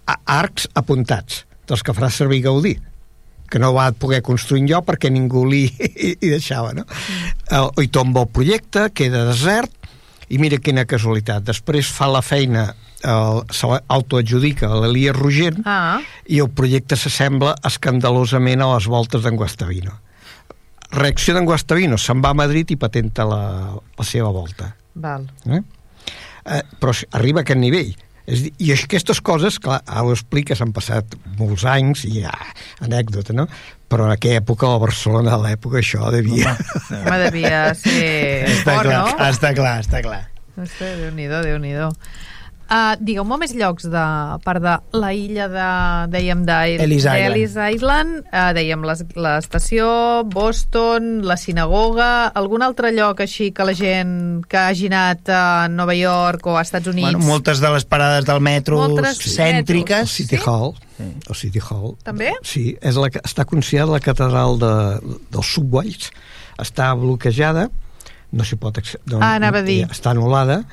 a 0.05 0.19
arcs 0.25 0.67
apuntats, 0.73 1.45
dels 1.67 1.81
que 1.81 1.93
farà 1.93 2.09
servir 2.09 2.41
Gaudí 2.41 2.79
que 3.49 3.59
no 3.59 3.73
va 3.73 3.91
poder 3.91 4.21
construir 4.25 4.65
lloc 4.67 4.85
perquè 4.85 5.11
ningú 5.11 5.45
li 5.45 5.65
hi 6.21 6.29
deixava, 6.29 6.73
no? 6.73 6.85
Uh, 7.51 7.69
I 7.81 7.87
tomba 7.87 8.25
el 8.25 8.27
projecte, 8.27 8.89
queda 8.93 9.25
desert, 9.29 9.71
i 10.29 10.39
mira 10.41 10.57
quina 10.57 10.85
casualitat, 10.89 11.45
després 11.45 11.91
fa 11.93 12.09
la 12.09 12.23
feina 12.25 12.73
s'autoadjudica 13.05 14.65
l'Elias 14.81 15.13
Rogent 15.13 15.59
ah. 15.69 15.99
i 16.25 16.39
el 16.41 16.49
projecte 16.49 16.97
s'assembla 16.97 17.51
escandalosament 17.69 18.63
a 18.65 18.71
les 18.71 18.87
voltes 18.89 19.21
d'en 19.21 19.37
Guastavino 19.37 19.99
reacció 20.97 21.35
d'en 21.35 21.47
Guastavino, 21.47 21.99
se'n 22.01 22.23
va 22.23 22.33
a 22.33 22.37
Madrid 22.37 22.71
i 22.73 22.79
patenta 22.79 23.25
la, 23.27 23.43
la 23.75 24.07
seva 24.07 24.31
volta. 24.33 24.71
Val. 24.95 25.27
Eh? 25.49 25.61
Eh, 26.45 26.61
però 26.79 26.93
arriba 27.19 27.41
a 27.41 27.47
aquest 27.47 27.61
nivell. 27.61 27.93
És 28.25 28.41
dir, 28.41 28.51
I 28.65 28.71
aquestes 28.73 29.19
coses, 29.21 29.59
clar, 29.61 29.83
ara 29.85 30.01
ho 30.07 30.13
explica, 30.15 30.55
s'han 30.57 30.71
passat 30.73 31.13
molts 31.37 31.65
anys 31.69 32.07
i 32.09 32.23
ja, 32.23 32.33
anècdota, 32.81 33.35
no? 33.37 33.45
Però 33.91 34.07
en 34.07 34.15
aquella 34.15 34.41
època, 34.41 34.71
a 34.71 34.81
Barcelona, 34.81 35.35
a 35.35 35.41
l'època, 35.43 35.77
això 35.83 36.09
devia... 36.13 36.55
Home, 36.55 37.01
home 37.03 37.19
devia 37.27 37.59
ser 37.77 38.07
està 38.49 38.79
fort, 38.79 38.89
clar, 38.89 38.95
no? 38.97 39.27
Està 39.27 39.53
clar, 39.57 39.75
està 39.85 40.01
clar. 40.05 40.23
Déu-n'hi-do, 40.55 41.43
déu 41.45 41.59
nhi 41.61 41.75
déu 41.75 41.91
Uh, 42.65 42.95
Digueu-me 42.97 43.37
més 43.37 43.51
llocs 43.53 43.85
de 43.93 44.03
part 44.41 44.63
de 44.63 44.71
la 44.97 45.11
illa 45.13 45.45
de, 45.51 45.65
dèiem, 46.15 46.41
d'Ellis 46.47 47.05
Island, 47.05 47.75
Island 47.75 48.15
uh, 48.25 48.47
dèiem 48.57 48.81
l'estació, 48.87 49.89
Boston, 50.33 51.19
la 51.29 51.37
sinagoga, 51.37 52.31
algun 52.33 52.65
altre 52.65 52.89
lloc 52.95 53.21
així 53.21 53.51
que 53.53 53.67
la 53.69 53.75
gent 53.77 54.15
que 54.49 54.57
hagi 54.63 54.89
anat 54.89 55.29
a 55.29 55.43
Nova 55.69 55.93
York 55.93 56.49
o 56.49 56.57
a 56.57 56.63
Estats 56.65 56.89
Units... 56.89 57.11
Bueno, 57.11 57.21
moltes 57.27 57.61
de 57.61 57.69
les 57.75 57.85
parades 57.85 58.25
del 58.25 58.41
metro 58.41 58.81
moltes 58.81 59.21
cèntriques. 59.21 60.09
Metros. 60.09 60.17
City 60.17 60.37
sí? 60.37 60.43
Hall. 60.47 60.73
Sí. 60.97 61.11
El 61.29 61.39
City 61.43 61.61
Hall. 61.69 61.95
També? 62.07 62.33
Sí, 62.41 62.65
és 62.81 62.97
la, 62.97 63.11
està 63.21 63.45
considerada 63.45 63.93
la 63.93 64.01
catedral 64.03 64.57
de, 64.61 64.73
dels 65.33 65.53
subways. 65.53 66.09
Està 66.61 66.89
bloquejada, 66.97 67.69
no 68.33 68.45
s'hi 68.47 68.57
pot... 68.59 68.81
Doncs, 68.81 69.21
ah, 69.21 69.35
anava 69.35 69.61
a 69.61 69.67
dir. 69.67 69.83
Està 69.91 70.15
anul·lada, 70.15 70.63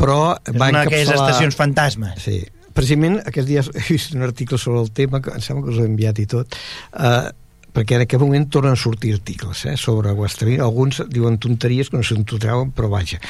però 0.00 0.34
és 0.42 0.58
va 0.58 0.70
una 0.72 0.84
d'aquelles 0.84 1.14
estacions 1.14 1.56
fantasmes. 1.58 2.18
Sí. 2.24 2.42
Precisament 2.74 3.20
aquests 3.22 3.48
dies 3.48 3.70
he 3.70 3.86
vist 3.86 4.14
un 4.16 4.26
article 4.26 4.58
sobre 4.58 4.82
el 4.82 4.90
tema, 4.90 5.22
que 5.22 5.34
em 5.34 5.42
sembla 5.44 5.68
que 5.68 5.74
us 5.76 5.82
he 5.82 5.88
enviat 5.88 6.18
i 6.18 6.26
tot, 6.30 6.56
eh, 6.98 7.28
perquè 7.74 7.98
en 7.98 8.04
aquest 8.06 8.22
moment 8.22 8.48
tornen 8.50 8.74
a 8.74 8.80
sortir 8.80 9.14
articles 9.14 9.64
eh, 9.70 9.76
sobre 9.78 10.14
Guastavino. 10.14 10.64
Alguns 10.66 11.02
diuen 11.10 11.38
tonteries 11.42 11.90
que 11.90 12.00
no 12.00 12.06
se'n 12.06 12.26
treuen, 12.26 12.74
però 12.74 12.90
vaja. 12.90 13.20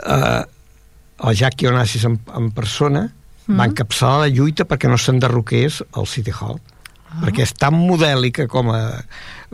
Eh, 0.00 0.42
el 1.22 1.36
Jackie 1.36 1.68
Onassis 1.68 2.04
en, 2.08 2.18
en 2.34 2.50
persona 2.52 3.06
mm. 3.46 3.58
va 3.58 3.68
encapçalar 3.70 4.26
la 4.26 4.32
lluita 4.32 4.66
perquè 4.68 4.90
no 4.90 4.98
s'enderroqués 4.98 5.82
el 5.86 6.08
City 6.10 6.34
Hall 6.34 6.58
ah. 6.58 7.20
perquè 7.22 7.46
és 7.46 7.54
tan 7.54 7.76
modèlica 7.78 8.48
com 8.50 8.72
a 8.74 8.82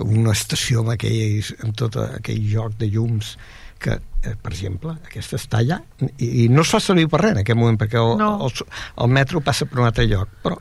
una 0.05 0.33
estació 0.33 0.85
amb, 0.85 0.95
aquell, 0.95 1.43
amb 1.65 1.77
tot 1.79 1.99
aquell 2.05 2.45
joc 2.49 2.79
de 2.81 2.91
llums 2.95 3.35
que, 3.83 3.99
eh, 4.25 4.35
per 4.35 4.55
exemple, 4.55 4.97
aquesta 5.11 5.39
està 5.39 5.63
allà 5.63 5.83
i, 6.17 6.45
i 6.45 6.49
no 6.53 6.65
es 6.67 6.73
fa 6.75 6.81
servir 6.83 7.09
per 7.11 7.23
res 7.25 7.37
en 7.37 7.45
aquest 7.45 7.59
moment 7.59 7.79
perquè 7.81 8.01
el, 8.01 8.17
no. 8.21 8.35
el, 8.47 8.67
el 9.05 9.15
metro 9.15 9.45
passa 9.45 9.69
per 9.69 9.83
un 9.83 9.91
altre 9.91 10.09
lloc 10.11 10.35
però 10.45 10.59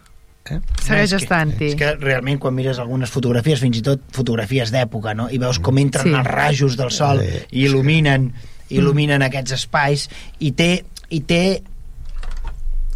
Eh? 0.47 0.59
Segueix 0.83 1.13
no, 1.13 1.19
estant-hi. 1.21 1.71
És 1.71 1.77
que 1.79 1.93
realment 1.99 2.39
quan 2.39 2.55
mires 2.55 2.79
algunes 2.79 3.11
fotografies, 3.11 3.61
fins 3.63 3.79
i 3.81 3.83
tot 3.85 4.03
fotografies 4.15 4.71
d'època, 4.73 5.15
no? 5.17 5.27
i 5.33 5.39
veus 5.41 5.59
com 5.63 5.79
entren 5.81 6.07
sí. 6.07 6.13
els 6.15 6.29
rajos 6.29 6.77
del 6.79 6.93
sol 6.95 7.19
sí, 7.23 7.41
i 7.51 7.65
il·luminen, 7.67 8.29
sí. 8.37 8.77
il·luminen 8.79 9.19
mm. 9.19 9.27
aquests 9.27 9.57
espais 9.57 10.07
i 10.39 10.53
té, 10.57 10.71
i 11.11 11.19
té 11.27 11.41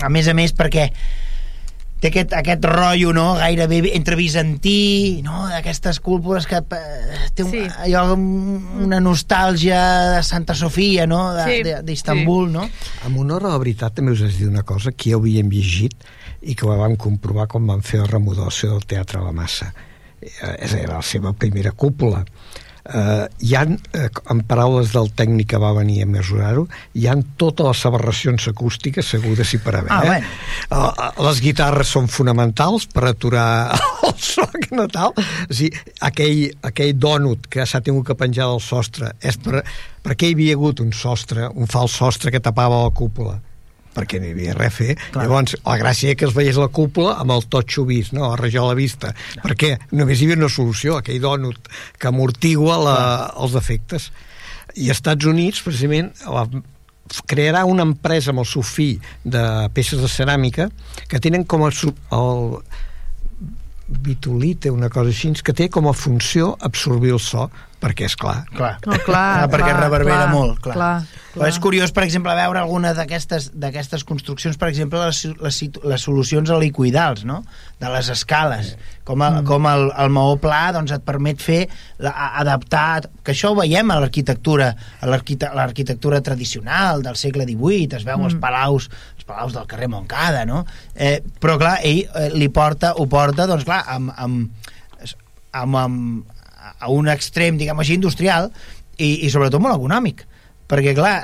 a 0.02 0.10
més 0.10 0.30
a 0.32 0.36
més 0.38 0.56
perquè 0.58 0.90
té 2.02 2.10
aquest, 2.10 2.34
aquest 2.34 2.66
rotllo 2.66 3.14
no? 3.14 3.28
gairebé 3.38 3.82
entre 3.94 4.18
bizantí 4.18 5.22
no? 5.26 5.46
d'aquestes 5.52 6.02
cúpules 6.02 6.48
que 6.50 6.58
eh, 6.58 7.20
té 7.38 7.46
un, 7.46 7.52
sí. 7.54 7.66
allò, 7.86 8.18
una 8.18 9.00
nostàlgia 9.04 9.82
de 10.18 10.24
Santa 10.26 10.58
Sofia 10.58 11.06
no? 11.10 11.22
d'Istanbul 11.86 12.50
sí. 12.50 12.56
no? 12.58 12.66
amb 13.06 13.22
honor 13.22 13.46
a 13.46 13.54
la 13.54 13.62
veritat 13.62 13.96
també 14.00 14.16
us 14.18 14.26
has 14.26 14.40
dit 14.40 14.50
una 14.50 14.66
cosa 14.66 14.96
que 14.96 15.14
ja 15.14 15.20
ho 15.20 15.24
havíem 15.24 15.54
llegit 15.54 15.96
i 16.42 16.56
que 16.58 16.66
ho 16.66 16.76
vam 16.78 16.98
comprovar 16.98 17.48
quan 17.50 17.68
vam 17.70 17.82
fer 17.86 18.02
la 18.02 18.10
remodelació 18.10 18.72
del 18.74 18.86
Teatre 18.90 19.20
a 19.20 19.28
la 19.28 19.34
Massa. 19.36 19.70
Eh, 20.22 20.56
era 20.72 20.98
la 20.98 21.06
seva 21.06 21.34
primera 21.34 21.72
cúpula. 21.72 22.24
Eh, 22.82 23.28
hi 23.46 23.56
han, 23.56 23.76
eh, 23.94 24.08
en 24.34 24.42
paraules 24.50 24.92
del 24.96 25.12
tècnic 25.14 25.52
que 25.54 25.60
va 25.62 25.74
venir 25.78 26.02
a 26.02 26.08
mesurar-ho, 26.10 26.66
hi 26.98 27.06
han 27.08 27.22
totes 27.38 27.68
les 27.68 27.84
aberracions 27.92 28.48
acústiques 28.50 29.12
segudes 29.14 29.54
i 29.54 29.60
per 29.62 29.76
haver. 29.78 29.92
Ah, 29.94 30.18
eh? 30.18 30.24
eh? 30.72 31.12
les 31.28 31.44
guitarres 31.46 31.94
són 31.94 32.10
fonamentals 32.10 32.88
per 32.90 33.06
aturar 33.12 33.78
el 34.08 34.18
so 34.18 34.48
que 34.58 34.74
no 34.76 34.88
tal. 34.90 35.14
O 35.14 35.54
sigui, 35.54 35.78
aquell, 36.02 36.42
aquell 36.72 36.98
dònut 36.98 37.48
que 37.52 37.68
s'ha 37.70 37.84
tingut 37.86 38.10
que 38.10 38.18
penjar 38.18 38.50
del 38.50 38.64
sostre 38.66 39.14
és 39.22 39.38
per, 39.38 39.62
perquè 40.02 40.32
hi 40.32 40.38
havia 40.38 40.58
hagut 40.58 40.82
un 40.82 40.92
sostre, 40.96 41.52
un 41.54 41.70
fals 41.70 41.96
sostre 42.02 42.34
que 42.34 42.42
tapava 42.42 42.84
la 42.88 42.94
cúpula 42.98 43.38
perquè 43.96 44.22
no 44.22 44.30
hi 44.30 44.34
havia 44.36 44.56
res 44.58 44.72
a 44.72 44.76
fer. 44.76 44.96
Clar. 45.12 45.26
Llavors, 45.26 45.56
la 45.66 45.78
gràcia 45.82 46.16
que 46.18 46.28
es 46.28 46.36
veiés 46.36 46.60
la 46.60 46.70
cúpula 46.74 47.16
amb 47.22 47.36
el 47.36 47.46
totxo 47.52 47.86
vist, 47.90 48.16
no? 48.18 48.32
a 48.32 48.40
regió 48.40 48.66
a 48.66 48.72
la 48.72 48.78
vista. 48.80 49.14
No. 49.38 49.46
Perquè 49.46 49.76
només 49.92 50.22
hi 50.22 50.30
havia 50.30 50.40
una 50.40 50.52
solució, 50.52 50.98
aquell 51.00 51.22
dònut 51.24 51.72
que 52.00 52.12
amortigua 52.12 52.78
la, 52.82 53.00
els 53.42 53.56
defectes. 53.58 54.12
I 54.76 54.88
als 54.92 55.02
Estats 55.02 55.28
Units, 55.28 55.64
precisament, 55.66 56.14
la, 56.24 56.46
crearà 57.28 57.66
una 57.68 57.84
empresa 57.88 58.32
amb 58.32 58.44
el 58.44 58.48
seu 58.48 58.64
fill 58.64 59.02
de 59.24 59.44
peces 59.76 60.00
de 60.00 60.10
ceràmica 60.12 60.70
que 61.12 61.20
tenen 61.20 61.44
com 61.44 61.66
el, 61.68 61.76
el 62.16 62.46
bitolite, 63.92 64.72
una 64.72 64.90
cosa 64.90 65.12
així, 65.12 65.34
que 65.44 65.56
té 65.56 65.68
com 65.70 65.90
a 65.90 65.98
funció 65.98 66.56
absorbir 66.62 67.12
el 67.18 67.20
so 67.20 67.50
perquè 67.82 68.06
és 68.06 68.16
clar. 68.20 68.44
Clar, 68.54 68.76
no, 68.86 68.98
clar, 69.06 69.26
ah, 69.42 69.50
perquè 69.50 69.72
clar, 69.72 69.82
reverbera 69.82 70.28
clar, 70.28 70.34
molt, 70.36 70.60
clar. 70.62 70.76
clar, 70.76 70.94
clar. 71.02 71.20
Però 71.32 71.48
és 71.50 71.58
curiós, 71.64 71.94
per 71.96 72.04
exemple, 72.06 72.34
veure 72.38 72.60
alguna 72.62 72.92
d'aquestes 72.94 74.04
construccions, 74.08 74.60
per 74.62 74.70
exemple, 74.70 75.00
les, 75.02 75.22
les, 75.42 75.60
les 75.94 76.06
solucions 76.06 76.52
helicoidals, 76.54 77.24
no? 77.26 77.40
de 77.82 77.90
les 77.90 78.12
escales, 78.14 78.76
com, 79.08 79.24
a, 79.24 79.32
mm. 79.40 79.46
com 79.50 79.66
el, 79.72 79.88
el 80.04 80.12
maó 80.14 80.36
pla 80.42 80.60
doncs, 80.76 80.94
et 80.94 81.06
permet 81.08 81.42
fer, 81.42 81.62
la, 82.04 82.14
adaptar, 82.44 83.08
que 83.26 83.34
això 83.34 83.54
ho 83.56 83.58
veiem 83.58 83.90
a 83.90 83.98
l'arquitectura 84.04 84.70
a 85.02 85.10
l'arquitectura 85.10 86.22
tradicional 86.22 87.02
del 87.02 87.18
segle 87.18 87.48
XVIII, 87.50 87.96
es 87.98 88.06
veu 88.06 88.20
mm. 88.20 88.30
els 88.30 88.38
palaus 88.44 88.92
els 89.16 89.26
palaus 89.26 89.56
del 89.58 89.66
carrer 89.70 89.90
Montcada, 89.90 90.46
no? 90.50 90.66
Eh, 90.94 91.18
però 91.42 91.58
clar, 91.62 91.80
ell 91.88 92.04
eh, 92.06 92.30
li 92.36 92.52
porta, 92.54 92.94
ho 92.98 93.08
porta, 93.10 93.50
doncs 93.50 93.66
clar, 93.66 93.82
amb, 93.90 94.14
amb, 94.18 94.70
amb, 95.58 95.82
amb 95.82 96.31
a 96.62 96.92
un 96.94 97.10
extrem, 97.12 97.58
diguem 97.60 97.80
així, 97.82 97.98
industrial 97.98 98.52
i, 98.98 99.26
i 99.26 99.32
sobretot 99.34 99.64
molt 99.64 99.80
econòmic 99.80 100.26
perquè 100.72 100.94
clar, 100.96 101.16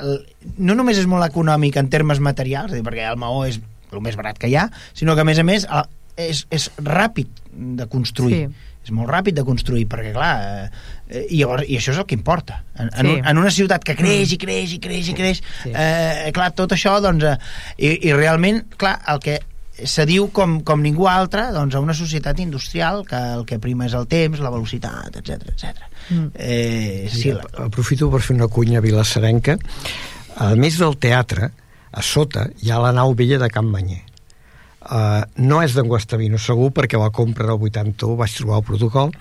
no 0.60 0.76
només 0.76 1.00
és 1.00 1.08
molt 1.08 1.24
econòmic 1.28 1.78
en 1.80 1.88
termes 1.92 2.20
materials, 2.24 2.74
dir, 2.76 2.84
perquè 2.84 3.06
el 3.08 3.20
maó 3.20 3.46
és 3.48 3.62
el 3.94 4.04
més 4.04 4.18
barat 4.20 4.40
que 4.42 4.50
hi 4.52 4.58
ha, 4.60 4.68
sinó 4.98 5.16
que 5.16 5.24
a 5.24 5.28
més 5.28 5.40
a 5.40 5.46
més 5.48 5.68
és, 6.18 6.44
és 6.52 6.70
ràpid 6.84 7.44
de 7.80 7.88
construir 7.92 8.42
sí. 8.42 8.66
és 8.84 8.94
molt 8.96 9.10
ràpid 9.12 9.38
de 9.38 9.46
construir 9.48 9.86
perquè 9.90 10.12
clar, 10.16 10.34
eh, 11.08 11.24
i, 11.30 11.40
llavors, 11.40 11.68
i 11.68 11.78
això 11.80 11.94
és 11.94 12.02
el 12.02 12.08
que 12.10 12.18
importa 12.18 12.62
en, 12.76 12.92
sí. 12.92 13.06
en, 13.06 13.12
en 13.32 13.44
una 13.44 13.54
ciutat 13.54 13.86
que 13.88 13.96
creix 13.96 14.36
i 14.36 14.40
creix 14.42 14.76
i 14.76 14.82
creix 14.84 15.12
i 15.14 15.16
creix 15.18 15.44
sí. 15.64 15.72
eh, 15.72 16.28
clar, 16.36 16.52
tot 16.58 16.76
això 16.76 16.98
doncs, 17.04 17.24
eh, 17.24 17.38
i, 17.78 17.94
i 18.10 18.18
realment, 18.18 18.66
clar, 18.76 18.98
el 19.14 19.24
que 19.24 19.40
se 19.86 20.06
diu 20.10 20.30
com, 20.34 20.58
com 20.66 20.82
ningú 20.82 21.08
altre 21.10 21.48
doncs, 21.54 21.76
a 21.78 21.82
una 21.84 21.96
societat 21.98 22.40
industrial 22.42 23.04
que 23.08 23.20
el 23.36 23.46
que 23.46 23.60
prima 23.62 23.86
és 23.86 23.96
el 23.98 24.08
temps, 24.10 24.42
la 24.42 24.52
velocitat, 24.54 25.20
etc 25.22 25.52
etc. 25.54 25.86
Mm. 26.10 26.28
Eh, 26.34 27.08
sí, 27.14 27.32
la... 27.36 27.46
Aprofito 27.68 28.10
per 28.14 28.24
fer 28.26 28.38
una 28.38 28.50
cunya 28.50 28.82
vilassarenca. 28.82 29.58
A 30.38 30.54
més 30.58 30.78
del 30.82 30.98
teatre, 31.02 31.52
a 31.92 32.04
sota 32.06 32.48
hi 32.62 32.72
ha 32.72 32.82
la 32.82 32.94
nau 32.96 33.16
vella 33.18 33.40
de 33.42 33.50
Can 33.54 33.70
Manyer. 33.70 34.04
Uh, 34.88 35.26
no 35.44 35.60
és 35.60 35.74
d'en 35.76 35.90
Guastavino, 35.90 36.40
segur, 36.40 36.70
perquè 36.72 37.00
la 37.00 37.10
compra 37.12 37.50
del 37.50 37.66
81 37.68 38.16
vaig 38.22 38.36
trobar 38.38 38.62
el 38.62 38.68
protocol, 38.70 39.12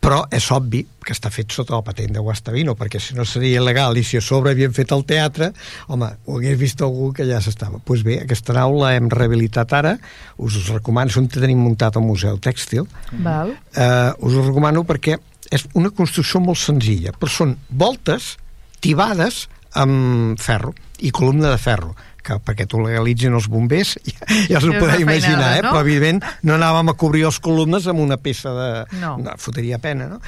però 0.00 0.22
és 0.32 0.46
obvi 0.54 0.80
que 1.04 1.12
està 1.12 1.30
fet 1.32 1.52
sota 1.52 1.76
la 1.76 1.84
patent 1.84 2.14
de 2.16 2.22
Guastavino, 2.24 2.74
perquè 2.78 3.00
si 3.02 3.14
no 3.16 3.26
seria 3.28 3.60
il·legal. 3.60 3.98
I 4.00 4.04
si 4.06 4.16
a 4.16 4.24
sobre 4.24 4.54
havien 4.54 4.72
fet 4.76 4.92
el 4.96 5.04
teatre, 5.08 5.50
home, 5.92 6.08
ho 6.24 6.38
hagués 6.38 6.58
vist 6.60 6.80
algú 6.84 7.10
que 7.16 7.26
ja 7.28 7.40
s'estava. 7.44 7.78
Doncs 7.78 7.86
pues 7.88 8.04
bé, 8.06 8.20
aquesta 8.24 8.56
nau 8.56 8.78
la 8.80 8.94
hem 8.96 9.10
rehabilitat 9.12 9.76
ara, 9.76 9.96
us 10.38 10.56
us 10.56 10.70
recomano, 10.72 11.12
on 11.20 11.28
tenim 11.28 11.60
muntat 11.60 11.96
al 12.00 12.06
Museu 12.06 12.40
Tèxtil, 12.40 12.88
Val. 13.24 13.52
Uh, 13.76 14.12
us 14.24 14.36
ho 14.36 14.46
recomano 14.46 14.86
perquè 14.88 15.18
és 15.52 15.66
una 15.74 15.90
construcció 15.90 16.40
molt 16.40 16.60
senzilla, 16.62 17.12
però 17.12 17.32
són 17.32 17.56
voltes 17.68 18.36
tibades 18.80 19.48
amb 19.78 20.40
ferro 20.40 20.72
i 21.00 21.12
columna 21.14 21.50
de 21.52 21.58
ferro 21.60 21.94
que 22.30 22.38
perquè 22.46 22.66
t'ho 22.70 22.82
legalitzin 22.84 23.36
els 23.36 23.48
bombers 23.50 23.96
ja, 24.10 24.18
ja 24.54 24.62
s'ho 24.62 24.74
podeu 24.76 25.02
imaginar, 25.02 25.56
eh? 25.58 25.62
no? 25.64 25.74
però 25.74 25.84
evidentment 25.84 26.46
no 26.46 26.56
anàvem 26.58 26.92
a 26.92 26.96
cobrir 26.98 27.26
els 27.28 27.40
columnes 27.42 27.88
amb 27.90 28.02
una 28.02 28.20
peça 28.20 28.52
de... 28.56 28.68
No. 29.00 29.16
no 29.20 29.34
fotria 29.42 29.80
pena, 29.82 30.08
no? 30.14 30.20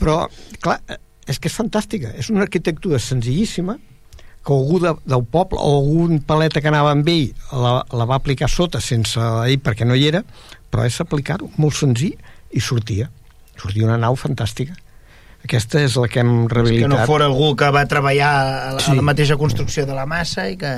però, 0.00 0.24
clar, 0.64 0.80
és 1.28 1.38
que 1.38 1.50
és 1.50 1.58
fantàstica, 1.58 2.12
és 2.18 2.32
una 2.32 2.44
arquitectura 2.46 3.00
senzillíssima 3.02 3.78
que 4.46 4.54
algú 4.54 4.78
de, 4.80 4.94
del 5.04 5.24
poble 5.28 5.60
o 5.60 5.74
algun 5.82 6.22
paleta 6.24 6.62
que 6.64 6.70
anava 6.70 6.94
amb 6.94 7.08
ell 7.12 7.30
la, 7.52 7.74
la 7.92 8.08
va 8.08 8.16
aplicar 8.16 8.48
sota 8.48 8.80
sense 8.80 9.20
ell 9.20 9.60
perquè 9.64 9.86
no 9.88 9.98
hi 9.98 10.08
era, 10.08 10.22
però 10.70 10.86
és 10.88 10.98
aplicar-ho 11.04 11.50
molt 11.60 11.76
senzill 11.76 12.16
i 12.56 12.62
sortia 12.64 13.10
sortia 13.58 13.88
una 13.88 13.98
nau 14.00 14.16
fantàstica 14.16 14.76
aquesta 15.48 15.80
és 15.80 15.96
la 15.96 16.06
que 16.12 16.20
hem 16.20 16.46
rehabilitat. 16.52 16.84
que 16.84 16.92
no 16.92 17.08
fora 17.08 17.26
algú 17.30 17.54
que 17.56 17.72
va 17.74 17.86
treballar 17.88 18.30
a 18.36 18.72
la, 18.76 18.84
sí. 18.84 18.92
a 18.92 19.00
la 19.00 19.04
mateixa 19.08 19.38
construcció 19.40 19.86
de 19.88 19.96
la 19.96 20.04
massa 20.06 20.48
i 20.52 20.56
que... 20.60 20.72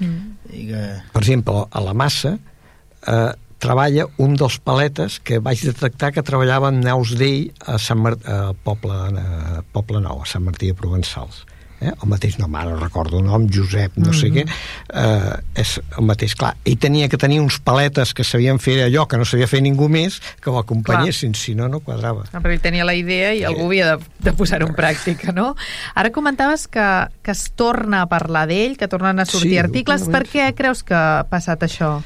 Mm. 0.00 0.20
I 0.54 0.66
que... 0.72 0.84
Per 1.12 1.22
exemple, 1.22 1.64
a 1.68 1.82
la 1.84 1.94
massa 1.94 2.36
eh, 2.38 3.32
treballa 3.64 4.06
un 4.20 4.36
dels 4.40 4.58
paletes 4.64 5.20
que 5.24 5.40
vaig 5.44 5.62
detectar 5.64 6.12
que 6.16 6.24
treballava 6.26 6.72
en 6.72 6.80
naus 6.84 7.14
d'ell 7.20 7.50
a 7.68 7.78
Sant 7.80 8.00
Mar 8.00 8.16
a 8.24 8.52
Poble, 8.66 8.96
a 9.20 9.64
Poble 9.76 10.00
Nou, 10.04 10.24
a 10.24 10.28
Sant 10.28 10.44
Martí 10.46 10.72
de 10.72 10.78
Provençals 10.78 11.44
eh? 11.84 11.92
el 11.94 12.10
mateix 12.10 12.38
nom, 12.40 12.54
ara 12.58 12.76
recordo 12.80 13.20
el 13.20 13.26
nom, 13.26 13.46
Josep, 13.50 13.96
no 13.96 14.08
mm 14.08 14.12
-hmm. 14.12 14.20
sé 14.20 14.30
què, 14.32 14.44
eh, 14.46 15.60
és 15.60 15.80
el 15.98 16.04
mateix, 16.04 16.34
clar, 16.34 16.54
ell 16.64 16.78
tenia 16.78 17.08
que 17.08 17.18
tenir 17.18 17.40
uns 17.40 17.58
paletes 17.60 18.14
que 18.14 18.24
sabien 18.24 18.58
fer 18.58 18.84
allò 18.86 19.06
que 19.06 19.16
no 19.16 19.24
sabia 19.24 19.46
fer 19.46 19.62
ningú 19.62 19.88
més, 19.88 20.20
que 20.40 20.50
ho 20.50 20.58
acompanyessin, 20.58 21.34
si 21.34 21.54
no, 21.54 21.68
no 21.68 21.80
quadrava. 21.80 22.24
Ah, 22.32 22.40
però 22.40 22.52
ell 22.52 22.60
tenia 22.60 22.84
la 22.84 22.94
idea 22.94 23.34
i 23.34 23.38
sí. 23.38 23.44
algú 23.44 23.66
havia 23.66 23.96
de, 23.96 24.04
de 24.18 24.32
posar-ho 24.32 24.66
en 24.66 24.74
pràctica, 24.74 25.32
no? 25.32 25.54
Ara 25.94 26.10
comentaves 26.10 26.68
que, 26.68 27.08
que 27.22 27.30
es 27.30 27.52
torna 27.54 28.02
a 28.02 28.06
parlar 28.06 28.46
d'ell, 28.48 28.76
que 28.76 28.88
tornen 28.88 29.20
a 29.20 29.24
sortir 29.24 29.58
sí, 29.58 29.58
articles, 29.58 30.08
per 30.08 30.24
què 30.28 30.54
creus 30.54 30.82
que 30.82 30.94
ha 30.94 31.24
passat 31.28 31.62
això? 31.62 32.02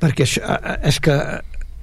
Perquè 0.00 0.24
això, 0.24 0.42
eh, 0.44 0.78
és 0.88 1.00
que 1.00 1.14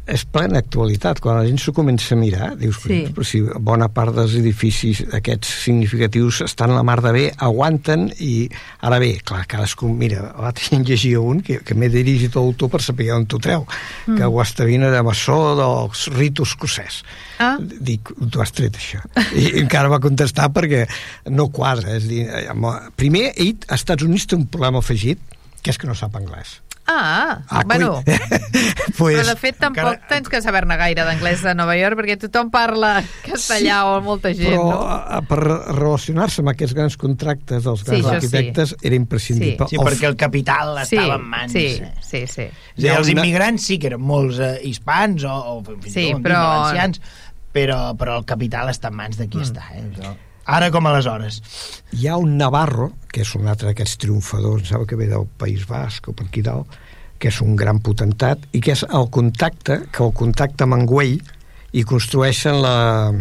és 0.05 0.25
plena 0.27 0.59
actualitat. 0.59 1.19
Quan 1.23 1.37
la 1.39 1.45
gent 1.47 1.59
s'ho 1.61 1.73
comença 1.75 2.15
a 2.15 2.19
mirar, 2.19 2.49
dius, 2.59 2.79
sí. 2.83 2.99
però 3.15 3.25
si 3.27 3.39
bona 3.63 3.87
part 3.93 4.15
dels 4.15 4.35
edificis 4.39 5.03
aquests 5.15 5.51
significatius 5.63 6.41
estan 6.47 6.73
a 6.73 6.79
la 6.79 6.83
mar 6.87 6.99
de 7.03 7.13
bé, 7.15 7.23
aguanten 7.47 8.09
i 8.19 8.49
ara 8.83 8.99
bé, 9.03 9.13
clar, 9.23 9.45
cadascú, 9.49 9.91
mira, 9.95 10.25
l'altre 10.39 10.75
en 10.77 10.83
llegia 10.87 11.21
un 11.23 11.39
que, 11.45 11.61
que 11.63 11.77
m'he 11.77 11.91
dirigit 11.93 12.35
a 12.35 12.43
l'autor 12.43 12.71
per 12.73 12.83
saber 12.83 13.11
on 13.15 13.27
t'ho 13.29 13.39
treu, 13.43 13.63
mm. 13.63 14.17
que 14.19 14.31
Guastavina 14.33 14.91
de 14.91 15.03
maçó 15.05 15.39
dels 15.59 16.07
ritus 16.17 16.53
escocès. 16.53 17.01
Ah. 17.39 17.55
Dic, 17.59 18.11
tu 18.29 18.43
has 18.43 18.51
tret 18.55 18.75
això. 18.79 18.99
I 19.39 19.53
encara 19.63 19.91
va 19.91 20.01
contestar 20.03 20.49
perquè 20.53 20.83
no 21.31 21.47
quadra. 21.53 21.95
És 21.97 22.09
dir, 22.11 22.27
primer, 22.99 23.29
ell, 23.37 23.55
als 23.69 23.83
Estats 23.83 24.05
Units 24.05 24.27
té 24.27 24.37
un 24.39 24.47
problema 24.51 24.83
afegit, 24.83 25.21
que 25.63 25.71
és 25.71 25.79
que 25.79 25.87
no 25.87 25.95
sap 25.95 26.19
anglès 26.19 26.59
Ah, 26.85 27.39
Ah, 27.47 27.61
bueno, 27.65 28.03
pues, 28.97 29.15
però 29.15 29.23
de 29.29 29.35
fet 29.39 29.55
tampoc 29.57 29.77
encara- 29.85 30.07
tens 30.09 30.27
que 30.27 30.41
saber-ne 30.43 30.75
gaire 30.77 31.05
d'anglès 31.07 31.45
a 31.47 31.53
Nova 31.55 31.77
York 31.79 31.95
perquè 32.01 32.17
tothom 32.19 32.49
parla 32.51 32.97
castellà 33.23 33.85
o 33.87 34.01
molta 34.03 34.33
gent, 34.35 34.51
però 34.57 34.81
no? 34.83 35.21
per 35.29 35.39
relacionar-se 35.77 36.41
amb 36.43 36.51
aquests 36.51 36.75
grans 36.75 36.97
contractes 36.99 37.63
dels 37.63 37.85
Sí, 37.85 37.87
grans 37.87 38.03
això 38.05 38.15
arquitectes 38.17 38.75
era 38.81 38.95
imprescindible. 38.99 39.67
Sí, 39.71 39.77
El- 39.79 39.85
perquè 39.87 40.09
el 40.11 40.17
capital 40.19 40.73
Sí, 40.85 40.97
estava 40.97 41.15
en 41.15 41.29
mans. 41.29 41.51
sí, 41.55 41.65
eh? 41.79 41.93
sí, 42.01 42.25
sí. 42.27 42.41
És 42.49 42.51
a 42.51 42.81
dir, 42.81 42.91
els 42.97 43.07
una- 43.09 43.21
immigrants 43.21 43.63
sí 43.63 43.79
que 43.79 43.87
eren 43.93 44.01
molts 44.03 44.39
eh, 44.43 44.59
hispans 44.67 45.23
o, 45.23 45.33
o 45.33 45.63
fins 45.63 45.87
i 45.87 45.95
Sí, 45.95 46.11
tot 46.11 46.21
però- 46.27 46.43
valencians, 46.49 46.99
però, 47.53 47.79
però 47.95 48.17
el 48.19 48.25
capital 48.25 48.67
està 48.67 48.89
en 48.91 48.95
mans 48.99 49.17
de 49.17 49.29
qui 49.29 49.37
Mm. 49.39 49.47
està. 49.47 49.63
Eh? 49.71 49.83
Això. 49.93 50.15
Ara 50.45 50.71
com 50.71 50.87
aleshores. 50.87 51.41
hi 51.93 52.07
ha 52.07 52.17
un 52.17 52.37
Navarro, 52.37 52.91
que 53.11 53.21
és 53.21 53.35
un 53.35 53.47
altre 53.47 53.69
d'aquests 53.69 53.97
triomfadors, 53.97 54.63
em 54.63 54.67
sembla 54.67 54.87
que 54.87 54.95
ve 54.99 55.07
del 55.07 55.27
País 55.37 55.67
Basc 55.67 56.09
o 56.09 56.13
per 56.13 56.25
aquí 56.27 56.41
dalt, 56.41 56.67
que 57.19 57.29
és 57.29 57.39
un 57.41 57.55
gran 57.55 57.79
potentat, 57.79 58.39
i 58.51 58.59
que 58.59 58.73
és 58.73 58.83
el 58.83 59.07
contacte, 59.09 59.83
que 59.91 60.03
el 60.03 60.11
contacte 60.11 60.65
amb 60.65 60.75
Angüell 60.75 61.21
i 61.71 61.83
construeixen 61.87 62.59
la, 62.61 63.13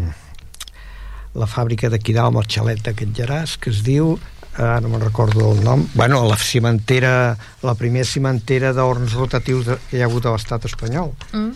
la 1.35 1.47
fàbrica 1.47 1.89
d'aquí 1.93 2.13
dalt, 2.17 2.33
amb 2.33 2.43
el 2.43 2.49
xalet 2.51 2.83
d'aquest 2.83 3.15
Geràs, 3.17 3.57
que 3.61 3.71
es 3.71 3.85
diu 3.87 4.17
ara 4.59 4.81
no 4.85 4.91
me'n 4.93 5.01
recordo 5.01 5.53
el 5.55 5.63
nom 5.65 5.87
bueno, 5.95 6.19
la 6.29 6.37
cimentera, 6.37 7.39
la 7.63 7.75
primera 7.75 8.05
cimentera 8.05 8.75
d'horns 8.77 9.15
rotatius 9.17 9.65
de, 9.65 9.77
que 9.89 9.97
hi 9.97 10.03
ha 10.03 10.09
hagut 10.11 10.27
a 10.27 10.35
l'estat 10.35 10.67
espanyol 10.69 11.15
Mm. 11.33 11.55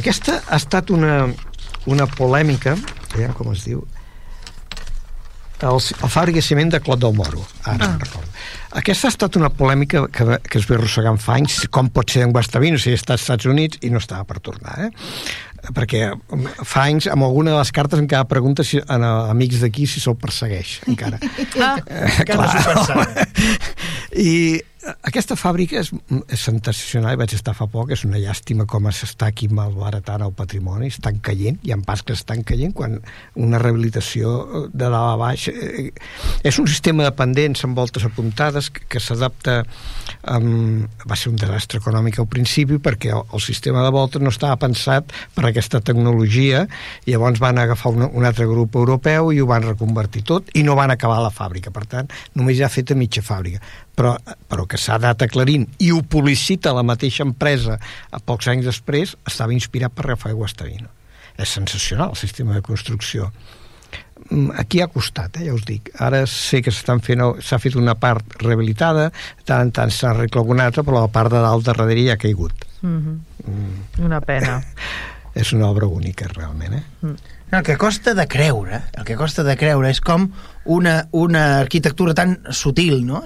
aquesta 0.00 0.40
ha 0.48 0.56
estat 0.56 0.90
una, 0.90 1.28
una 1.86 2.06
polèmica 2.10 2.74
aviam 3.14 3.32
com 3.38 3.52
es 3.52 3.62
diu 3.68 3.84
el, 5.66 5.80
el 5.80 6.12
fàbrica 6.12 6.40
de 6.40 6.46
ciment 6.46 6.72
de 6.72 6.80
Clot 6.84 7.00
del 7.02 7.14
Moro 7.16 7.44
ara 7.64 7.92
ah. 7.92 7.98
recordo 8.00 8.28
aquesta 8.80 9.08
ha 9.08 9.14
estat 9.14 9.36
una 9.40 9.50
polèmica 9.50 10.04
que, 10.14 10.38
que 10.46 10.58
es 10.60 10.66
ve 10.68 10.76
arrossegant 10.78 11.18
fa 11.20 11.36
anys 11.40 11.64
com 11.74 11.90
pot 11.92 12.10
ser 12.10 12.24
en 12.26 12.34
Guastavino 12.34 12.78
si 12.78 12.94
està 12.94 13.16
als 13.16 13.26
Estats 13.26 13.48
Units 13.50 13.80
i 13.86 13.90
no 13.90 14.02
estava 14.02 14.24
per 14.28 14.40
tornar 14.44 14.76
eh? 14.86 14.90
perquè 15.76 16.06
um, 16.14 16.46
fa 16.64 16.86
anys 16.88 17.10
amb 17.12 17.26
alguna 17.26 17.52
de 17.52 17.58
les 17.58 17.72
cartes 17.76 18.00
encara 18.00 18.28
pregunta 18.30 18.64
si, 18.64 18.80
a, 18.80 18.96
a 18.96 19.12
amics 19.34 19.60
d'aquí 19.64 19.86
si 19.90 20.00
se'l 20.00 20.16
persegueix 20.20 20.78
encara 20.88 21.20
Ah, 21.60 21.76
Encara 22.20 22.46
s'ho 22.48 22.62
pensava. 22.72 23.04
i 24.30 24.32
eh, 24.56 24.79
aquesta 24.80 25.36
fàbrica 25.36 25.80
és, 25.80 25.90
és 26.32 26.40
sensacional, 26.40 27.18
vaig 27.20 27.34
estar 27.36 27.52
fa 27.56 27.66
poc, 27.70 27.90
és 27.92 28.04
una 28.06 28.20
llàstima 28.20 28.64
com 28.68 28.88
s'està 28.94 29.28
aquí 29.28 29.48
malbaratant 29.52 30.24
el 30.24 30.32
patrimoni, 30.36 30.88
estan 30.88 31.18
caient, 31.24 31.58
hi 31.64 31.74
ha 31.74 31.78
pas 31.84 32.00
que 32.06 32.14
estan 32.16 32.42
caient, 32.48 32.72
quan 32.76 32.96
una 33.36 33.60
rehabilitació 33.60 34.32
eh, 34.40 34.62
de 34.72 34.86
dalt 34.86 35.14
a 35.14 35.18
baix... 35.20 35.48
Eh, 35.52 35.90
és 36.46 36.56
un 36.62 36.68
sistema 36.70 37.04
de 37.04 37.12
pendents 37.12 37.64
amb 37.66 37.76
voltes 37.76 38.04
apuntades 38.06 38.70
que, 38.72 38.86
que 38.88 39.02
s'adapta 39.02 39.58
um, 40.32 40.86
va 41.08 41.18
ser 41.18 41.32
un 41.32 41.36
desastre 41.40 41.80
econòmic 41.82 42.20
al 42.20 42.28
principi 42.32 42.78
perquè 42.80 43.12
el, 43.12 43.26
el 43.36 43.44
sistema 43.44 43.84
de 43.84 43.92
voltes 43.92 44.22
no 44.24 44.32
estava 44.32 44.56
pensat 44.62 45.12
per 45.36 45.44
aquesta 45.48 45.82
tecnologia 45.84 46.64
i 47.04 47.12
llavors 47.12 47.42
van 47.42 47.60
agafar 47.60 47.92
un, 47.92 48.06
un 48.08 48.28
altre 48.28 48.48
grup 48.48 48.80
europeu 48.80 49.32
i 49.34 49.42
ho 49.42 49.48
van 49.50 49.68
reconvertir 49.68 50.24
tot 50.32 50.48
i 50.56 50.64
no 50.64 50.78
van 50.78 50.94
acabar 50.94 51.20
la 51.20 51.34
fàbrica, 51.34 51.74
per 51.74 51.84
tant 51.90 52.10
només 52.38 52.56
ja 52.58 52.70
ha 52.70 52.72
fet 52.72 52.94
a 52.94 52.98
mitja 52.98 53.24
fàbrica 53.26 53.60
però, 53.96 54.16
però 54.48 54.66
que 54.66 54.78
s'ha 54.80 54.98
anat 55.00 55.26
aclarint 55.26 55.66
i 55.78 55.90
ho 55.92 56.02
publicita 56.02 56.74
la 56.76 56.86
mateixa 56.86 57.26
empresa 57.26 57.78
a 58.10 58.20
pocs 58.20 58.48
anys 58.52 58.68
després 58.70 59.16
estava 59.26 59.56
inspirat 59.56 59.94
per 59.94 60.10
Rafael 60.10 60.38
Guastavino 60.38 60.88
és 61.40 61.48
sensacional 61.48 62.12
el 62.12 62.20
sistema 62.20 62.54
de 62.56 62.62
construcció 62.62 63.30
Mm, 64.30 64.50
aquí 64.56 64.80
ha 64.80 64.86
costat, 64.86 65.36
eh, 65.40 65.46
ja 65.48 65.54
us 65.54 65.64
dic 65.66 65.90
ara 65.98 66.22
sé 66.28 66.60
que 66.62 66.70
s'estan 66.70 67.00
fent 67.02 67.22
s'ha 67.42 67.58
fet 67.58 67.74
una 67.74 67.96
part 67.98 68.36
rehabilitada, 68.38 69.08
de 69.10 69.46
tant 69.48 69.64
en 69.66 69.72
tant 69.74 69.90
s'arregla 69.90 70.42
alguna 70.42 70.68
altra, 70.68 70.84
però 70.86 71.00
la 71.00 71.10
part 71.10 71.32
de 71.32 71.40
dalt 71.42 71.66
darrere 71.66 72.04
ja 72.04 72.14
ha 72.14 72.20
caigut 72.20 72.66
mhm. 72.82 73.16
mm, 73.46 74.04
una 74.06 74.20
pena. 74.20 74.60
és 75.40 75.52
una 75.52 75.68
obra 75.70 75.86
única 75.86 76.28
realment 76.28 76.74
eh? 76.74 76.84
El 77.50 77.64
que 77.66 77.74
costa 77.76 78.14
de 78.14 78.28
creure, 78.30 78.78
el 78.94 79.04
que 79.04 79.16
costa 79.18 79.42
de 79.42 79.56
creure 79.58 79.88
és 79.90 79.98
com 79.98 80.28
una, 80.70 81.08
una 81.10 81.42
arquitectura 81.58 82.14
tan 82.14 82.36
sutil, 82.54 83.00
no? 83.06 83.24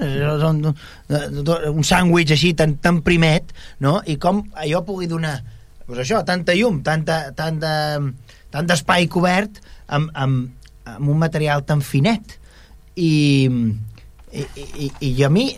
Un, 0.49 0.70
un 0.70 1.85
sàndwich 1.85 2.33
així 2.33 2.55
tan, 2.57 2.79
tan 2.81 3.03
primet, 3.05 3.53
no? 3.85 3.99
I 4.09 4.16
com 4.16 4.41
allò 4.57 4.81
pugui 4.87 5.11
donar 5.11 5.37
pues 5.85 6.01
això, 6.01 6.22
tanta 6.25 6.55
llum, 6.57 6.81
tanta, 6.81 7.18
tanta, 7.37 7.75
tant 8.55 8.70
d'espai 8.70 9.11
cobert 9.12 9.61
amb, 9.93 10.09
amb, 10.16 10.70
amb 10.89 11.12
un 11.12 11.20
material 11.20 11.66
tan 11.68 11.85
finet. 11.85 12.39
I, 12.97 13.12
i, 14.33 14.45
i, 14.57 14.91
i 15.11 15.12
a 15.27 15.29
mi 15.29 15.51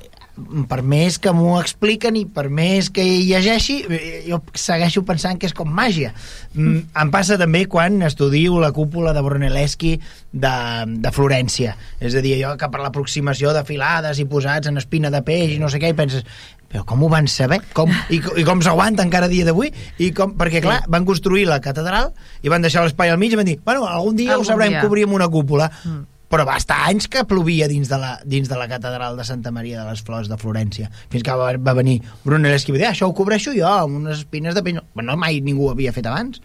per 0.69 0.83
més 0.85 1.17
que 1.23 1.33
m'ho 1.33 1.57
expliquen 1.61 2.17
i 2.21 2.25
per 2.29 2.47
més 2.53 2.91
que 2.93 3.05
hi 3.05 3.23
llegeixi, 3.29 3.79
eh, 3.89 4.23
jo 4.27 4.41
segueixo 4.57 5.03
pensant 5.09 5.41
que 5.41 5.49
és 5.49 5.55
com 5.57 5.71
màgia. 5.73 6.13
Mm, 6.55 6.83
em 7.03 7.13
passa 7.13 7.39
també 7.41 7.65
quan 7.71 8.03
estudio 8.05 8.61
la 8.61 8.73
cúpula 8.77 9.15
de 9.17 9.23
Brunelleschi 9.25 9.95
de, 10.33 10.57
de 11.01 11.13
Florència. 11.15 11.77
És 12.01 12.15
a 12.15 12.25
dir, 12.25 12.37
allò 12.37 12.57
que 12.61 12.69
per 12.73 12.83
l'aproximació 12.85 13.55
de 13.57 13.65
filades 13.69 14.21
i 14.21 14.29
posats 14.29 14.69
en 14.69 14.77
espina 14.81 15.13
de 15.15 15.23
peix 15.25 15.57
i 15.57 15.63
no 15.63 15.71
sé 15.73 15.81
què, 15.81 15.93
i 15.95 15.97
penses, 15.97 16.27
però 16.69 16.85
com 16.85 17.07
ho 17.07 17.09
van 17.13 17.31
saber? 17.31 17.63
Com, 17.77 17.93
I, 18.13 18.21
i 18.21 18.45
com 18.45 18.61
s'aguanta 18.65 19.07
encara 19.07 19.31
dia 19.33 19.47
d'avui? 19.49 19.71
I 20.03 20.11
com, 20.17 20.35
perquè, 20.37 20.61
clar, 20.65 20.83
van 20.93 21.07
construir 21.09 21.47
la 21.49 21.63
catedral 21.65 22.13
i 22.43 22.53
van 22.53 22.65
deixar 22.65 22.85
l'espai 22.85 23.13
al 23.13 23.23
mig 23.23 23.33
i 23.33 23.41
van 23.41 23.49
dir, 23.49 23.57
bueno, 23.65 23.87
algun 23.89 24.19
dia 24.19 24.35
Algun 24.35 24.45
ho 24.45 24.51
sabrem 24.51 24.77
dia. 24.77 24.85
cobrir 24.85 25.07
amb 25.09 25.17
una 25.17 25.31
cúpula. 25.33 25.71
Mm 25.85 26.05
però 26.33 26.47
va 26.49 26.57
estar 26.59 26.79
anys 26.89 27.07
que 27.11 27.25
plovia 27.29 27.69
dins 27.71 27.91
de, 27.91 27.99
la, 28.01 28.17
dins 28.27 28.51
de 28.51 28.59
la 28.59 28.67
catedral 28.71 29.19
de 29.19 29.27
Santa 29.27 29.53
Maria 29.55 29.83
de 29.83 29.87
les 29.91 30.03
Flors 30.07 30.31
de 30.31 30.39
Florència. 30.41 30.91
Fins 31.13 31.25
que 31.27 31.37
va, 31.39 31.53
va 31.59 31.77
venir 31.79 32.01
Brunelleschi 32.25 32.73
i 32.73 32.77
va 32.77 32.83
dir, 32.83 32.89
ah, 32.89 32.95
això 32.97 33.11
ho 33.11 33.15
cobreixo 33.17 33.55
jo 33.57 33.69
amb 33.71 34.01
unes 34.03 34.25
espines 34.25 34.57
de 34.57 34.65
pell 34.67 34.81
bueno, 34.95 35.17
mai 35.21 35.41
ningú 35.45 35.69
ho 35.69 35.75
havia 35.75 35.95
fet 35.95 36.09
abans. 36.11 36.43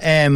Eh, 0.00 0.28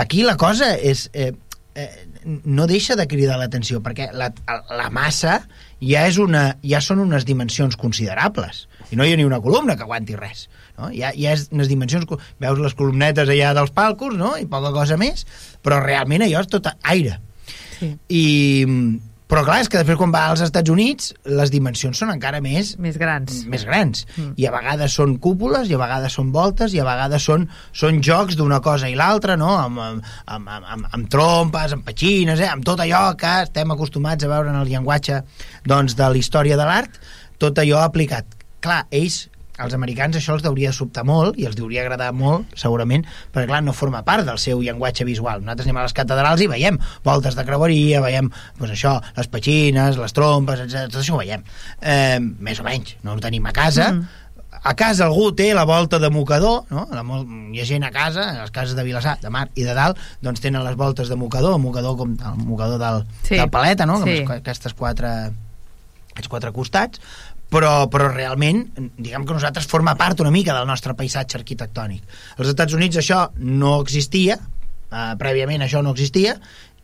aquí 0.00 0.24
la 0.24 0.38
cosa 0.40 0.72
és 0.76 1.08
eh, 1.12 1.32
eh, 1.74 1.90
no 2.24 2.68
deixa 2.70 2.96
de 2.96 3.06
cridar 3.10 3.36
l'atenció 3.40 3.82
perquè 3.84 4.08
la, 4.16 4.30
la 4.72 4.88
massa 4.90 5.42
ja, 5.80 6.06
és 6.06 6.16
una, 6.22 6.54
ja 6.64 6.80
són 6.80 7.04
unes 7.04 7.28
dimensions 7.28 7.76
considerables. 7.76 8.66
I 8.92 8.96
no 8.96 9.04
hi 9.04 9.12
ha 9.12 9.20
ni 9.20 9.28
una 9.28 9.42
columna 9.44 9.76
que 9.76 9.84
aguanti 9.84 10.16
res 10.16 10.48
no? 10.78 10.90
Ja, 10.94 11.12
ja 11.16 11.34
és 11.34 11.48
unes 11.54 11.70
dimensions 11.70 12.08
veus 12.42 12.60
les 12.62 12.74
columnetes 12.78 13.30
allà 13.30 13.52
dels 13.56 13.72
palcos 13.74 14.16
no? 14.18 14.34
i 14.40 14.48
poca 14.50 14.72
cosa 14.74 14.98
més 15.00 15.24
però 15.64 15.80
realment 15.82 16.26
allò 16.26 16.42
és 16.44 16.50
tot 16.52 16.68
aire 16.82 17.18
Sí. 17.84 17.96
i, 18.08 18.24
però 19.24 19.40
clar, 19.42 19.56
és 19.64 19.70
que 19.72 19.78
després 19.80 19.96
quan 19.98 20.12
va 20.12 20.20
als 20.30 20.42
Estats 20.44 20.70
Units 20.70 21.08
les 21.24 21.50
dimensions 21.50 21.96
són 21.98 22.10
encara 22.12 22.42
més 22.44 22.74
Més 22.78 22.98
grans. 23.00 23.40
més 23.50 23.64
grans 23.64 24.04
Mm. 24.18 24.34
i 24.36 24.46
a 24.46 24.52
vegades 24.52 24.92
són 24.94 25.16
cúpules 25.18 25.70
i 25.70 25.74
a 25.74 25.80
vegades 25.80 26.12
són 26.12 26.30
voltes 26.30 26.74
i 26.76 26.78
a 26.82 26.84
vegades 26.84 27.24
són, 27.24 27.48
són 27.72 28.02
jocs 28.04 28.36
d'una 28.36 28.60
cosa 28.60 28.88
i 28.92 28.94
l'altra 28.94 29.36
no? 29.40 29.54
amb, 29.56 29.80
amb, 29.80 30.04
amb, 30.26 30.48
amb, 30.52 30.86
amb 30.92 31.08
trompes, 31.10 31.72
amb 31.72 31.84
petxines 31.88 32.38
eh? 32.44 32.50
amb 32.52 32.62
tot 32.68 32.78
allò 32.84 33.16
que 33.16 33.32
estem 33.48 33.72
acostumats 33.74 34.22
a 34.24 34.28
veure 34.28 34.52
en 34.52 34.60
el 34.60 34.68
llenguatge 34.68 35.22
doncs, 35.66 35.96
de 35.96 36.04
la 36.12 36.20
història 36.20 36.56
de 36.60 36.64
l'art 36.68 37.00
tot 37.38 37.58
allò 37.58 37.80
aplicat 37.82 38.26
clar, 38.60 38.84
ells 38.90 39.24
als 39.58 39.74
americans 39.76 40.16
això 40.18 40.34
els 40.34 40.44
hauria 40.48 40.72
de 40.72 40.76
sobtar 40.76 41.04
molt 41.06 41.36
i 41.38 41.44
els 41.46 41.54
hauria 41.60 41.84
agradar 41.84 42.08
molt, 42.16 42.50
segurament, 42.58 43.04
perquè 43.32 43.46
clar, 43.46 43.60
no 43.62 43.72
forma 43.72 44.00
part 44.02 44.26
del 44.26 44.38
seu 44.42 44.62
llenguatge 44.64 45.04
visual. 45.06 45.44
Nosaltres 45.44 45.68
anem 45.68 45.78
a 45.78 45.84
les 45.86 45.94
catedrals 45.94 46.42
i 46.42 46.48
veiem 46.50 46.78
voltes 47.04 47.36
de 47.38 47.44
creueria, 47.46 48.00
veiem 48.02 48.32
doncs 48.58 48.72
això, 48.74 48.96
les 49.16 49.30
petxines, 49.30 49.96
les 50.00 50.12
trompes, 50.16 50.64
etc. 50.66 50.88
Tot 50.90 51.00
això 51.04 51.14
ho 51.14 51.22
veiem. 51.22 51.44
Eh, 51.80 52.18
més 52.20 52.58
o 52.60 52.66
menys, 52.66 52.96
no 53.06 53.14
ho 53.14 53.22
tenim 53.22 53.46
a 53.46 53.52
casa. 53.54 53.92
Mm. 53.92 54.20
A 54.64 54.72
casa 54.74 55.04
algú 55.04 55.28
té 55.36 55.50
la 55.52 55.66
volta 55.68 55.98
de 56.00 56.08
mocador, 56.08 56.62
no? 56.72 56.86
La, 56.90 57.02
hi 57.52 57.60
ha 57.60 57.66
gent 57.68 57.84
a 57.84 57.90
casa, 57.92 58.22
a 58.30 58.42
les 58.46 58.50
cases 58.54 58.72
de 58.74 58.82
Vilassar, 58.86 59.18
de 59.20 59.28
Mar 59.28 59.50
i 59.60 59.62
de 59.66 59.74
Dalt, 59.76 59.98
doncs 60.24 60.40
tenen 60.40 60.64
les 60.64 60.74
voltes 60.80 61.10
de 61.12 61.18
mocador, 61.20 61.58
mocador 61.60 61.98
com 61.98 62.14
el 62.16 62.38
mocador 62.46 62.78
del, 62.80 63.04
Sí. 63.28 63.36
del 63.36 63.50
paleta, 63.50 63.84
no? 63.84 63.98
Sí. 64.06 64.22
aquestes 64.24 64.72
quatre, 64.72 65.10
aquests 66.14 66.30
quatre 66.32 66.52
costats, 66.52 67.00
però, 67.52 67.86
però 67.92 68.10
realment, 68.12 68.64
diguem 68.96 69.24
que 69.26 69.36
nosaltres 69.36 69.68
forma 69.70 69.96
part 69.98 70.20
una 70.24 70.32
mica 70.34 70.56
del 70.56 70.66
nostre 70.66 70.94
paisatge 70.98 71.38
arquitectònic. 71.38 72.04
Als 72.38 72.52
Estats 72.54 72.74
Units 72.74 73.00
això 73.00 73.26
no 73.38 73.80
existia, 73.82 74.38
eh, 74.38 75.10
prèviament 75.20 75.62
això 75.62 75.82
no 75.82 75.94
existia, 75.94 76.38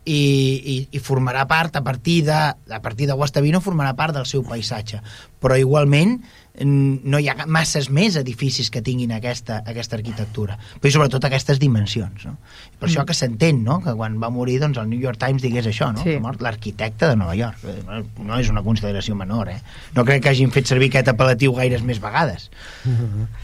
i, 0.05 0.17
i, 0.17 0.75
i 0.97 0.99
formarà 0.99 1.43
part 1.45 1.75
a 1.77 1.83
partir 1.85 2.23
de 2.25 2.33
a 2.33 2.79
partir 2.81 3.05
de 3.05 3.13
Guastavino 3.13 3.61
formarà 3.61 3.93
part 3.93 4.15
del 4.15 4.25
seu 4.25 4.41
paisatge 4.41 4.97
però 5.37 5.57
igualment 5.61 6.15
no 6.59 7.19
hi 7.23 7.29
ha 7.31 7.35
masses 7.47 7.87
més 7.89 8.17
edificis 8.19 8.67
que 8.69 8.81
tinguin 8.83 9.13
aquesta, 9.15 9.61
aquesta 9.65 9.95
arquitectura 9.95 10.57
però 10.81 10.89
i 10.89 10.91
sobretot 10.91 11.23
aquestes 11.29 11.61
dimensions 11.63 12.25
no? 12.27 12.33
per 12.77 12.89
això 12.89 13.05
que 13.07 13.15
s'entén 13.15 13.61
no? 13.63 13.77
que 13.81 13.93
quan 13.95 14.17
va 14.19 14.29
morir 14.29 14.57
doncs, 14.59 14.77
el 14.81 14.89
New 14.91 14.99
York 14.99 15.17
Times 15.21 15.41
digués 15.41 15.69
això 15.71 15.93
no? 15.93 16.03
Sí. 16.03 16.17
que 16.17 16.19
mort 16.19 16.41
l'arquitecte 16.43 17.07
de 17.07 17.15
Nova 17.15 17.35
York 17.39 17.63
Eh, 17.63 17.77
no- 17.87 18.25
no 18.27 18.39
és 18.43 18.49
una 18.51 18.63
consideració 18.67 19.15
menor 19.15 19.47
eh? 19.49 19.61
no 19.95 20.03
crec 20.03 20.23
que 20.23 20.29
hagin 20.35 20.51
fet 20.51 20.67
servir 20.67 20.89
aquest 20.91 21.07
apel·latiu 21.13 21.55
gaires 21.55 21.81
més 21.87 22.01
vegades 22.03 22.49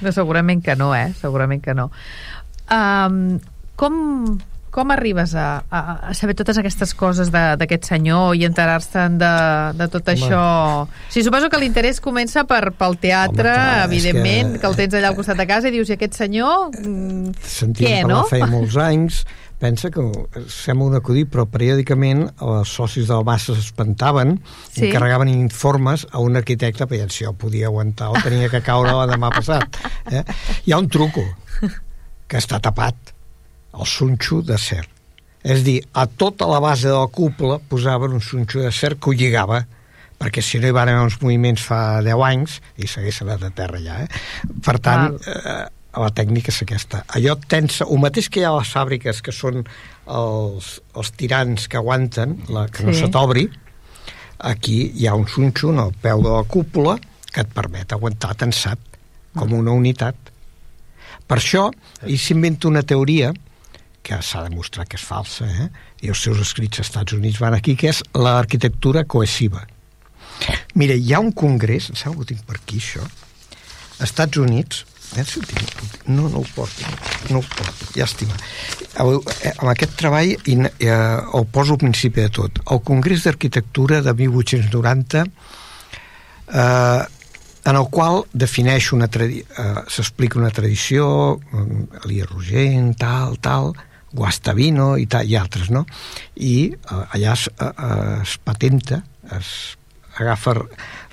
No, 0.01 0.11
segurament 0.11 0.61
que 0.63 0.75
no, 0.75 0.91
eh? 0.95 1.13
Segurament 1.21 1.61
que 1.63 1.73
no. 1.73 1.89
Um, 2.69 3.39
com 3.79 4.37
com 4.71 4.91
arribes 4.93 5.33
a, 5.35 5.63
a, 5.69 5.79
a 6.09 6.13
saber 6.17 6.35
totes 6.37 6.59
aquestes 6.59 6.93
coses 6.97 7.31
d'aquest 7.31 7.87
senyor 7.89 8.35
i 8.37 8.45
enterar-se'n 8.47 9.17
de, 9.21 9.33
de 9.79 9.87
tot 9.93 10.11
Home. 10.11 10.15
això? 10.15 10.43
Sí, 11.13 11.23
suposo 11.25 11.49
que 11.49 11.59
l'interès 11.61 12.01
comença 12.03 12.45
per, 12.49 12.73
pel 12.77 12.99
teatre, 13.01 13.49
Home, 13.49 13.63
clar, 13.63 13.87
evidentment, 13.87 14.55
que... 14.55 14.61
que 14.61 14.71
el 14.71 14.77
tens 14.79 14.99
allà 14.99 15.11
al 15.13 15.17
costat 15.17 15.41
de 15.41 15.47
casa 15.49 15.71
i 15.71 15.75
dius, 15.75 15.89
i 15.91 15.97
aquest 15.97 16.19
senyor, 16.19 16.69
mm, 16.83 17.35
Sentim 17.41 17.89
què, 17.89 17.99
no? 18.07 18.23
feia 18.29 18.49
molts 18.51 18.77
anys, 18.81 19.23
pensa 19.57 19.89
que 19.89 20.03
sembla 20.53 20.91
un 20.91 20.99
acudit, 20.99 21.29
però 21.33 21.47
periòdicament 21.49 22.27
els 22.45 22.71
socis 22.77 23.09
del 23.09 23.25
Massa 23.25 23.55
s'espantaven 23.57 24.37
sí. 24.69 24.85
i 24.85 24.93
carregaven 24.93 25.31
informes 25.33 26.05
a 26.11 26.21
un 26.21 26.37
arquitecte 26.37 26.85
perquè 26.85 27.09
si 27.09 27.25
jo 27.25 27.33
podia 27.33 27.71
aguantar 27.71 28.11
o 28.13 28.21
tenia 28.21 28.51
que 28.53 28.61
caure 28.65 28.93
la 28.93 29.09
demà 29.09 29.33
passat. 29.33 29.81
Eh? 30.13 30.23
Hi 30.67 30.75
ha 30.75 30.81
un 30.81 30.89
truco 30.93 31.25
que 32.27 32.37
està 32.37 32.61
tapat 32.61 33.16
el 33.79 33.87
sunxo 33.89 34.41
de 34.41 34.57
cer. 34.57 34.85
És 35.47 35.63
dir, 35.63 35.79
a 35.93 36.07
tota 36.07 36.47
la 36.49 36.59
base 36.59 36.89
de 36.89 36.97
la 36.97 37.07
cúpula 37.07 37.59
posaven 37.59 38.15
un 38.17 38.23
sunxo 38.23 38.59
de 38.63 38.71
cer 38.71 38.95
que 38.97 39.11
ho 39.11 39.15
lligava, 39.15 39.63
perquè 40.17 40.41
si 40.41 40.59
no 40.59 40.67
hi 40.67 40.75
van 40.75 40.89
haver 40.89 41.05
uns 41.05 41.19
moviments 41.21 41.63
fa 41.63 42.01
10 42.05 42.23
anys 42.27 42.57
i 42.81 42.89
s'hagués 42.89 43.21
anat 43.23 43.45
a 43.47 43.51
terra 43.55 43.81
ja. 43.83 43.99
Eh? 44.03 44.53
Per 44.65 44.77
tant, 44.83 45.13
eh, 45.21 45.59
la 45.97 46.09
tècnica 46.13 46.51
és 46.53 46.61
aquesta. 46.65 47.03
Allò 47.17 47.37
tensa, 47.49 47.85
el 47.85 48.01
mateix 48.01 48.29
que 48.29 48.41
hi 48.41 48.47
ha 48.47 48.51
a 48.51 48.59
les 48.59 48.73
fàbriques, 48.73 49.21
que 49.23 49.33
són 49.33 49.63
els, 49.63 50.71
els 50.97 51.13
tirants 51.19 51.67
que 51.69 51.79
aguanten, 51.79 52.37
la, 52.53 52.67
que 52.71 52.83
sí. 52.83 52.89
no 52.89 52.97
se 52.97 53.09
t'obri, 53.13 53.47
aquí 54.51 54.79
hi 54.95 55.07
ha 55.07 55.15
un 55.17 55.27
sunxo 55.29 55.73
al 55.73 55.93
peu 56.01 56.21
de 56.25 56.33
la 56.33 56.43
cúpula 56.49 56.97
que 57.31 57.43
et 57.45 57.53
permet 57.53 57.93
aguantar 57.93 58.35
tensat 58.37 58.81
com 59.37 59.53
una 59.53 59.73
unitat. 59.75 60.17
Per 61.27 61.37
això, 61.37 61.67
i 62.07 62.17
s'inventa 62.17 62.69
una 62.69 62.83
teoria 62.87 63.33
que 64.07 64.19
s'ha 64.23 64.45
demostrat 64.47 64.87
que 64.87 64.99
és 64.99 65.03
falsa, 65.03 65.47
eh? 65.47 65.69
i 66.05 66.11
els 66.13 66.21
seus 66.23 66.39
escrits 66.43 66.79
als 66.79 66.87
Estats 66.87 67.15
Units 67.17 67.41
van 67.43 67.57
aquí, 67.57 67.75
que 67.79 67.91
és 67.91 68.03
l'arquitectura 68.15 69.03
cohesiva. 69.03 69.65
Mira, 70.79 70.95
hi 70.95 71.13
ha 71.13 71.19
un 71.23 71.33
congrés, 71.35 71.89
em 71.91 71.97
sembla 71.99 72.21
que 72.21 72.23
ho 72.23 72.29
tinc 72.31 72.45
per 72.47 72.59
aquí, 72.59 72.79
això, 72.79 73.03
als 73.97 74.05
Estats 74.07 74.39
Units, 74.39 74.85
eh, 75.17 75.25
si 75.27 75.41
tinc, 75.49 75.73
no, 76.07 76.29
no 76.29 76.43
ho 76.43 76.47
porto, 76.55 76.87
no 77.33 77.41
ho 77.41 77.45
porto, 77.51 77.91
llàstima. 77.97 78.37
Eh, 78.37 79.51
amb 79.57 79.71
aquest 79.73 79.97
treball 79.99 80.31
eh, 80.37 80.69
el 80.87 81.47
poso 81.51 81.75
al 81.75 81.81
principi 81.83 82.23
de 82.23 82.31
tot. 82.39 82.61
El 82.71 82.81
Congrés 82.87 83.25
d'Arquitectura 83.25 84.01
de 84.05 84.13
1890 84.13 85.25
eh, 86.53 87.03
en 87.67 87.75
el 87.75 87.89
qual 87.91 88.23
defineix 88.31 88.93
una 88.95 89.09
eh, 89.11 89.43
s'explica 89.91 90.39
una 90.39 90.53
tradició, 90.55 91.09
Elia 92.05 92.29
Rogent, 92.29 92.93
tal, 93.01 93.35
tal, 93.43 93.73
Guastavino 94.17 94.95
i, 94.97 95.07
i 95.07 95.37
altres, 95.37 95.69
no? 95.73 95.85
I 96.35 96.73
uh, 96.73 97.03
allà 97.13 97.35
es, 97.35 97.47
uh, 97.61 98.21
es 98.23 98.37
patenta, 98.43 99.03
es 99.37 99.77
agafa 100.17 100.55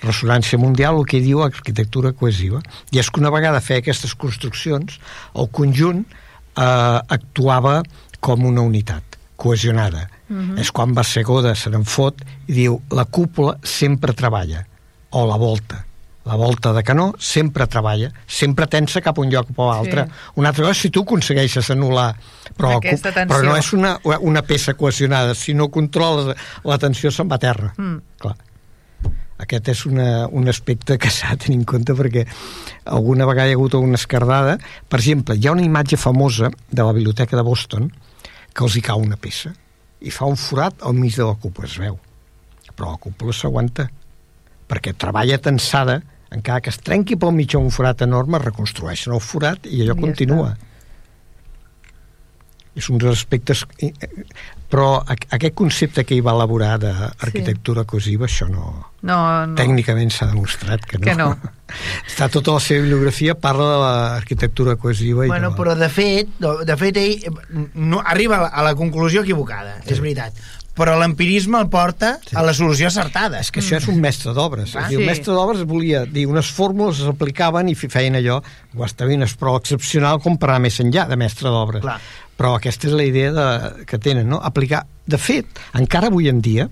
ressonància 0.02 0.58
mundial 0.58 0.98
el 0.98 1.06
que 1.08 1.20
diu 1.20 1.42
arquitectura 1.44 2.14
cohesiva. 2.16 2.62
I 2.92 3.02
és 3.02 3.10
que 3.10 3.20
una 3.20 3.32
vegada 3.34 3.62
feia 3.64 3.84
aquestes 3.84 4.16
construccions, 4.16 4.98
el 5.36 5.50
conjunt 5.52 6.04
eh, 6.08 6.64
actuava 6.64 7.82
com 8.24 8.46
una 8.48 8.64
unitat, 8.64 9.18
cohesionada. 9.36 10.08
Uh 10.28 10.34
mhm. 10.34 10.50
-huh. 10.50 10.60
És 10.60 10.70
quan 10.72 10.94
Bassegoda 10.94 11.54
se 11.54 11.70
n'en 11.70 11.84
fot 11.84 12.24
i 12.48 12.52
diu 12.52 12.80
la 12.90 13.04
cúpula 13.04 13.58
sempre 13.62 14.12
treballa, 14.12 14.64
o 15.10 15.26
la 15.26 15.36
volta 15.36 15.84
la 16.24 16.36
volta 16.40 16.72
de 16.72 16.82
canó 16.82 17.12
sempre 17.18 17.66
treballa, 17.68 18.08
sempre 18.26 18.66
tensa 18.66 19.02
cap 19.04 19.18
a 19.18 19.20
un 19.20 19.30
lloc 19.30 19.50
o 19.56 19.68
a 19.68 19.76
l'altre. 19.76 20.06
Sí. 20.06 20.32
Una 20.40 20.48
altra 20.48 20.64
cosa 20.64 20.80
si 20.80 20.90
tu 20.90 21.04
aconsegueixes 21.04 21.68
anul·lar, 21.74 22.08
però, 22.56 22.78
però 22.80 23.42
no 23.44 23.56
és 23.58 23.70
una, 23.76 23.98
una 24.20 24.42
peça 24.42 24.74
cohesionada, 24.74 25.34
si 25.36 25.54
no 25.54 25.68
controles 25.68 26.32
la 26.64 26.78
tensió 26.80 27.12
se'n 27.12 27.28
va 27.28 27.36
a 27.36 27.44
terra. 27.44 27.72
Mm. 27.76 28.00
Clar. 28.24 28.36
Aquest 29.44 29.68
és 29.68 29.82
una, 29.84 30.28
un 30.30 30.48
aspecte 30.48 30.96
que 30.96 31.10
s'ha 31.10 31.34
de 31.34 31.44
tenir 31.44 31.58
en 31.58 31.66
compte 31.68 31.96
perquè 31.98 32.22
alguna 32.96 33.26
vegada 33.28 33.50
hi 33.50 33.56
ha 33.56 33.58
hagut 33.58 33.76
una 33.76 34.00
escardada. 34.00 34.56
Per 34.88 35.00
exemple, 35.02 35.36
hi 35.36 35.48
ha 35.48 35.52
una 35.52 35.66
imatge 35.66 35.98
famosa 36.00 36.48
de 36.70 36.80
la 36.80 36.94
Biblioteca 36.96 37.36
de 37.36 37.44
Boston 37.44 37.90
que 38.54 38.64
els 38.64 38.78
hi 38.78 38.84
cau 38.86 39.02
una 39.02 39.18
peça 39.20 39.52
i 40.04 40.12
fa 40.14 40.28
un 40.30 40.38
forat 40.40 40.84
al 40.86 40.96
mig 40.96 41.16
de 41.18 41.26
la 41.26 41.36
cúpula, 41.40 41.68
es 41.68 41.76
veu. 41.80 41.98
Però 42.74 42.94
la 42.94 43.00
cúpula 43.02 43.34
s'aguanta 43.36 43.88
perquè 44.70 44.94
treballa 44.96 45.36
tensada 45.42 46.00
encara 46.34 46.62
que 46.64 46.72
es 46.74 46.78
trenqui 46.82 47.18
pel 47.20 47.34
mig 47.36 47.54
un 47.58 47.70
forat 47.74 48.04
enorme, 48.06 48.40
reconstrueixen 48.42 49.14
el 49.14 49.22
forat 49.22 49.68
i 49.70 49.82
allò 49.84 49.98
I 49.98 50.06
continua. 50.08 50.52
Està. 50.54 50.70
És 52.74 52.90
un 52.90 52.98
dels 52.98 53.20
aspectes... 53.20 53.62
Eh, 53.78 53.92
però 54.74 54.96
aquest 55.06 55.54
concepte 55.54 56.02
que 56.02 56.16
hi 56.16 56.22
va 56.24 56.32
elaborar 56.34 56.72
d'arquitectura 56.82 57.84
sí. 57.84 57.88
cohesiva, 57.92 58.26
això 58.26 58.48
no... 58.50 58.64
no, 59.06 59.18
no. 59.46 59.54
Tècnicament 59.54 60.10
s'ha 60.10 60.26
demostrat 60.32 60.82
que 60.90 60.98
no. 60.98 61.04
Que 61.06 61.14
no. 61.20 61.28
Està 62.10 62.26
tota 62.34 62.56
la 62.56 62.62
seva 62.64 62.82
bibliografia, 62.82 63.36
parla 63.38 63.68
de 63.70 63.76
l'arquitectura 63.84 64.74
cohesiva. 64.74 65.28
Bueno, 65.30 65.52
i 65.52 65.54
no. 65.54 65.54
però 65.60 65.76
de 65.78 65.90
fet, 65.94 66.34
de 66.42 66.78
fet 66.80 66.98
ell 66.98 67.28
no, 67.78 68.02
arriba 68.02 68.48
a 68.48 68.66
la 68.66 68.74
conclusió 68.74 69.22
equivocada, 69.22 69.78
sí. 69.84 69.94
és 69.94 70.02
veritat 70.02 70.42
però 70.74 70.96
l'empirisme 70.98 71.60
el 71.62 71.68
porta 71.70 72.16
sí. 72.24 72.34
a 72.34 72.42
la 72.46 72.54
solució 72.56 72.88
acertada. 72.90 73.40
És 73.44 73.52
que 73.54 73.62
això 73.62 73.78
és 73.78 73.86
un 73.90 74.00
mestre 74.02 74.34
d'obres. 74.36 74.74
Ah, 74.76 74.88
sí. 74.90 74.98
Un 74.98 75.06
mestre 75.06 75.34
d'obres 75.36 75.62
volia 75.70 76.04
dir 76.06 76.26
unes 76.30 76.50
fórmules, 76.54 77.02
s'aplicaven 77.04 77.70
i 77.70 77.76
feien 77.78 78.18
allò, 78.18 78.40
guastavines, 78.74 79.36
però 79.40 79.56
excepcional 79.60 80.20
com 80.24 80.38
per 80.40 80.50
anar 80.50 80.64
més 80.66 80.80
enllà 80.82 81.06
de 81.10 81.18
mestre 81.20 81.52
d'obres. 81.54 81.86
Però 82.34 82.56
aquesta 82.58 82.90
és 82.90 82.96
la 82.98 83.06
idea 83.06 83.30
de, 83.34 83.48
que 83.86 84.00
tenen, 84.02 84.28
no? 84.30 84.42
Aplicar... 84.42 84.84
De 85.06 85.20
fet, 85.20 85.60
encara 85.76 86.08
avui 86.10 86.30
en 86.30 86.40
dia, 86.42 86.66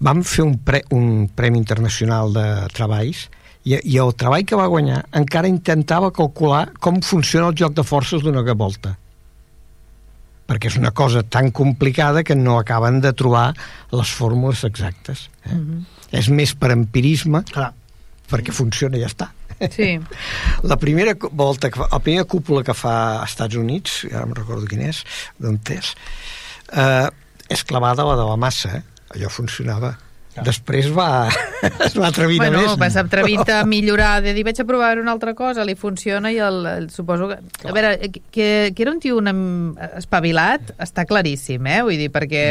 vam 0.00 0.22
fer 0.24 0.46
un, 0.46 0.56
pre, 0.64 0.80
un 0.96 1.28
Premi 1.36 1.60
Internacional 1.60 2.32
de 2.32 2.46
Treballs 2.72 3.26
i, 3.68 3.76
i 3.76 3.98
el 4.00 4.14
treball 4.16 4.46
que 4.48 4.56
va 4.56 4.70
guanyar 4.72 5.02
encara 5.20 5.50
intentava 5.50 6.08
calcular 6.16 6.70
com 6.80 7.02
funciona 7.04 7.50
el 7.50 7.58
joc 7.60 7.76
de 7.76 7.84
forces 7.84 8.24
d'una 8.24 8.44
volta 8.54 8.96
perquè 10.50 10.66
és 10.66 10.78
una 10.80 10.90
cosa 10.90 11.22
tan 11.22 11.52
complicada 11.54 12.24
que 12.26 12.34
no 12.34 12.58
acaben 12.58 12.98
de 13.04 13.12
trobar 13.14 13.52
les 13.94 14.10
fórmules 14.10 14.64
exactes. 14.66 15.28
Eh? 15.44 15.54
Mm 15.54 15.60
-hmm. 15.60 15.84
És 16.10 16.28
més 16.28 16.54
per 16.54 16.72
empirisme, 16.72 17.44
Clar. 17.52 17.72
perquè 18.30 18.50
funciona 18.52 18.96
i 18.96 19.00
ja 19.00 19.06
està. 19.06 19.30
Sí. 19.70 20.00
La 20.70 20.76
primera 20.76 21.14
volta, 21.30 21.70
que 21.70 21.78
fa, 21.78 21.86
la 21.92 22.00
primera 22.00 22.24
cúpula 22.24 22.64
que 22.64 22.74
fa 22.74 23.20
als 23.20 23.30
Estats 23.30 23.54
Units, 23.54 24.06
ara 24.10 24.26
no 24.26 24.34
recordo 24.34 24.66
quin 24.66 24.80
és, 24.80 25.04
d'on 25.38 25.60
és, 25.68 25.94
eh, 26.72 27.08
és 27.48 27.64
clavada 27.64 28.04
la 28.04 28.16
de 28.16 28.24
la 28.24 28.36
massa, 28.36 28.76
eh? 28.76 28.82
allò 29.14 29.28
funcionava 29.28 29.98
Després 30.44 30.88
va, 30.94 31.28
es 31.86 31.96
va 31.98 32.08
atrevir 32.08 32.38
bueno, 32.40 32.62
més. 32.62 32.76
Bueno, 32.78 33.02
atrevint 33.04 33.52
a 33.52 33.60
millorar, 33.72 34.20
de 34.24 34.34
dir, 34.36 34.44
vaig 34.46 34.60
a 34.62 34.66
provar 34.68 34.92
una 35.00 35.12
altra 35.12 35.34
cosa, 35.38 35.66
li 35.66 35.76
funciona 35.78 36.32
i 36.32 36.40
el, 36.42 36.62
el 36.66 36.88
suposo 36.94 37.28
que... 37.30 37.40
Clar. 37.60 37.72
A 37.72 37.76
veure, 37.76 37.92
que, 38.32 38.48
que 38.74 38.82
era 38.82 38.94
un 38.94 39.02
tio 39.02 39.18
un 39.20 39.30
espavilat, 39.98 40.74
està 40.80 41.04
claríssim, 41.08 41.66
eh? 41.68 41.80
Vull 41.86 42.00
dir, 42.00 42.10
perquè 42.14 42.46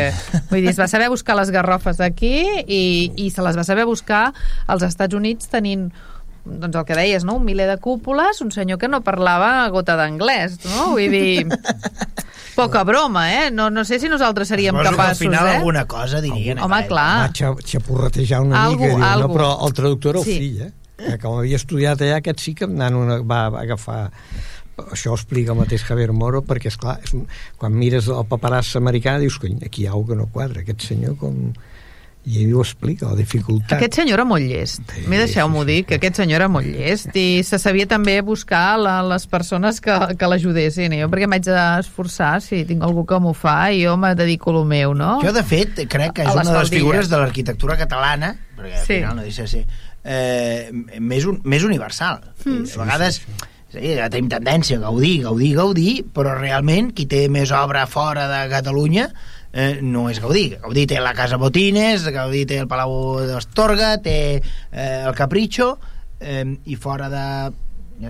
vull 0.51 0.61
dir, 0.61 0.69
es 0.73 0.79
va 0.79 0.89
saber 0.91 1.09
buscar 1.11 1.37
les 1.39 1.51
garrofes 1.55 2.01
aquí 2.03 2.35
i, 2.65 2.83
i 3.17 3.29
se 3.33 3.45
les 3.45 3.57
va 3.57 3.65
saber 3.67 3.87
buscar 3.89 4.29
als 4.67 4.85
Estats 4.85 5.17
Units 5.17 5.49
tenint 5.51 5.89
doncs 6.45 6.75
el 6.75 6.85
que 6.85 6.97
deies, 6.97 7.25
no? 7.27 7.35
un 7.39 7.45
miler 7.45 7.67
de 7.69 7.77
cúpules, 7.81 8.41
un 8.41 8.51
senyor 8.51 8.79
que 8.79 8.87
no 8.87 9.01
parlava 9.05 9.67
gota 9.73 9.95
d'anglès, 9.99 10.59
no? 10.65 10.91
Vull 10.95 11.13
dir, 11.13 11.45
poca 12.59 12.83
broma, 12.87 13.27
eh? 13.31 13.47
No, 13.51 13.69
no 13.69 13.85
sé 13.85 13.99
si 13.99 14.09
nosaltres 14.11 14.51
seríem 14.51 14.75
Suposo 14.75 14.91
capaços, 14.91 15.19
que 15.19 15.25
al 15.25 15.31
final 15.31 15.47
eh? 15.47 15.55
alguna 15.57 15.85
cosa 15.87 16.21
dirien. 16.21 16.59
Home, 16.59 16.83
clar. 16.87 17.29
Va 17.29 17.55
xapurretejar 17.63 18.41
una 18.45 18.65
algo, 18.65 18.85
mica, 18.85 18.95
diu, 18.95 19.27
no? 19.27 19.33
però 19.33 19.49
el 19.67 19.75
traductor 19.77 20.17
era 20.17 20.23
el 20.23 20.29
sí. 20.29 20.37
fill, 20.37 20.61
eh? 20.67 20.71
Que 20.99 21.17
com 21.21 21.39
havia 21.39 21.55
estudiat 21.55 22.01
allà, 22.03 22.19
aquest 22.19 22.41
sí 22.43 22.55
que 22.59 22.67
una, 22.67 23.19
va, 23.23 23.45
va 23.53 23.61
agafar 23.63 24.01
això 24.91 25.11
ho 25.11 25.17
explica 25.17 25.53
el 25.53 25.59
mateix 25.59 25.83
Javier 25.83 26.13
Moro 26.15 26.41
perquè, 26.45 26.71
és 26.71 26.77
clar, 26.79 26.97
és 27.03 27.11
quan 27.59 27.75
mires 27.75 28.07
el 28.11 28.25
paperàs 28.29 28.75
americà 28.79 29.17
dius, 29.19 29.39
cony, 29.41 29.57
aquí 29.65 29.83
hi 29.83 29.89
ha 29.89 29.95
alguna 29.95 30.09
que 30.09 30.19
no 30.21 30.29
quadra 30.33 30.63
aquest 30.63 30.85
senyor 30.87 31.17
com 31.19 31.49
i 32.27 32.41
ell 32.43 32.51
ho 32.57 32.63
explica, 32.65 33.07
la 33.07 33.15
dificultat. 33.17 33.77
Aquest 33.77 33.95
senyor 34.01 34.19
era 34.19 34.25
molt 34.27 34.43
llest. 34.43 34.83
Sí, 34.91 35.05
M'he 35.09 35.17
deixeu-m'ho 35.21 35.63
sí, 35.63 35.69
dir, 35.69 35.77
que 35.87 35.97
aquest 35.97 36.19
senyor 36.19 36.41
era 36.41 36.49
molt 36.51 36.67
llest 36.67 37.15
i 37.17 37.41
se 37.47 37.57
sabia 37.61 37.87
també 37.89 38.17
buscar 38.25 38.77
la, 38.77 38.97
les 39.07 39.25
persones 39.31 39.79
que, 39.81 39.95
que 40.19 40.29
l'ajudessin. 40.29 40.97
Jo 40.99 41.09
perquè 41.11 41.29
m'haig 41.31 41.47
d'esforçar, 41.47 42.33
si 42.43 42.65
tinc 42.69 42.83
algú 42.85 43.05
que 43.09 43.21
m'ho 43.23 43.33
fa, 43.37 43.57
i 43.71 43.85
jo 43.85 43.95
me 43.97 44.11
dedico 44.19 44.53
lo 44.53 44.65
meu, 44.67 44.93
no? 44.97 45.15
Jo, 45.23 45.33
de 45.35 45.45
fet, 45.47 45.85
crec 45.89 46.17
que 46.19 46.27
és 46.27 46.33
una 46.35 46.49
de 46.51 46.57
les 46.59 46.73
figures 46.75 47.09
de 47.09 47.21
l'arquitectura 47.23 47.79
catalana, 47.79 48.33
perquè 48.57 48.81
al 48.81 48.83
sí. 48.83 48.97
final 48.99 49.15
no 49.15 49.25
deixa 49.25 49.47
de 49.47 49.53
ser, 49.55 49.63
eh, 50.03 50.99
més, 50.99 51.25
un, 51.29 51.39
més 51.47 51.65
universal. 51.65 52.19
Mm. 52.43 52.67
A 52.67 52.83
vegades... 52.83 53.23
Sí, 53.23 53.31
sí, 53.31 53.39
sí. 53.39 53.55
Sí, 53.69 53.83
ja 53.93 54.07
tenim 54.09 54.31
tendència 54.31 54.79
a 54.79 54.81
gaudir, 54.81 55.19
gaudir, 55.21 55.51
gaudir, 55.53 55.91
però 56.15 56.31
realment 56.33 56.87
qui 56.97 57.03
té 57.05 57.27
més 57.29 57.51
obra 57.53 57.83
fora 57.85 58.23
de 58.25 58.39
Catalunya 58.49 59.11
eh, 59.53 59.79
no 59.81 60.09
és 60.09 60.19
Gaudí. 60.21 60.49
Gaudí 60.61 60.85
té 60.89 60.99
la 61.01 61.15
Casa 61.17 61.39
Botines, 61.41 62.05
Gaudí 62.13 62.45
té 62.49 62.59
el 62.63 62.69
Palau 62.69 63.25
d'Astorga, 63.27 63.95
té 64.03 64.19
eh, 64.37 65.01
el 65.05 65.15
Capricho, 65.17 65.77
eh, 66.19 66.45
i 66.65 66.75
fora 66.75 67.09
de 67.09 67.25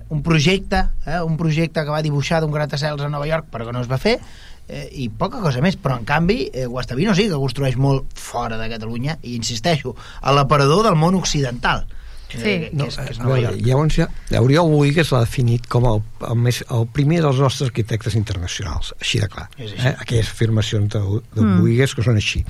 un 0.10 0.22
projecte, 0.22 0.84
eh, 1.06 1.22
un 1.22 1.38
projecte 1.38 1.84
que 1.84 1.94
va 1.94 2.04
dibuixar 2.06 2.42
d'un 2.42 2.54
gratacels 2.54 3.02
a 3.02 3.10
Nova 3.10 3.28
York, 3.28 3.50
però 3.52 3.66
que 3.66 3.74
no 3.74 3.82
es 3.82 3.90
va 3.90 3.98
fer, 3.98 4.20
eh, 4.68 4.88
i 4.94 5.10
poca 5.10 5.42
cosa 5.42 5.64
més, 5.66 5.78
però 5.82 5.98
en 5.98 6.06
canvi 6.06 6.50
eh, 6.54 6.68
Guastavino 6.70 7.16
sí 7.18 7.28
que 7.30 7.40
construeix 7.42 7.78
molt 7.78 8.14
fora 8.14 8.60
de 8.60 8.70
Catalunya 8.70 9.18
i 9.24 9.36
insisteixo, 9.36 9.96
a 10.22 10.36
l'aparador 10.36 10.86
del 10.86 11.00
món 11.00 11.18
occidental 11.18 11.88
Sí. 12.30 12.38
eh, 12.50 12.70
que, 12.70 12.70
No, 12.78 12.86
és, 12.86 12.96
que 13.00 13.08
és 13.14 13.20
a 13.20 13.24
Nova 13.24 13.36
veure, 13.36 13.52
York. 13.56 13.66
llavors 13.66 13.96
ja, 13.98 14.08
Oriol 14.42 14.70
Boigues 14.70 15.12
l'ha 15.12 15.22
definit 15.26 15.66
com 15.68 15.86
el, 15.90 16.02
el, 16.30 16.36
més, 16.38 16.62
el 16.70 16.86
primer 16.94 17.22
dels 17.26 17.40
nostres 17.42 17.70
arquitectes 17.72 18.16
internacionals, 18.20 18.94
així 19.02 19.20
de 19.24 19.28
clar. 19.32 19.48
És 19.58 19.74
així. 19.74 19.88
Eh? 19.88 19.96
Aquelles 20.06 20.30
afirmacions 20.30 20.90
de, 20.94 21.02
de 21.34 21.42
Mm. 21.42 21.60
Boigues 21.62 21.96
que 21.96 22.04
són 22.06 22.16
així. 22.22 22.44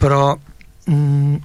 Però 0.00 0.36
mm, 0.86 1.36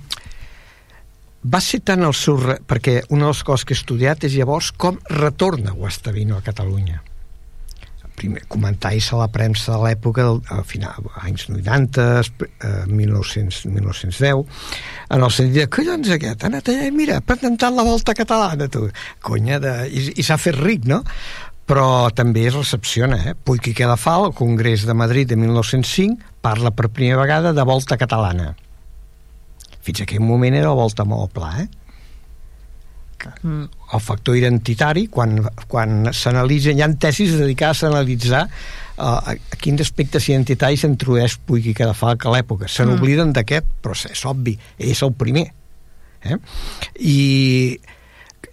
va 1.53 1.59
ser 1.61 1.81
tant 1.85 2.01
el 2.07 2.13
seu... 2.17 2.37
Re... 2.41 2.57
perquè 2.65 3.01
una 3.09 3.27
de 3.27 3.33
les 3.35 3.43
coses 3.43 3.65
que 3.65 3.75
he 3.75 3.77
estudiat 3.77 4.23
és 4.25 4.33
llavors 4.39 4.71
com 4.71 4.97
retorna 5.11 5.71
Guastavino 5.77 6.37
a 6.39 6.41
Catalunya 6.45 7.01
primer 8.15 8.43
comentaris 8.51 9.11
a 9.13 9.19
la 9.19 9.27
premsa 9.31 9.75
de 9.75 9.79
l'època 9.83 10.25
del 10.25 10.41
a 10.51 10.61
final, 10.67 11.09
anys 11.21 11.47
90 11.51 12.05
eh, 12.21 12.85
1900, 12.87 13.65
1910 13.71 14.45
en 15.15 15.25
el 15.25 15.33
sentit 15.33 15.65
de 15.65 15.67
collons 15.71 16.11
aquest 16.15 16.43
ha 16.43 16.51
anat 16.51 16.71
allà 16.71 16.87
i 16.89 16.93
mira, 16.95 17.19
ha 17.19 17.25
patentat 17.25 17.75
la 17.75 17.85
volta 17.87 18.15
catalana 18.17 18.69
tu. 18.71 18.87
conya 19.21 19.59
de... 19.59 19.75
i, 19.89 20.07
i 20.19 20.25
s'ha 20.25 20.39
fet 20.41 20.57
ric 20.59 20.87
no? 20.89 21.03
però 21.65 22.11
també 22.13 22.45
es 22.47 22.55
recepciona 22.55 23.21
eh? 23.31 23.33
Puig 23.35 23.71
i 23.71 23.73
Cadafal, 23.77 24.29
al 24.29 24.35
Congrés 24.37 24.85
de 24.85 24.93
Madrid 24.93 25.29
de 25.29 25.37
1905 25.39 26.35
parla 26.45 26.71
per 26.71 26.91
primera 26.93 27.21
vegada 27.23 27.53
de 27.53 27.65
volta 27.65 27.97
catalana 27.97 28.53
fins 29.85 30.01
aquell 30.01 30.23
moment 30.25 30.55
era 30.57 30.73
volta 30.77 31.05
molt 31.05 31.33
pla 31.33 31.55
eh? 31.63 31.69
Mm. 33.41 33.67
el 33.93 34.01
factor 34.03 34.37
identitari 34.37 35.07
quan, 35.11 35.39
quan 35.71 36.09
s'analitzen, 36.13 36.77
hi 36.77 36.85
ha 36.85 36.89
tesis 36.99 37.35
dedicades 37.39 37.83
a 37.83 37.91
analitzar 37.91 38.45
uh, 38.45 39.03
a, 39.03 39.33
a 39.33 39.59
quins 39.61 39.81
aspectes 39.81 40.29
identitaris 40.29 40.85
introdueix 40.87 41.37
Puig 41.45 41.71
i 41.71 41.75
Cadafalc 41.77 42.25
a 42.25 42.35
l'època 42.35 42.69
se 42.71 42.85
n'obliden 42.85 43.33
d'aquest, 43.35 43.67
però 43.81 43.97
és 43.97 44.25
obvi 44.29 44.55
és 44.77 45.01
el 45.05 45.13
primer 45.17 45.47
eh? 46.25 46.37
i 46.99 47.19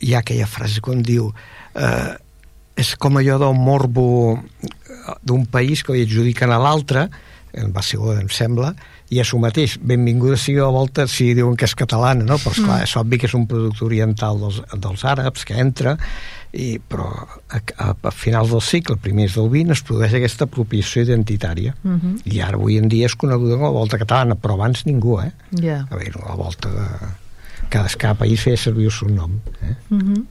hi 0.02 0.14
ha 0.14 0.22
aquella 0.22 0.48
frase 0.50 0.82
quan 0.82 1.02
diu 1.06 1.28
eh, 1.78 2.14
és 2.82 2.94
com 2.98 3.18
allò 3.20 3.38
del 3.38 3.54
morbo 3.54 4.40
d'un 5.22 5.44
país 5.46 5.82
que 5.84 5.94
li 5.94 6.06
adjudiquen 6.06 6.50
a 6.50 6.58
l'altre 6.62 7.06
va 7.52 7.84
ser 7.84 8.00
em 8.16 8.30
sembla 8.32 8.72
i 9.12 9.20
és 9.20 9.32
el 9.36 9.42
mateix, 9.44 9.76
benvinguda 9.76 10.38
sigui 10.40 10.62
a 10.62 10.68
la 10.68 10.74
volta 10.74 11.06
si 11.10 11.32
diuen 11.36 11.56
que 11.58 11.66
és 11.68 11.74
catalana, 11.76 12.24
no? 12.24 12.38
però 12.40 12.54
esclar, 12.54 12.78
mm. 12.80 12.86
és 12.88 12.94
obvi 13.00 13.18
que 13.20 13.28
és 13.28 13.34
un 13.36 13.44
producte 13.50 13.84
oriental 13.84 14.40
dels, 14.40 14.62
dels 14.72 15.04
àrabs 15.12 15.44
que 15.48 15.58
entra 15.60 15.96
i, 16.52 16.76
però 16.80 17.08
a, 17.12 17.60
a, 17.60 17.92
a 17.92 18.12
finals 18.12 18.52
del 18.52 18.62
segle, 18.64 18.98
primers 19.00 19.36
del 19.36 19.50
XX 19.52 19.76
es 19.76 19.84
produeix 19.88 20.16
aquesta 20.18 20.48
apropiació 20.48 21.04
identitària 21.06 21.74
Mm 21.82 21.98
-hmm. 21.98 22.32
i 22.32 22.40
ara 22.40 22.56
avui 22.56 22.76
en 22.78 22.88
dia 22.88 23.06
és 23.06 23.14
coneguda 23.16 23.56
com 23.56 23.66
a 23.66 23.70
volta 23.70 23.98
catalana 23.98 24.34
però 24.36 24.54
abans 24.54 24.84
ningú, 24.86 25.20
eh? 25.20 25.32
Ja. 25.60 25.86
a 25.90 25.96
veure, 25.96 26.20
la 26.28 26.34
volta 26.36 26.68
de... 26.68 27.21
cada, 27.72 27.88
cada 27.98 28.14
país 28.20 28.42
feia 28.44 28.60
servir 28.60 28.90
el 28.90 28.94
seu 28.94 29.08
nom 29.08 29.38
eh? 29.62 29.74
Mm 29.88 30.00
-hmm. 30.00 30.24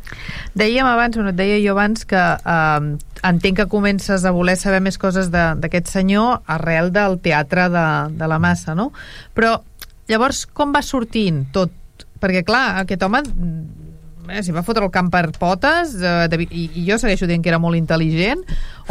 Dèiem 0.56 0.86
abans, 0.86 1.16
bueno, 1.16 1.30
et 1.30 1.36
deia 1.36 1.58
jo 1.66 1.72
abans 1.74 2.06
que 2.06 2.22
eh, 2.56 2.98
entenc 3.24 3.58
que 3.58 3.68
comences 3.68 4.26
a 4.26 4.32
voler 4.32 4.58
saber 4.58 4.82
més 4.82 4.98
coses 4.98 5.30
d'aquest 5.32 5.88
senyor 5.88 6.42
arrel 6.46 6.92
del 6.92 7.20
teatre 7.20 7.70
de, 7.70 7.88
de 8.18 8.28
la 8.28 8.40
massa, 8.40 8.76
no? 8.76 8.92
Però 9.34 9.62
llavors 10.08 10.46
com 10.46 10.74
va 10.74 10.82
sortint 10.82 11.46
tot? 11.52 11.72
Perquè 12.22 12.44
clar, 12.44 12.82
aquest 12.82 13.02
home 13.04 13.24
eh, 14.32 14.42
s'hi 14.44 14.54
va 14.56 14.64
fotre 14.66 14.86
el 14.88 14.92
camp 14.94 15.12
per 15.14 15.26
potes 15.38 15.94
eh, 16.00 16.28
de, 16.32 16.40
i, 16.50 16.66
i 16.82 16.86
jo 16.88 16.98
segueixo 17.02 17.28
dient 17.30 17.44
que 17.44 17.52
era 17.52 17.60
molt 17.62 17.78
intel·ligent 17.80 18.42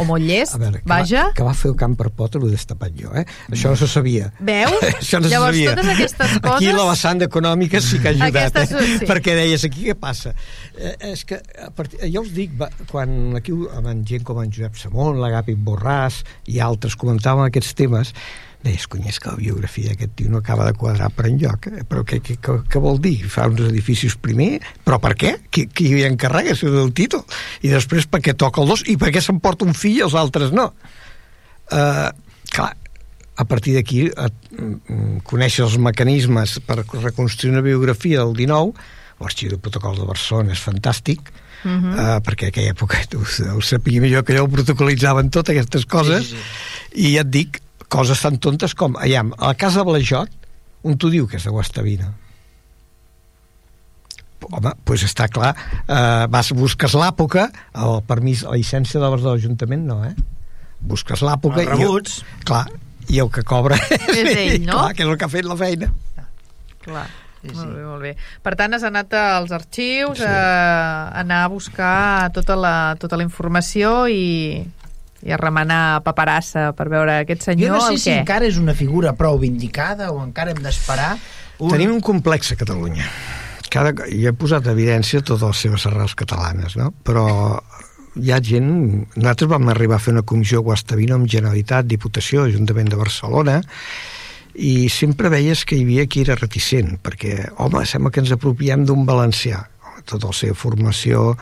o 0.01 0.05
molt 0.09 0.23
llest, 0.25 0.55
a 0.55 0.61
veure, 0.63 0.79
que, 0.81 0.89
vaja 0.89 1.27
va, 1.29 1.35
que 1.37 1.45
va 1.45 1.55
fer 1.57 1.71
el 1.73 1.77
camp 1.81 1.97
per 1.99 2.09
pot 2.17 2.37
l'ho 2.39 2.49
he 2.49 2.55
destapat 2.55 2.95
jo, 2.97 3.11
eh? 3.19 3.25
Això 3.53 3.73
no 3.73 3.77
se 3.81 3.89
sabia. 3.91 4.31
Veus? 4.41 4.79
Això 5.01 5.21
no 5.21 5.29
se 5.29 5.35
Llavors, 5.35 5.57
sabia. 5.59 5.75
totes 5.75 5.91
aquestes 5.97 6.37
Aquí 6.39 6.47
coses- 6.47 6.77
la 6.79 6.87
vessant 6.91 7.25
econòmica 7.27 7.81
sí 7.85 7.99
que 8.01 8.13
ha 8.13 8.15
ajudat, 8.17 8.57
Aquestes, 8.61 8.77
eh? 8.81 8.99
sí. 9.03 9.09
Perquè 9.11 9.35
deies, 9.41 9.65
aquí 9.69 9.89
què 9.91 9.97
passa? 9.99 10.33
Eh, 10.79 10.95
és 11.13 11.25
que, 11.29 11.41
a 11.67 11.71
partir, 11.77 12.01
jo 12.15 12.23
us 12.25 12.31
dic, 12.37 12.55
va, 12.61 12.71
quan 12.91 13.37
aquí 13.41 13.53
amb 13.77 13.91
gent 14.09 14.25
com 14.25 14.41
en 14.45 14.53
Josep 14.55 14.79
Samón, 14.81 15.19
l'Agapi 15.21 15.57
Borràs 15.57 16.23
i 16.53 16.61
altres 16.65 16.97
comentàvem 17.01 17.49
aquests 17.51 17.75
temes, 17.79 18.15
deies, 18.65 18.87
cony, 18.91 19.07
és 19.09 19.19
que 19.21 19.31
la 19.33 19.39
biografia 19.41 19.93
d'aquest 19.93 20.13
tio 20.19 20.31
no 20.33 20.41
acaba 20.43 20.67
de 20.69 20.75
quadrar 20.77 21.09
per 21.17 21.27
enlloc. 21.31 21.71
Eh? 21.71 21.85
Però 21.89 22.05
què, 22.07 22.21
què, 22.25 22.37
què, 22.43 22.57
què 22.71 22.83
vol 22.83 23.01
dir? 23.03 23.17
Fa 23.33 23.49
uns 23.51 23.63
edificis 23.69 24.17
primer? 24.21 24.61
Però 24.85 25.01
per 25.03 25.15
què? 25.21 25.37
Qui, 25.51 25.67
qui 25.73 25.89
hi 25.95 26.05
encarrega 26.09 26.57
si 26.59 26.69
el 26.69 26.93
títol? 26.97 27.25
I 27.65 27.73
després 27.73 28.09
per 28.11 28.21
què 28.25 28.37
toca 28.37 28.63
el 28.63 28.69
dos? 28.73 28.85
I 28.91 28.99
per 29.01 29.13
què 29.15 29.23
s'emporta 29.25 29.69
un 29.69 29.77
fill 29.77 30.01
i 30.01 30.05
els 30.09 30.17
altres 30.19 30.53
no? 30.57 30.71
Uh, 31.71 32.11
clar, 32.51 32.73
a 33.41 33.45
partir 33.49 33.77
d'aquí 33.79 34.09
mm, 34.11 35.21
conèixer 35.29 35.65
els 35.65 35.79
mecanismes 35.81 36.59
per 36.67 36.83
reconstruir 36.83 37.55
una 37.55 37.65
biografia 37.65 38.25
del 38.25 38.35
19 38.37 38.75
l'arxiu 39.21 39.53
de 39.53 39.61
protocols 39.61 40.01
de 40.01 40.09
Barcelona 40.09 40.55
és 40.57 40.63
fantàstic 40.65 41.21
uh 41.31 41.71
-huh. 41.71 41.95
uh, 41.95 42.19
perquè 42.25 42.49
aquella 42.49 42.73
època 42.75 43.01
tu 43.09 43.21
ho 43.21 43.61
sapia 43.61 44.01
millor 44.01 44.25
que 44.25 44.37
jo 44.37 44.45
ho 44.45 44.49
protocolitzaven 44.49 45.31
totes 45.31 45.55
aquestes 45.55 45.87
coses 45.87 46.25
Sí, 46.27 46.37
sí, 46.37 47.09
i 47.09 47.15
ja 47.15 47.21
et 47.21 47.31
dic 47.31 47.61
coses 47.91 48.23
tan 48.23 48.39
tontes 48.39 48.75
com 48.79 48.97
aviam, 49.01 49.33
a 49.39 49.51
la 49.53 49.57
casa 49.59 49.85
Blajot 49.87 50.31
on 50.87 50.97
t'ho 50.97 51.11
diu 51.13 51.27
que 51.29 51.37
és 51.41 51.45
de 51.45 51.53
Guastavina 51.53 52.13
home, 54.51 54.73
doncs 54.89 55.05
està 55.07 55.29
clar 55.31 55.53
eh, 55.55 56.27
vas, 56.33 56.51
busques 56.57 56.95
l'època 56.99 57.49
el 57.77 58.01
permís, 58.09 58.45
la 58.49 58.57
llicència 58.59 59.01
d'obres 59.03 59.23
de 59.27 59.31
l'Ajuntament 59.35 59.85
no, 59.91 60.01
eh? 60.09 60.15
busques 60.81 61.21
l'època 61.27 61.61
Els 61.63 61.73
rebuts. 61.75 62.21
i, 62.25 62.45
clar, 62.49 62.65
i 63.13 63.21
el 63.23 63.29
que 63.35 63.45
cobra 63.47 63.77
És 64.17 64.31
ell, 64.33 64.63
no? 64.65 64.79
clar, 64.79 64.95
que 64.97 65.05
és 65.05 65.11
el 65.13 65.19
que 65.21 65.29
ha 65.29 65.33
fet 65.37 65.49
la 65.49 65.59
feina 65.61 65.91
Clar. 66.81 67.07
Sí, 67.07 67.19
Sí. 67.41 67.55
Molt 67.57 67.71
bé, 67.73 67.83
molt 67.89 68.03
bé. 68.05 68.11
Per 68.45 68.51
tant, 68.53 68.75
has 68.77 68.83
anat 68.85 69.15
als 69.17 69.53
arxius, 69.57 70.19
Sí. 70.19 70.25
sí. 70.25 70.29
a 70.29 71.07
anar 71.23 71.39
a 71.47 71.49
buscar 71.49 72.29
tota 72.37 72.53
la, 72.57 72.73
tota 73.01 73.17
la 73.17 73.25
informació 73.25 74.03
i, 74.13 74.61
i 75.27 75.35
a 75.35 75.39
remenar 75.41 76.01
paperassa 76.07 76.71
per 76.77 76.89
veure 76.93 77.21
aquest 77.25 77.45
senyor 77.51 77.75
Jo 77.75 77.77
no 77.77 77.91
sé 77.91 77.99
si 78.01 78.11
què. 78.11 78.21
encara 78.23 78.49
és 78.49 78.57
una 78.61 78.75
figura 78.77 79.13
prou 79.19 79.39
vindicada 79.43 80.11
o 80.15 80.23
encara 80.25 80.55
hem 80.55 80.63
d'esperar 80.65 81.13
un... 81.61 81.71
Tenim 81.75 81.93
un 81.93 82.01
complex 82.01 82.55
a 82.55 82.57
Catalunya. 82.61 83.07
Cada, 83.71 83.93
jo 84.09 84.31
he 84.31 84.35
posat 84.35 84.67
en 84.67 84.73
evidència 84.73 85.21
totes 85.23 85.45
les 85.47 85.67
seves 85.67 85.85
arrels 85.87 86.17
catalanes, 86.19 86.75
no? 86.81 86.91
però 87.07 87.27
hi 88.19 88.33
ha 88.33 88.41
gent... 88.43 88.71
Nosaltres 89.15 89.51
vam 89.53 89.69
arribar 89.71 90.01
a 90.01 90.03
fer 90.03 90.15
una 90.17 90.25
comissió 90.27 90.61
a 90.61 90.67
Guastavino 90.67 91.19
amb 91.21 91.29
Generalitat, 91.31 91.87
Diputació, 91.87 92.47
Ajuntament 92.49 92.91
de 92.91 92.99
Barcelona, 92.99 93.61
i 94.59 94.89
sempre 94.91 95.31
veies 95.31 95.63
que 95.69 95.79
hi 95.79 95.85
havia 95.87 96.09
qui 96.11 96.25
era 96.25 96.39
reticent, 96.39 96.97
perquè, 97.05 97.53
home, 97.63 97.85
sembla 97.87 98.11
que 98.11 98.25
ens 98.25 98.33
apropiem 98.35 98.83
d'un 98.89 99.05
valencià. 99.07 99.63
Tota 100.09 100.33
la 100.33 100.37
seva 100.37 100.57
formació 100.59 101.37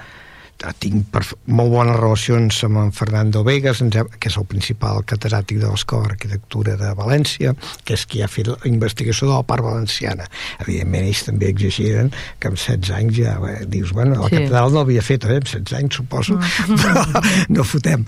tinc 0.82 1.04
per, 1.14 1.22
molt 1.54 1.70
bones 1.70 1.96
relacions 2.00 2.56
amb 2.66 2.80
en 2.82 2.88
Fernando 2.92 3.44
Vegas, 3.46 3.78
que 4.18 4.30
és 4.30 4.36
el 4.40 4.46
principal 4.50 5.04
catedràtic 5.06 5.61
de 5.62 5.68
l'Escola 5.70 6.09
d'Arquitectura 6.09 6.74
de 6.80 6.90
València, 6.98 7.52
que 7.86 7.94
és 7.94 8.04
qui 8.11 8.22
ha 8.24 8.28
fet 8.30 8.50
la 8.50 8.56
investigació 8.66 9.28
de 9.28 9.36
la 9.36 9.44
part 9.46 9.62
valenciana. 9.62 10.26
Evidentment, 10.64 11.06
ells 11.06 11.22
també 11.28 11.52
exageren 11.52 12.11
que 12.40 12.50
amb 12.50 12.59
16 12.59 12.90
anys 12.98 13.16
ja 13.20 13.36
bé, 13.42 13.54
dius, 13.70 13.92
bueno, 13.94 14.18
la 14.18 14.28
Sí. 14.28 14.34
catedral 14.36 14.72
no 14.72 14.82
l'havia 14.82 15.02
fet, 15.02 15.24
eh? 15.30 15.38
amb 15.38 15.46
16 15.46 15.78
anys 15.78 15.94
suposo, 16.02 16.38
però 16.82 17.06
no 17.54 17.64
fotem. 17.64 18.04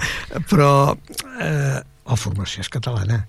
Però 0.50 0.70
eh, 1.40 1.78
la 2.10 2.16
formació 2.18 2.66
és 2.66 2.68
catalana. 2.72 3.24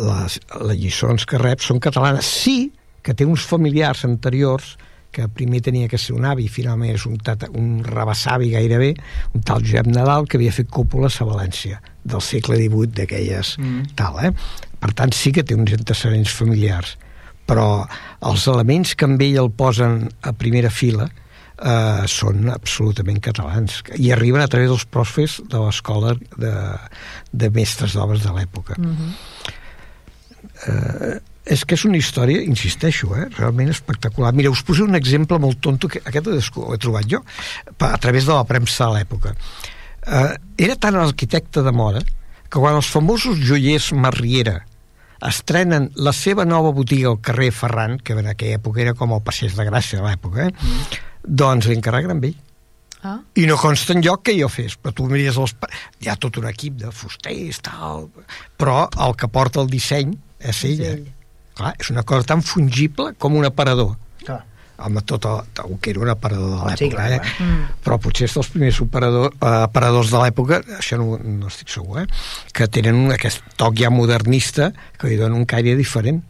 Les, 0.00 0.40
les 0.64 0.78
lliçons 0.78 1.26
que 1.26 1.38
rep 1.38 1.60
són 1.60 1.80
catalanes. 1.82 2.24
Sí 2.24 2.70
que 3.02 3.14
té 3.16 3.24
uns 3.24 3.44
familiars 3.48 4.04
anteriors 4.04 4.76
que 5.10 5.28
primer 5.28 5.60
tenia 5.66 5.88
que 5.88 5.98
ser 5.98 6.14
un 6.14 6.24
avi, 6.28 6.46
finalment 6.48 6.94
és 6.94 7.04
un, 7.06 7.18
tata, 7.18 7.50
un 7.58 7.80
rebassavi 7.84 8.50
gairebé, 8.54 8.94
un 9.34 9.44
tal 9.46 9.64
Josep 9.66 9.90
Nadal, 9.90 10.26
que 10.26 10.38
havia 10.38 10.54
fet 10.54 10.70
cúpules 10.70 11.20
a 11.20 11.26
València, 11.28 11.80
del 12.04 12.22
segle 12.24 12.56
XVIII, 12.56 12.92
d'aquelles 12.96 13.56
Mm. 13.58 13.94
tal, 13.96 14.18
eh? 14.24 14.32
Per 14.80 14.92
tant, 14.94 15.12
sí 15.12 15.32
que 15.32 15.42
té 15.44 15.54
uns 15.54 15.72
antecedents 15.72 16.32
familiars, 16.32 16.96
però 17.46 17.86
els 18.22 18.46
elements 18.46 18.94
que 18.94 19.04
amb 19.04 19.20
ell 19.22 19.36
el 19.42 19.50
posen 19.50 20.08
a 20.22 20.32
primera 20.32 20.70
fila 20.70 21.08
eh, 21.60 22.06
són 22.06 22.48
absolutament 22.52 23.20
catalans 23.20 23.82
i 23.96 24.12
arriben 24.14 24.42
a 24.42 24.48
través 24.48 24.70
dels 24.70 24.86
profes 24.86 25.40
de 25.50 25.58
l'escola 25.58 26.14
de, 26.36 26.54
de 27.32 27.50
mestres 27.50 27.96
d'obres 27.96 28.22
de 28.24 28.32
l'època. 28.36 28.78
Mm 28.78 28.96
-hmm. 28.96 29.10
eh, 30.68 31.20
és 31.44 31.64
que 31.64 31.74
és 31.74 31.84
una 31.88 31.98
història, 31.98 32.42
insisteixo, 32.44 33.14
eh, 33.16 33.26
realment 33.38 33.70
espectacular. 33.72 34.32
Mira, 34.36 34.50
us 34.50 34.62
poso 34.62 34.84
un 34.84 34.94
exemple 34.94 35.38
molt 35.38 35.60
tonto, 35.60 35.88
que 35.88 36.02
aquest 36.04 36.26
ho 36.56 36.74
he 36.74 36.78
trobat 36.78 37.08
jo, 37.08 37.22
a 37.78 37.98
través 37.98 38.26
de 38.26 38.34
la 38.34 38.44
premsa 38.44 38.86
de 38.86 38.98
l'època. 38.98 39.34
Eh, 40.06 40.34
era 40.58 40.76
tant 40.76 40.96
l'arquitecte 40.96 41.62
de 41.62 41.72
moda 41.72 42.02
que 42.50 42.58
quan 42.58 42.74
els 42.74 42.88
famosos 42.90 43.38
joiers 43.38 43.92
Marriera 43.92 44.60
estrenen 45.26 45.90
la 45.96 46.12
seva 46.16 46.46
nova 46.48 46.72
botiga 46.72 47.10
al 47.10 47.20
carrer 47.20 47.50
Ferran, 47.52 47.98
que 47.98 48.16
en 48.16 48.26
aquella 48.26 48.58
època 48.58 48.80
era 48.80 48.94
com 48.96 49.12
el 49.12 49.22
Passeig 49.22 49.52
de 49.56 49.66
Gràcia 49.68 50.00
de 50.00 50.06
l'època, 50.06 50.48
eh? 50.48 51.00
doncs 51.24 51.68
li 51.68 51.76
encarreguen 51.76 52.16
amb 52.16 52.24
ell. 52.30 52.38
Ah. 53.02 53.18
I 53.36 53.46
no 53.48 53.56
consta 53.56 53.94
en 53.96 54.02
lloc 54.04 54.26
que 54.28 54.34
jo 54.36 54.48
fes, 54.52 54.76
però 54.76 54.92
tu 54.96 55.06
mires 55.08 55.38
els... 55.40 55.54
Hi 56.00 56.10
ha 56.10 56.16
tot 56.20 56.36
un 56.40 56.48
equip 56.50 56.80
de 56.82 56.90
fusters, 56.92 57.62
tal... 57.64 58.10
Però 58.60 58.82
el 59.06 59.16
que 59.16 59.28
porta 59.32 59.62
el 59.62 59.70
disseny 59.72 60.12
és 60.40 60.64
ella. 60.68 60.96
Ell. 60.96 61.08
Clar, 61.60 61.74
és 61.78 61.90
una 61.92 62.04
cosa 62.08 62.26
tan 62.32 62.44
fungible 62.46 63.12
com 63.20 63.36
un 63.36 63.48
aparador. 63.48 63.96
Clar 64.24 64.44
amb 64.80 65.02
tot 65.04 65.26
el, 65.28 65.42
el 65.60 65.74
que 65.84 65.90
era 65.92 66.00
un 66.00 66.08
aparador 66.08 66.54
de 66.54 66.56
l'època, 66.56 66.76
sí, 66.80 66.86
clar, 66.88 67.10
eh? 67.12 67.18
Mm. 67.44 67.66
però 67.84 67.98
potser 68.00 68.24
és 68.30 68.36
dels 68.38 68.48
primers 68.48 68.78
operador, 68.80 69.34
eh, 69.34 69.50
aparadors 69.66 70.08
de 70.08 70.22
l'època, 70.22 70.62
això 70.78 70.96
no, 70.96 71.18
no 71.20 71.50
estic 71.52 71.68
segur, 71.68 71.98
eh? 72.00 72.06
que 72.56 72.64
tenen 72.72 72.96
un, 72.96 73.12
aquest 73.12 73.44
toc 73.60 73.76
ja 73.76 73.92
modernista 73.92 74.70
que 74.96 75.10
li 75.10 75.20
dona 75.20 75.36
un 75.36 75.44
caire 75.44 75.76
diferent. 75.76 76.24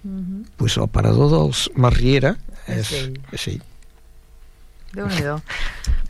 Mm 0.00 0.20
-hmm. 0.24 0.44
pues 0.56 0.78
l'aparador 0.80 1.28
dels 1.28 1.68
Marriera 1.74 2.36
és, 2.66 2.88
és 2.88 2.92
ell. 3.02 3.20
És 3.32 3.46
ell 3.48 3.62
déu 4.94 5.08
nhi 5.08 5.26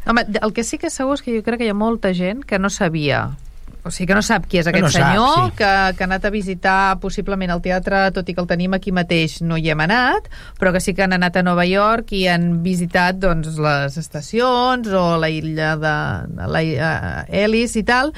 Home, 0.08 0.24
el 0.40 0.52
que 0.56 0.64
sí 0.64 0.78
que 0.78 0.88
segur 0.88 1.18
és 1.18 1.22
que 1.22 1.34
jo 1.34 1.42
crec 1.44 1.58
que 1.60 1.66
hi 1.66 1.72
ha 1.72 1.76
molta 1.76 2.14
gent 2.16 2.44
que 2.48 2.58
no 2.58 2.70
sabia 2.70 3.36
o 3.84 3.90
sigui 3.90 4.08
que 4.10 4.16
no 4.18 4.22
sap 4.24 4.46
qui 4.50 4.60
és 4.60 4.68
aquest 4.68 4.84
no 4.84 4.90
senyor, 4.92 5.34
sap, 5.34 5.50
sí. 5.50 5.56
que, 5.60 5.70
que 5.96 6.04
ha 6.04 6.08
anat 6.08 6.26
a 6.28 6.32
visitar 6.34 6.78
possiblement 7.02 7.52
el 7.54 7.62
teatre, 7.64 8.02
tot 8.16 8.28
i 8.28 8.34
que 8.36 8.42
el 8.44 8.50
tenim 8.50 8.76
aquí 8.76 8.92
mateix, 8.94 9.38
no 9.46 9.56
hi 9.56 9.70
hem 9.72 9.84
anat, 9.84 10.28
però 10.60 10.72
que 10.74 10.82
sí 10.84 10.94
que 10.96 11.06
han 11.06 11.16
anat 11.16 11.38
a 11.40 11.44
Nova 11.46 11.66
York 11.68 12.12
i 12.18 12.26
han 12.28 12.50
visitat 12.64 13.20
doncs, 13.22 13.56
les 13.62 13.96
estacions 14.00 14.90
o 14.92 15.06
la 15.20 15.30
illa 15.32 15.74
de, 15.80 15.96
de 16.36 16.52
la 16.52 16.62
uh, 16.68 17.40
Ellis 17.44 17.78
i 17.80 17.84
tal, 17.88 18.12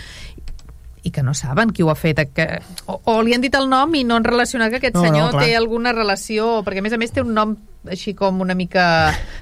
i 1.02 1.10
que 1.10 1.22
no 1.22 1.32
saben 1.34 1.70
qui 1.72 1.82
ho 1.82 1.90
ha 1.90 1.96
fet 1.96 2.20
que, 2.34 2.46
o, 2.86 2.98
o 3.08 3.20
li 3.24 3.32
han 3.34 3.44
dit 3.44 3.54
el 3.56 3.70
nom 3.70 3.94
i 3.96 4.04
no 4.04 4.18
han 4.18 4.26
relacionat 4.26 4.72
que 4.72 4.80
aquest 4.82 4.98
no, 4.98 5.04
senyor 5.06 5.32
no, 5.32 5.40
té 5.40 5.54
alguna 5.56 5.94
relació 5.96 6.60
perquè 6.66 6.82
a 6.82 6.84
més 6.84 6.96
a 6.96 7.00
més 7.00 7.14
té 7.14 7.24
un 7.24 7.32
nom 7.36 7.56
així 7.88 8.12
com 8.12 8.40
una 8.44 8.54
mica 8.54 8.84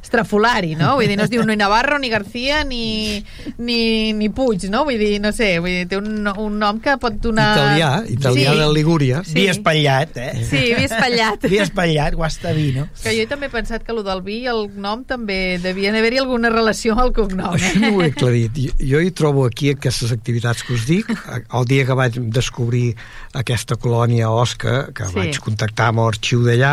estrafolari, 0.03 0.77
no? 0.79 0.93
Vull 0.99 1.11
dir, 1.11 1.17
no 1.19 1.25
es 1.27 1.33
diu 1.33 1.43
ni 1.47 1.57
Navarro, 1.59 1.99
ni 1.99 2.11
García, 2.13 2.63
ni, 2.65 3.19
ni, 3.59 4.13
ni 4.15 4.29
Puig, 4.31 4.69
no? 4.71 4.85
Vull 4.87 5.01
dir, 5.01 5.19
no 5.23 5.33
sé, 5.35 5.57
vull 5.59 5.75
dir, 5.81 5.87
té 5.91 5.99
un, 5.99 6.29
un 6.39 6.59
nom 6.61 6.79
que 6.83 6.95
pot 7.03 7.17
donar... 7.23 7.49
Italià, 7.57 7.91
italià 8.15 8.55
sí. 8.55 8.61
de 8.61 8.69
Ligúria. 8.77 9.23
Sí. 9.27 9.35
Vi 9.41 9.47
espatllat, 9.51 10.21
eh? 10.23 10.31
Sí, 10.47 10.63
vi 10.77 10.87
espatllat. 10.87 11.49
vi 11.51 11.61
espatllat, 11.65 12.15
guastaví, 12.19 12.69
no? 12.77 12.87
Que 13.03 13.17
jo 13.17 13.27
també 13.31 13.51
he 13.51 13.55
pensat 13.55 13.83
que 13.87 13.95
el 13.97 14.05
del 14.07 14.23
vi, 14.27 14.39
el 14.51 14.69
nom 14.79 15.03
també 15.09 15.59
devia 15.63 15.91
haver-hi 15.91 16.23
alguna 16.23 16.53
relació 16.55 16.95
amb 16.95 17.09
el 17.09 17.13
cognom. 17.17 17.59
Això 17.59 17.83
no 17.83 17.93
ho 17.97 18.05
he 18.05 18.13
aclarit. 18.13 18.63
Jo, 18.63 18.77
jo 18.93 19.03
hi 19.03 19.13
trobo 19.19 19.49
aquí 19.49 19.73
aquestes 19.75 20.15
activitats 20.15 20.63
que 20.63 20.77
us 20.79 20.87
dic. 20.89 21.11
El 21.49 21.67
dia 21.67 21.87
que 21.89 21.99
vaig 21.99 22.21
descobrir 22.31 22.93
aquesta 23.39 23.77
colònia 23.81 24.31
Osca, 24.31 24.93
que 24.95 25.11
sí. 25.11 25.19
vaig 25.19 25.43
contactar 25.43 25.91
amb 25.91 26.05
l'arxiu 26.07 26.47
d'allà, 26.47 26.73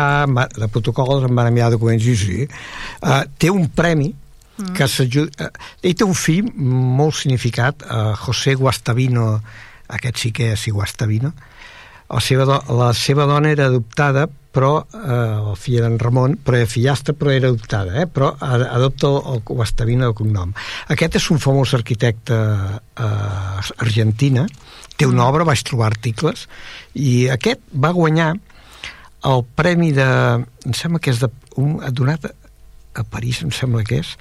de 0.54 0.70
protocols, 0.72 1.26
em 1.26 1.34
van 1.34 1.50
enviar 1.56 1.72
documents, 1.74 2.04
sí, 2.04 2.16
sí. 2.20 2.46
Uh, 3.00 3.24
té 3.40 3.50
un 3.52 3.68
premi 3.72 4.12
mm. 4.12 4.72
que 4.76 4.88
s'ajuda... 4.90 5.48
Uh, 5.48 5.68
ell 5.82 5.96
té 5.96 6.06
un 6.06 6.16
fill 6.16 6.52
molt 6.56 7.16
significat, 7.22 7.86
uh, 7.88 8.12
José 8.26 8.56
Guastavino, 8.60 9.28
aquest 9.96 10.24
sí 10.24 10.32
que 10.36 10.52
és 10.54 10.66
Guastavino, 10.68 11.32
la 12.06 12.22
seva, 12.22 12.44
do, 12.46 12.60
la 12.78 12.92
seva 12.94 13.26
dona 13.26 13.50
era 13.50 13.66
adoptada 13.66 14.28
però 14.56 14.86
eh, 14.88 15.50
el 15.50 15.56
fill 15.60 15.82
era 15.82 15.90
en 15.90 15.98
Ramon, 16.00 16.38
però 16.40 16.56
era 16.56 16.68
fillastra, 16.70 17.12
però 17.12 17.32
era 17.34 17.50
adoptada, 17.50 17.98
eh? 18.00 18.06
però 18.08 18.30
adopta 18.40 19.10
el 19.34 19.42
Guastavino 19.44 20.08
el 20.08 20.14
cognom. 20.16 20.54
Aquest 20.94 21.18
és 21.20 21.26
un 21.34 21.42
famós 21.42 21.74
arquitecte 21.76 22.36
eh, 22.36 23.72
argentina, 23.84 24.46
té 24.96 25.04
una 25.04 25.26
mm. 25.26 25.28
obra, 25.28 25.48
vaig 25.50 25.60
trobar 25.68 25.90
articles, 25.92 26.46
i 26.96 27.26
aquest 27.34 27.60
va 27.76 27.92
guanyar 27.96 28.32
el 29.26 29.44
premi 29.58 29.92
de... 29.96 30.08
em 30.66 30.74
sembla 30.76 31.00
que 31.02 31.12
és 31.14 31.22
de, 31.22 31.30
un, 31.60 31.78
donat 31.94 32.28
a 32.96 33.04
París, 33.04 33.42
em 33.44 33.50
sembla 33.52 33.82
que 33.84 34.00
és, 34.00 34.14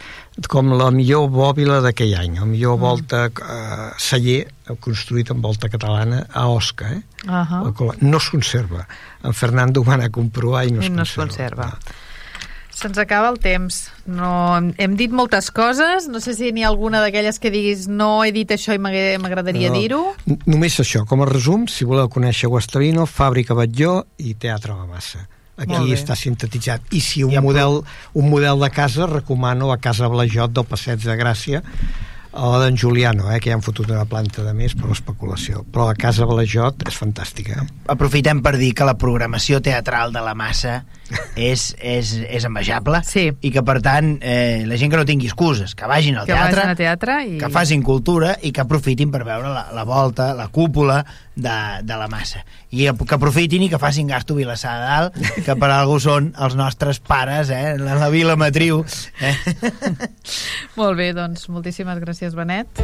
com 0.51 0.73
la 0.75 0.89
millor 0.91 1.29
bòbila 1.31 1.79
d'aquell 1.85 2.15
any, 2.19 2.39
la 2.41 2.47
millor 2.49 2.75
mm. 2.75 2.83
volta 2.83 3.21
eh, 3.29 3.89
celler 4.01 4.41
construït 4.83 5.31
amb 5.31 5.45
volta 5.45 5.69
catalana 5.71 6.25
a 6.33 6.47
Osca. 6.51 6.91
Eh? 6.97 7.01
Uh 7.25 7.45
-huh. 7.51 7.95
No 8.01 8.17
es 8.17 8.29
conserva. 8.29 8.87
En 9.23 9.33
Fernando 9.33 9.81
ho 9.81 9.83
va 9.83 9.93
anar 9.93 10.07
a 10.07 10.17
comprovar 10.17 10.65
i 10.67 10.71
no, 10.71 10.81
I 10.81 10.85
es, 10.85 10.91
no 10.91 10.97
conserva. 10.97 11.23
es 11.23 11.29
conserva. 11.29 11.65
No. 11.65 12.04
Se'ns 12.75 12.97
acaba 12.99 13.29
el 13.31 13.37
temps. 13.39 13.85
No, 14.03 14.29
hem 14.77 14.95
dit 14.99 15.13
moltes 15.15 15.47
coses, 15.55 16.09
no 16.11 16.19
sé 16.19 16.33
si 16.35 16.51
n'hi 16.51 16.65
ha 16.65 16.71
alguna 16.73 16.99
d'aquelles 16.99 17.39
que 17.39 17.51
diguis 17.53 17.85
no 17.87 18.09
he 18.25 18.33
dit 18.35 18.51
això 18.51 18.75
i 18.75 18.81
m'agradaria 18.81 19.71
no, 19.71 19.79
dir-ho. 19.79 20.01
Només 20.43 20.75
això, 20.83 21.05
com 21.07 21.23
a 21.23 21.29
resum, 21.29 21.69
si 21.71 21.87
voleu 21.87 22.11
conèixer 22.11 22.51
Guastavino, 22.51 23.07
Fàbrica 23.07 23.55
Batlló 23.55 24.01
i 24.19 24.35
Teatre 24.35 24.75
La 24.75 24.89
Massa. 24.89 25.23
Aquí 25.55 25.93
està 25.95 26.17
sintetitzat. 26.19 26.91
I 26.91 26.99
si 26.99 27.23
un, 27.23 27.37
model, 27.39 27.79
un 28.19 28.27
model 28.27 28.59
de 28.59 28.69
casa, 28.75 29.07
recomano 29.07 29.71
a 29.71 29.79
Casa 29.79 30.11
Blajot 30.11 30.51
del 30.51 30.67
Passeig 30.67 30.99
de 30.99 31.15
Gràcia, 31.15 31.63
o 32.35 32.59
d'en 32.59 32.75
Juliano, 32.75 33.29
eh, 33.31 33.39
que 33.39 33.53
ja 33.53 33.55
han 33.55 33.63
fotut 33.63 33.87
una 33.87 34.03
planta 34.03 34.43
de 34.43 34.51
més 34.51 34.75
per 34.75 34.89
l'especulació. 34.89 35.63
Però 35.71 35.87
la 35.87 35.95
Casa 35.95 36.27
Blajot 36.27 36.83
és 36.89 36.99
fantàstica. 36.99 37.63
Eh? 37.63 37.79
Aprofitem 37.95 38.43
per 38.43 38.57
dir 38.59 38.73
que 38.75 38.87
la 38.87 38.97
programació 38.99 39.61
teatral 39.63 40.11
de 40.11 40.23
la 40.25 40.35
massa 40.35 40.81
és, 41.35 41.75
és, 41.77 42.11
és 42.25 42.45
envejable 42.47 43.01
sí. 43.05 43.27
i 43.41 43.51
que, 43.53 43.61
per 43.65 43.77
tant, 43.85 44.15
eh, 44.25 44.63
la 44.67 44.77
gent 44.81 44.91
que 44.91 44.99
no 44.99 45.05
tingui 45.07 45.29
excuses, 45.29 45.75
que 45.77 45.87
vagin 45.89 46.17
al 46.17 46.25
que 46.25 46.33
teatre, 46.33 46.61
vagin 46.61 46.71
al 46.73 46.79
teatre 46.79 47.17
i... 47.25 47.35
que 47.41 47.49
facin 47.53 47.83
cultura 47.85 48.35
i 48.41 48.51
que 48.55 48.63
aprofitin 48.63 49.11
per 49.13 49.23
veure 49.27 49.51
la, 49.53 49.67
la 49.75 49.85
volta, 49.87 50.31
la 50.37 50.47
cúpula 50.53 51.03
de, 51.35 51.57
de 51.83 51.99
la 51.99 52.07
massa. 52.11 52.45
I 52.71 52.89
que 52.97 53.17
aprofitin 53.17 53.67
i 53.67 53.69
que 53.71 53.79
facin 53.81 54.09
gasto 54.11 54.37
Vilassar 54.37 54.77
de 54.79 54.87
Dalt, 54.89 55.19
que 55.45 55.57
per 55.59 55.71
algú 55.71 55.99
són 56.03 56.31
els 56.41 56.57
nostres 56.57 56.99
pares, 57.03 57.51
eh, 57.53 57.75
la, 57.81 57.99
la 58.01 58.09
vila 58.13 58.37
matriu. 58.39 58.83
Eh? 59.21 59.35
Molt 60.79 60.97
bé, 60.99 61.11
doncs 61.15 61.49
moltíssimes 61.51 62.01
gràcies, 62.03 62.35
Benet. 62.35 62.83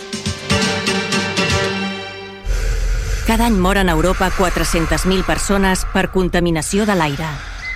Cada 3.31 3.45
any 3.45 3.55
moren 3.55 3.87
a 3.87 3.93
Europa 3.93 4.27
400.000 4.29 5.23
persones 5.23 5.85
per 5.93 6.09
contaminació 6.11 6.83
de 6.83 6.97
l'aire. 6.99 7.29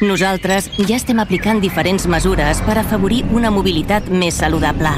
Nosaltres 0.03 0.67
ja 0.81 0.97
estem 0.99 1.23
aplicant 1.23 1.63
diferents 1.63 2.09
mesures 2.11 2.59
per 2.67 2.75
afavorir 2.81 3.21
una 3.31 3.55
mobilitat 3.55 4.11
més 4.11 4.43
saludable. 4.43 4.91